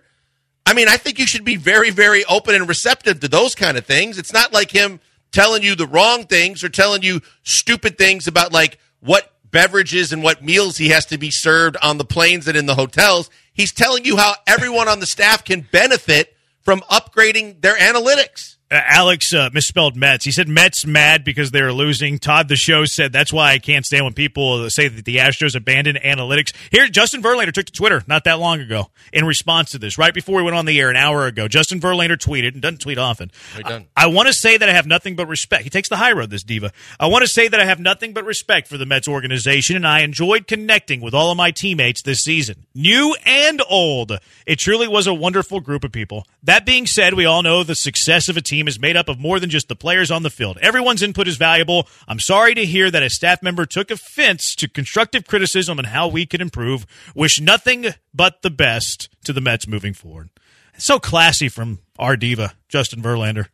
I 0.65 0.73
mean, 0.73 0.87
I 0.87 0.97
think 0.97 1.19
you 1.19 1.27
should 1.27 1.43
be 1.43 1.55
very, 1.55 1.89
very 1.89 2.23
open 2.25 2.55
and 2.55 2.67
receptive 2.67 3.19
to 3.19 3.27
those 3.27 3.55
kind 3.55 3.77
of 3.77 3.85
things. 3.85 4.17
It's 4.17 4.33
not 4.33 4.53
like 4.53 4.71
him 4.71 4.99
telling 5.31 5.63
you 5.63 5.75
the 5.75 5.87
wrong 5.87 6.25
things 6.25 6.63
or 6.63 6.69
telling 6.69 7.03
you 7.03 7.21
stupid 7.43 7.97
things 7.97 8.27
about 8.27 8.53
like 8.53 8.77
what 8.99 9.33
beverages 9.51 10.13
and 10.13 10.23
what 10.23 10.43
meals 10.43 10.77
he 10.77 10.89
has 10.89 11.05
to 11.07 11.17
be 11.17 11.31
served 11.31 11.77
on 11.81 11.97
the 11.97 12.05
planes 12.05 12.47
and 12.47 12.57
in 12.57 12.65
the 12.65 12.75
hotels. 12.75 13.29
He's 13.53 13.73
telling 13.73 14.05
you 14.05 14.17
how 14.17 14.35
everyone 14.47 14.87
on 14.87 14.99
the 14.99 15.05
staff 15.05 15.43
can 15.43 15.61
benefit 15.71 16.35
from 16.61 16.79
upgrading 16.81 17.61
their 17.61 17.75
analytics. 17.75 18.52
Uh, 18.71 18.81
Alex 18.85 19.33
uh, 19.33 19.49
misspelled 19.53 19.95
Mets. 19.95 20.25
He 20.25 20.31
said 20.31 20.47
Mets 20.47 20.85
mad 20.85 21.23
because 21.23 21.51
they 21.51 21.61
were 21.61 21.73
losing. 21.73 22.17
Todd 22.17 22.47
the 22.47 22.55
show 22.55 22.85
said 22.85 23.11
that's 23.11 23.31
why 23.31 23.51
I 23.51 23.59
can't 23.59 23.85
stand 23.85 24.03
when 24.03 24.13
people 24.13 24.69
say 24.69 24.87
that 24.87 25.05
the 25.05 25.17
Astros 25.17 25.55
abandoned 25.55 25.99
analytics. 25.99 26.53
Here, 26.71 26.87
Justin 26.87 27.21
Verlander 27.21 27.53
took 27.53 27.65
to 27.65 27.71
Twitter 27.71 28.03
not 28.07 28.23
that 28.23 28.39
long 28.39 28.59
ago 28.61 28.89
in 29.11 29.25
response 29.25 29.71
to 29.71 29.77
this. 29.77 29.97
Right 29.97 30.13
before 30.13 30.37
we 30.37 30.43
went 30.43 30.55
on 30.55 30.65
the 30.65 30.79
air 30.79 30.89
an 30.89 30.95
hour 30.95 31.27
ago, 31.27 31.47
Justin 31.47 31.79
Verlander 31.79 32.17
tweeted 32.17 32.53
and 32.53 32.61
doesn't 32.61 32.81
tweet 32.81 32.97
often. 32.97 33.31
I, 33.63 33.85
I 33.95 34.07
want 34.07 34.27
to 34.27 34.33
say 34.33 34.57
that 34.57 34.67
I 34.67 34.73
have 34.73 34.87
nothing 34.87 35.15
but 35.15 35.27
respect. 35.27 35.63
He 35.63 35.69
takes 35.69 35.89
the 35.89 35.97
high 35.97 36.13
road, 36.13 36.29
this 36.29 36.43
diva. 36.43 36.71
I 36.99 37.07
want 37.07 37.23
to 37.23 37.27
say 37.29 37.47
that 37.47 37.59
I 37.59 37.65
have 37.65 37.79
nothing 37.79 38.13
but 38.13 38.25
respect 38.25 38.67
for 38.67 38.77
the 38.77 38.85
Mets 38.85 39.07
organization, 39.07 39.75
and 39.75 39.85
I 39.85 40.01
enjoyed 40.01 40.47
connecting 40.47 41.01
with 41.01 41.13
all 41.13 41.31
of 41.31 41.37
my 41.37 41.51
teammates 41.51 42.01
this 42.01 42.23
season, 42.23 42.65
new 42.73 43.15
and 43.25 43.61
old. 43.69 44.17
It 44.47 44.57
truly 44.57 44.87
was 44.87 45.05
a 45.05 45.13
wonderful 45.13 45.59
group 45.59 45.83
of 45.83 45.91
people. 45.91 46.25
That 46.41 46.65
being 46.65 46.87
said, 46.87 47.13
we 47.13 47.25
all 47.25 47.43
know 47.43 47.63
the 47.63 47.75
success 47.75 48.29
of 48.29 48.37
a 48.37 48.41
team 48.41 48.62
is 48.67 48.79
made 48.79 48.97
up 48.97 49.09
of 49.09 49.19
more 49.19 49.39
than 49.39 49.49
just 49.49 49.67
the 49.67 49.75
players 49.75 50.11
on 50.11 50.23
the 50.23 50.29
field. 50.29 50.57
Everyone's 50.61 51.03
input 51.03 51.27
is 51.27 51.37
valuable. 51.37 51.87
I'm 52.07 52.19
sorry 52.19 52.55
to 52.55 52.65
hear 52.65 52.89
that 52.91 53.03
a 53.03 53.09
staff 53.09 53.41
member 53.41 53.65
took 53.65 53.91
offense 53.91 54.55
to 54.55 54.67
constructive 54.67 55.25
criticism 55.27 55.79
on 55.79 55.85
how 55.85 56.07
we 56.07 56.25
could 56.25 56.41
improve. 56.41 56.85
Wish 57.15 57.39
nothing 57.39 57.87
but 58.13 58.41
the 58.41 58.49
best 58.49 59.09
to 59.25 59.33
the 59.33 59.41
Mets 59.41 59.67
moving 59.67 59.93
forward. 59.93 60.29
So 60.77 60.99
classy 60.99 61.49
from 61.49 61.79
our 61.99 62.17
diva, 62.17 62.53
Justin 62.67 63.01
Verlander. 63.01 63.47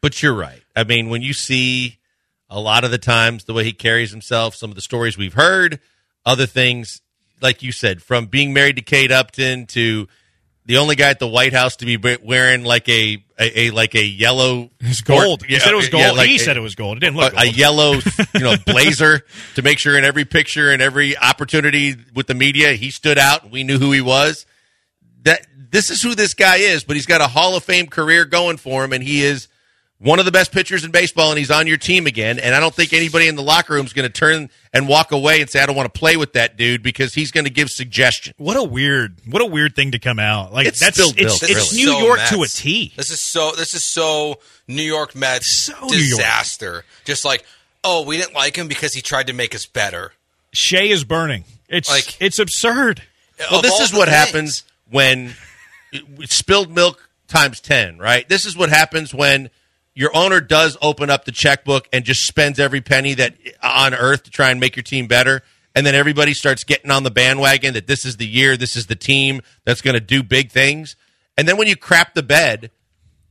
But 0.00 0.22
you're 0.22 0.34
right. 0.34 0.62
I 0.76 0.84
mean, 0.84 1.08
when 1.08 1.22
you 1.22 1.32
see 1.32 1.98
a 2.50 2.60
lot 2.60 2.84
of 2.84 2.90
the 2.90 2.98
times 2.98 3.44
the 3.44 3.54
way 3.54 3.64
he 3.64 3.72
carries 3.72 4.10
himself, 4.10 4.54
some 4.54 4.70
of 4.70 4.76
the 4.76 4.82
stories 4.82 5.16
we've 5.16 5.34
heard, 5.34 5.80
other 6.26 6.46
things, 6.46 7.00
like 7.40 7.62
you 7.62 7.72
said, 7.72 8.02
from 8.02 8.26
being 8.26 8.52
married 8.52 8.76
to 8.76 8.82
Kate 8.82 9.10
Upton 9.10 9.66
to 9.66 10.06
the 10.66 10.78
only 10.78 10.96
guy 10.96 11.10
at 11.10 11.18
the 11.18 11.26
White 11.28 11.52
House 11.52 11.76
to 11.76 11.84
be 11.86 11.96
wearing 12.22 12.64
like 12.64 12.88
a, 12.88 13.22
a, 13.38 13.60
a 13.66 13.70
like 13.70 13.94
a 13.94 14.04
yellow 14.04 14.70
It's 14.80 15.00
gold. 15.02 15.40
sport- 15.40 15.50
he 15.50 15.58
said 15.58 15.72
it 15.72 15.76
was 15.76 15.88
gold. 15.90 16.02
yeah, 16.04 16.10
like 16.12 16.28
he 16.28 16.36
a- 16.36 16.38
said 16.38 16.56
it 16.56 16.60
was 16.60 16.74
gold. 16.74 16.96
It 16.96 17.00
didn't 17.00 17.16
look 17.16 17.34
a, 17.34 17.40
a 17.40 17.44
yellow, 17.46 17.94
you 18.34 18.40
know, 18.40 18.54
blazer 18.66 19.22
to 19.56 19.62
make 19.62 19.78
sure 19.78 19.98
in 19.98 20.04
every 20.04 20.24
picture 20.24 20.70
and 20.70 20.80
every 20.80 21.16
opportunity 21.18 21.96
with 22.14 22.26
the 22.28 22.34
media 22.34 22.72
he 22.72 22.90
stood 22.90 23.18
out 23.18 23.50
we 23.50 23.62
knew 23.64 23.78
who 23.78 23.92
he 23.92 24.00
was. 24.00 24.46
That 25.24 25.46
this 25.56 25.90
is 25.90 26.00
who 26.02 26.14
this 26.14 26.34
guy 26.34 26.56
is, 26.56 26.84
but 26.84 26.96
he's 26.96 27.06
got 27.06 27.20
a 27.20 27.26
Hall 27.26 27.56
of 27.56 27.64
Fame 27.64 27.86
career 27.86 28.24
going 28.24 28.56
for 28.58 28.84
him, 28.84 28.92
and 28.92 29.02
he 29.02 29.22
is 29.22 29.48
one 29.98 30.18
of 30.18 30.24
the 30.24 30.32
best 30.32 30.52
pitchers 30.52 30.84
in 30.84 30.90
baseball, 30.90 31.30
and 31.30 31.38
he's 31.38 31.50
on 31.50 31.66
your 31.66 31.76
team 31.76 32.06
again. 32.06 32.38
And 32.38 32.54
I 32.54 32.60
don't 32.60 32.74
think 32.74 32.92
anybody 32.92 33.26
in 33.28 33.36
the 33.36 33.42
locker 33.42 33.74
room 33.74 33.86
is 33.86 33.92
going 33.92 34.06
to 34.10 34.12
turn 34.12 34.50
and 34.72 34.88
walk 34.88 35.12
away 35.12 35.40
and 35.40 35.48
say, 35.48 35.60
"I 35.60 35.66
don't 35.66 35.76
want 35.76 35.92
to 35.92 35.98
play 35.98 36.16
with 36.16 36.32
that 36.34 36.56
dude," 36.56 36.82
because 36.82 37.14
he's 37.14 37.30
going 37.30 37.44
to 37.44 37.50
give 37.50 37.70
suggestions. 37.70 38.34
What 38.36 38.56
a 38.56 38.62
weird, 38.62 39.16
what 39.26 39.40
a 39.40 39.46
weird 39.46 39.74
thing 39.76 39.92
to 39.92 39.98
come 39.98 40.18
out. 40.18 40.52
Like 40.52 40.66
It's 40.66 40.80
that's 40.80 40.96
spilled 40.96 41.14
it's, 41.18 41.40
milk, 41.40 41.50
it's 41.50 41.72
really. 41.72 41.84
New 41.86 41.92
So 41.92 41.98
York 42.06 42.18
Mets. 42.18 42.30
to 42.30 42.42
a 42.42 42.48
T. 42.48 42.92
This 42.96 43.10
is 43.10 43.20
so. 43.20 43.52
This 43.52 43.72
is 43.74 43.84
so 43.84 44.40
New 44.68 44.82
York 44.82 45.14
Mets 45.14 45.64
So 45.66 45.72
New 45.86 45.96
York. 45.96 46.18
disaster. 46.18 46.84
Just 47.04 47.24
like, 47.24 47.44
oh, 47.84 48.02
we 48.04 48.16
didn't 48.16 48.34
like 48.34 48.56
him 48.56 48.68
because 48.68 48.92
he 48.94 49.00
tried 49.00 49.28
to 49.28 49.32
make 49.32 49.54
us 49.54 49.64
better. 49.66 50.12
Shea 50.52 50.90
is 50.90 51.04
burning. 51.04 51.44
It's 51.68 51.88
Like- 51.88 52.20
it's 52.20 52.38
absurd. 52.38 53.02
Well, 53.50 53.62
this 53.62 53.80
is 53.80 53.92
what 53.92 54.08
things. 54.08 54.16
happens 54.16 54.62
when 54.90 55.34
spilled 56.24 56.70
milk 56.70 57.08
times 57.28 57.60
10, 57.60 57.98
right? 57.98 58.28
This 58.28 58.44
is 58.44 58.56
what 58.56 58.68
happens 58.68 59.12
when 59.14 59.50
your 59.94 60.14
owner 60.16 60.40
does 60.40 60.76
open 60.82 61.10
up 61.10 61.24
the 61.24 61.32
checkbook 61.32 61.88
and 61.92 62.04
just 62.04 62.26
spends 62.26 62.58
every 62.58 62.80
penny 62.80 63.14
that 63.14 63.34
on 63.62 63.94
earth 63.94 64.24
to 64.24 64.30
try 64.30 64.50
and 64.50 64.58
make 64.60 64.76
your 64.76 64.82
team 64.82 65.06
better. 65.06 65.42
And 65.74 65.84
then 65.84 65.94
everybody 65.94 66.34
starts 66.34 66.62
getting 66.64 66.90
on 66.90 67.02
the 67.02 67.10
bandwagon 67.10 67.74
that 67.74 67.86
this 67.86 68.04
is 68.04 68.16
the 68.16 68.26
year, 68.26 68.56
this 68.56 68.76
is 68.76 68.86
the 68.86 68.94
team 68.96 69.40
that's 69.64 69.80
going 69.80 69.94
to 69.94 70.00
do 70.00 70.22
big 70.22 70.50
things. 70.50 70.96
And 71.36 71.48
then 71.48 71.56
when 71.56 71.66
you 71.68 71.76
crap 71.76 72.14
the 72.14 72.22
bed, 72.22 72.70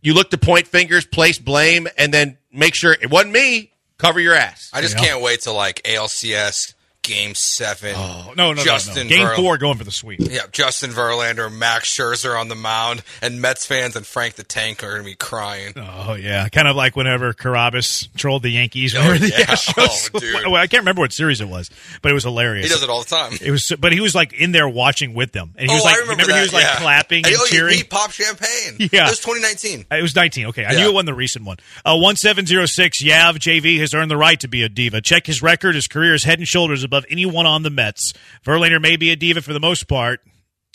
you 0.01 0.13
look 0.13 0.29
to 0.31 0.37
point 0.37 0.67
fingers, 0.67 1.05
place 1.05 1.39
blame, 1.39 1.87
and 1.97 2.13
then 2.13 2.37
make 2.51 2.75
sure 2.75 2.91
it 2.93 3.09
wasn't 3.09 3.33
me. 3.33 3.71
Cover 3.97 4.19
your 4.19 4.33
ass. 4.33 4.69
I 4.73 4.81
just 4.81 4.95
Yeah. 4.97 5.03
can't 5.05 5.21
wait 5.21 5.41
to 5.43 5.51
like 5.53 5.81
ALCS 5.85 6.72
Game 7.03 7.35
Seven. 7.35 7.93
Oh, 7.95 8.33
no, 8.35 8.47
no, 8.47 8.53
no, 8.53 8.63
Justin 8.63 9.07
no. 9.07 9.15
Game 9.15 9.27
Verl- 9.27 9.35
four 9.35 9.57
going 9.57 9.77
for 9.77 9.83
the 9.83 9.91
sweep. 9.91 10.19
Yeah, 10.21 10.41
Justin 10.51 10.89
Verlander, 10.91 11.53
Max 11.53 11.95
Scherzer 11.95 12.39
on 12.39 12.47
the 12.47 12.55
mound, 12.55 13.03
and 13.21 13.39
Mets 13.41 13.65
fans 13.65 13.95
and 13.95 14.05
Frank 14.05 14.35
the 14.35 14.43
Tank 14.43 14.83
are 14.83 14.91
going 14.91 15.03
to 15.03 15.09
be 15.09 15.15
crying. 15.15 15.73
Oh 15.75 16.15
yeah, 16.15 16.47
kind 16.49 16.67
of 16.67 16.75
like 16.75 16.95
whenever 16.95 17.33
Carabas 17.33 18.07
trolled 18.15 18.43
the 18.43 18.49
Yankees. 18.49 18.95
Oh, 18.97 19.13
the 19.17 19.27
yeah. 19.29 19.45
Astros? 19.45 20.09
Oh, 20.13 20.19
dude. 20.19 20.33
Well, 20.45 20.55
I 20.55 20.67
can't 20.67 20.81
remember 20.81 21.01
what 21.01 21.13
series 21.13 21.41
it 21.41 21.47
was, 21.47 21.69
but 22.01 22.11
it 22.11 22.13
was 22.13 22.23
hilarious. 22.23 22.67
He 22.67 22.73
does 22.73 22.83
it 22.83 22.89
all 22.89 23.03
the 23.03 23.09
time. 23.09 23.33
It 23.41 23.51
was, 23.51 23.71
but 23.77 23.91
he 23.91 23.99
was 23.99 24.15
like 24.15 24.33
in 24.33 24.51
there 24.53 24.69
watching 24.69 25.13
with 25.13 25.33
them, 25.33 25.53
and 25.57 25.69
he 25.69 25.73
oh, 25.73 25.75
was 25.75 25.83
like, 25.83 25.95
I 25.95 25.99
remember, 25.99 26.33
he 26.33 26.39
was 26.39 26.51
that, 26.51 26.55
like 26.55 26.65
yeah. 26.65 26.75
clapping 26.77 27.25
and 27.25 27.35
oh, 27.37 27.45
cheering. 27.47 27.71
He, 27.73 27.77
he 27.79 27.83
popped 27.83 28.13
champagne. 28.13 28.77
Yeah. 28.93 29.07
it 29.07 29.09
was 29.09 29.19
2019. 29.19 29.85
It 29.91 30.01
was 30.01 30.15
19. 30.15 30.45
Okay. 30.47 30.65
I 30.65 30.71
Yeah. 30.71 30.79
knew 30.83 30.89
it 30.89 30.93
wasn't 30.93 31.07
the 31.07 31.13
recent 31.13 31.45
one. 31.45 31.57
Uh, 31.85 31.97
1706, 31.97 33.03
Yav 33.03 33.33
JV 33.39 33.79
has 33.79 33.93
earned 33.93 34.09
the 34.11 34.17
right 34.17 34.39
to 34.39 34.47
be 34.47 34.63
a 34.63 34.69
diva. 34.69 35.01
Check 35.01 35.25
his 35.25 35.41
record. 35.41 35.75
His 35.75 35.87
career 35.87 36.13
is 36.13 36.23
head 36.23 36.39
and 36.39 36.47
shoulders 36.47 36.83
above 36.83 36.92
anyone 37.09 37.45
on 37.45 37.63
the 37.63 37.69
Mets. 37.69 38.13
Verlander 38.45 38.81
may 38.81 38.95
be 38.95 39.11
a 39.11 39.15
diva 39.15 39.41
for 39.41 39.53
the 39.53 39.59
most 39.59 39.87
part, 39.87 40.21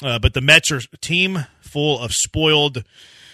uh, 0.03 0.19
but 0.19 0.35
the 0.35 0.41
Mets 0.41 0.71
are 0.71 0.81
a 0.93 0.97
team 0.99 1.47
full 1.61 1.99
of 1.99 2.13
spoiled 2.13 2.85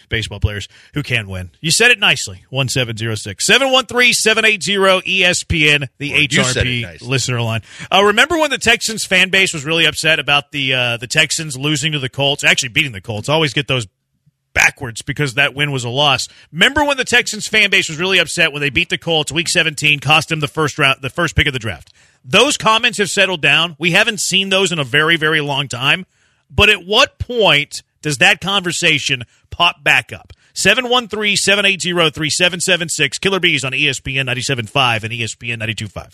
baseball 0.09 0.41
players 0.41 0.69
who 0.95 1.03
can't 1.03 1.29
win. 1.29 1.51
You 1.61 1.71
said 1.71 1.91
it 1.91 1.99
nicely. 1.99 2.45
1706 2.51 3.47
713 3.47 4.13
780 4.13 5.23
ESPN, 5.23 5.89
the 5.99 6.11
Well, 6.13 6.21
you 6.21 6.45
said 6.45 6.67
it 6.67 6.85
HRP 6.85 7.03
listener 7.09 7.41
line. 7.41 7.63
Uh, 7.91 8.05
remember 8.05 8.39
when 8.39 8.51
the 8.51 8.59
Texans 8.59 9.05
fan 9.05 9.31
base 9.31 9.53
was 9.53 9.65
really 9.65 9.87
upset 9.87 10.19
about 10.19 10.53
the 10.53 10.75
uh, 10.75 10.97
the 10.99 11.07
Texans 11.07 11.57
losing 11.57 11.93
to 11.93 11.99
the 11.99 12.09
Colts, 12.09 12.45
actually 12.45 12.71
beating 12.71 12.93
the 12.93 13.01
Colts? 13.01 13.29
I 13.29 13.35
always 13.35 13.53
get 13.53 13.67
those 13.67 13.87
backwards 14.53 15.03
because 15.03 15.35
that 15.35 15.55
win 15.55 15.73
was 15.73 15.85
a 15.85 15.91
loss. 15.91 16.29
Remember 16.53 16.85
when 16.85 16.97
the 16.97 17.05
Texans 17.05 17.47
fan 17.47 17.71
base 17.71 17.89
was 17.89 17.99
really 17.99 18.19
upset 18.19 18.53
when 18.53 18.61
they 18.61 18.71
beat 18.71 18.89
the 18.89 18.99
Colts 18.99 19.33
week 19.33 19.49
17, 19.49 19.99
cost 19.99 20.29
them 20.29 20.41
the 20.41 20.49
first 20.49 20.79
round, 20.79 21.03
the 21.03 21.11
first 21.11 21.37
pick 21.37 21.47
of 21.47 21.53
the 21.53 21.59
draft. 21.59 21.93
Those 22.25 22.57
comments 22.57 22.99
have 22.99 23.11
settled 23.11 23.43
down. 23.43 23.77
We 23.79 23.91
haven't 23.91 24.21
seen 24.21 24.49
those 24.49 24.73
in 24.73 24.79
a 24.79 24.85
very, 24.85 25.17
very 25.17 25.41
long 25.41 25.69
time. 25.69 26.07
But 26.51 26.71
at 26.71 26.87
what 26.87 27.19
point 27.19 27.83
does 28.03 28.19
that 28.19 28.41
conversation 28.41 29.25
pop 29.51 29.85
back 29.85 30.13
up? 30.13 30.33
713 30.55 31.37
780 31.37 32.11
3776. 32.11 33.19
Killer 33.19 33.41
Bees 33.41 33.65
on 33.65 33.73
ESPN 33.73 34.27
97.5 34.27 35.05
and 35.05 35.13
ESPN 35.13 35.59
92.5. 35.59 36.13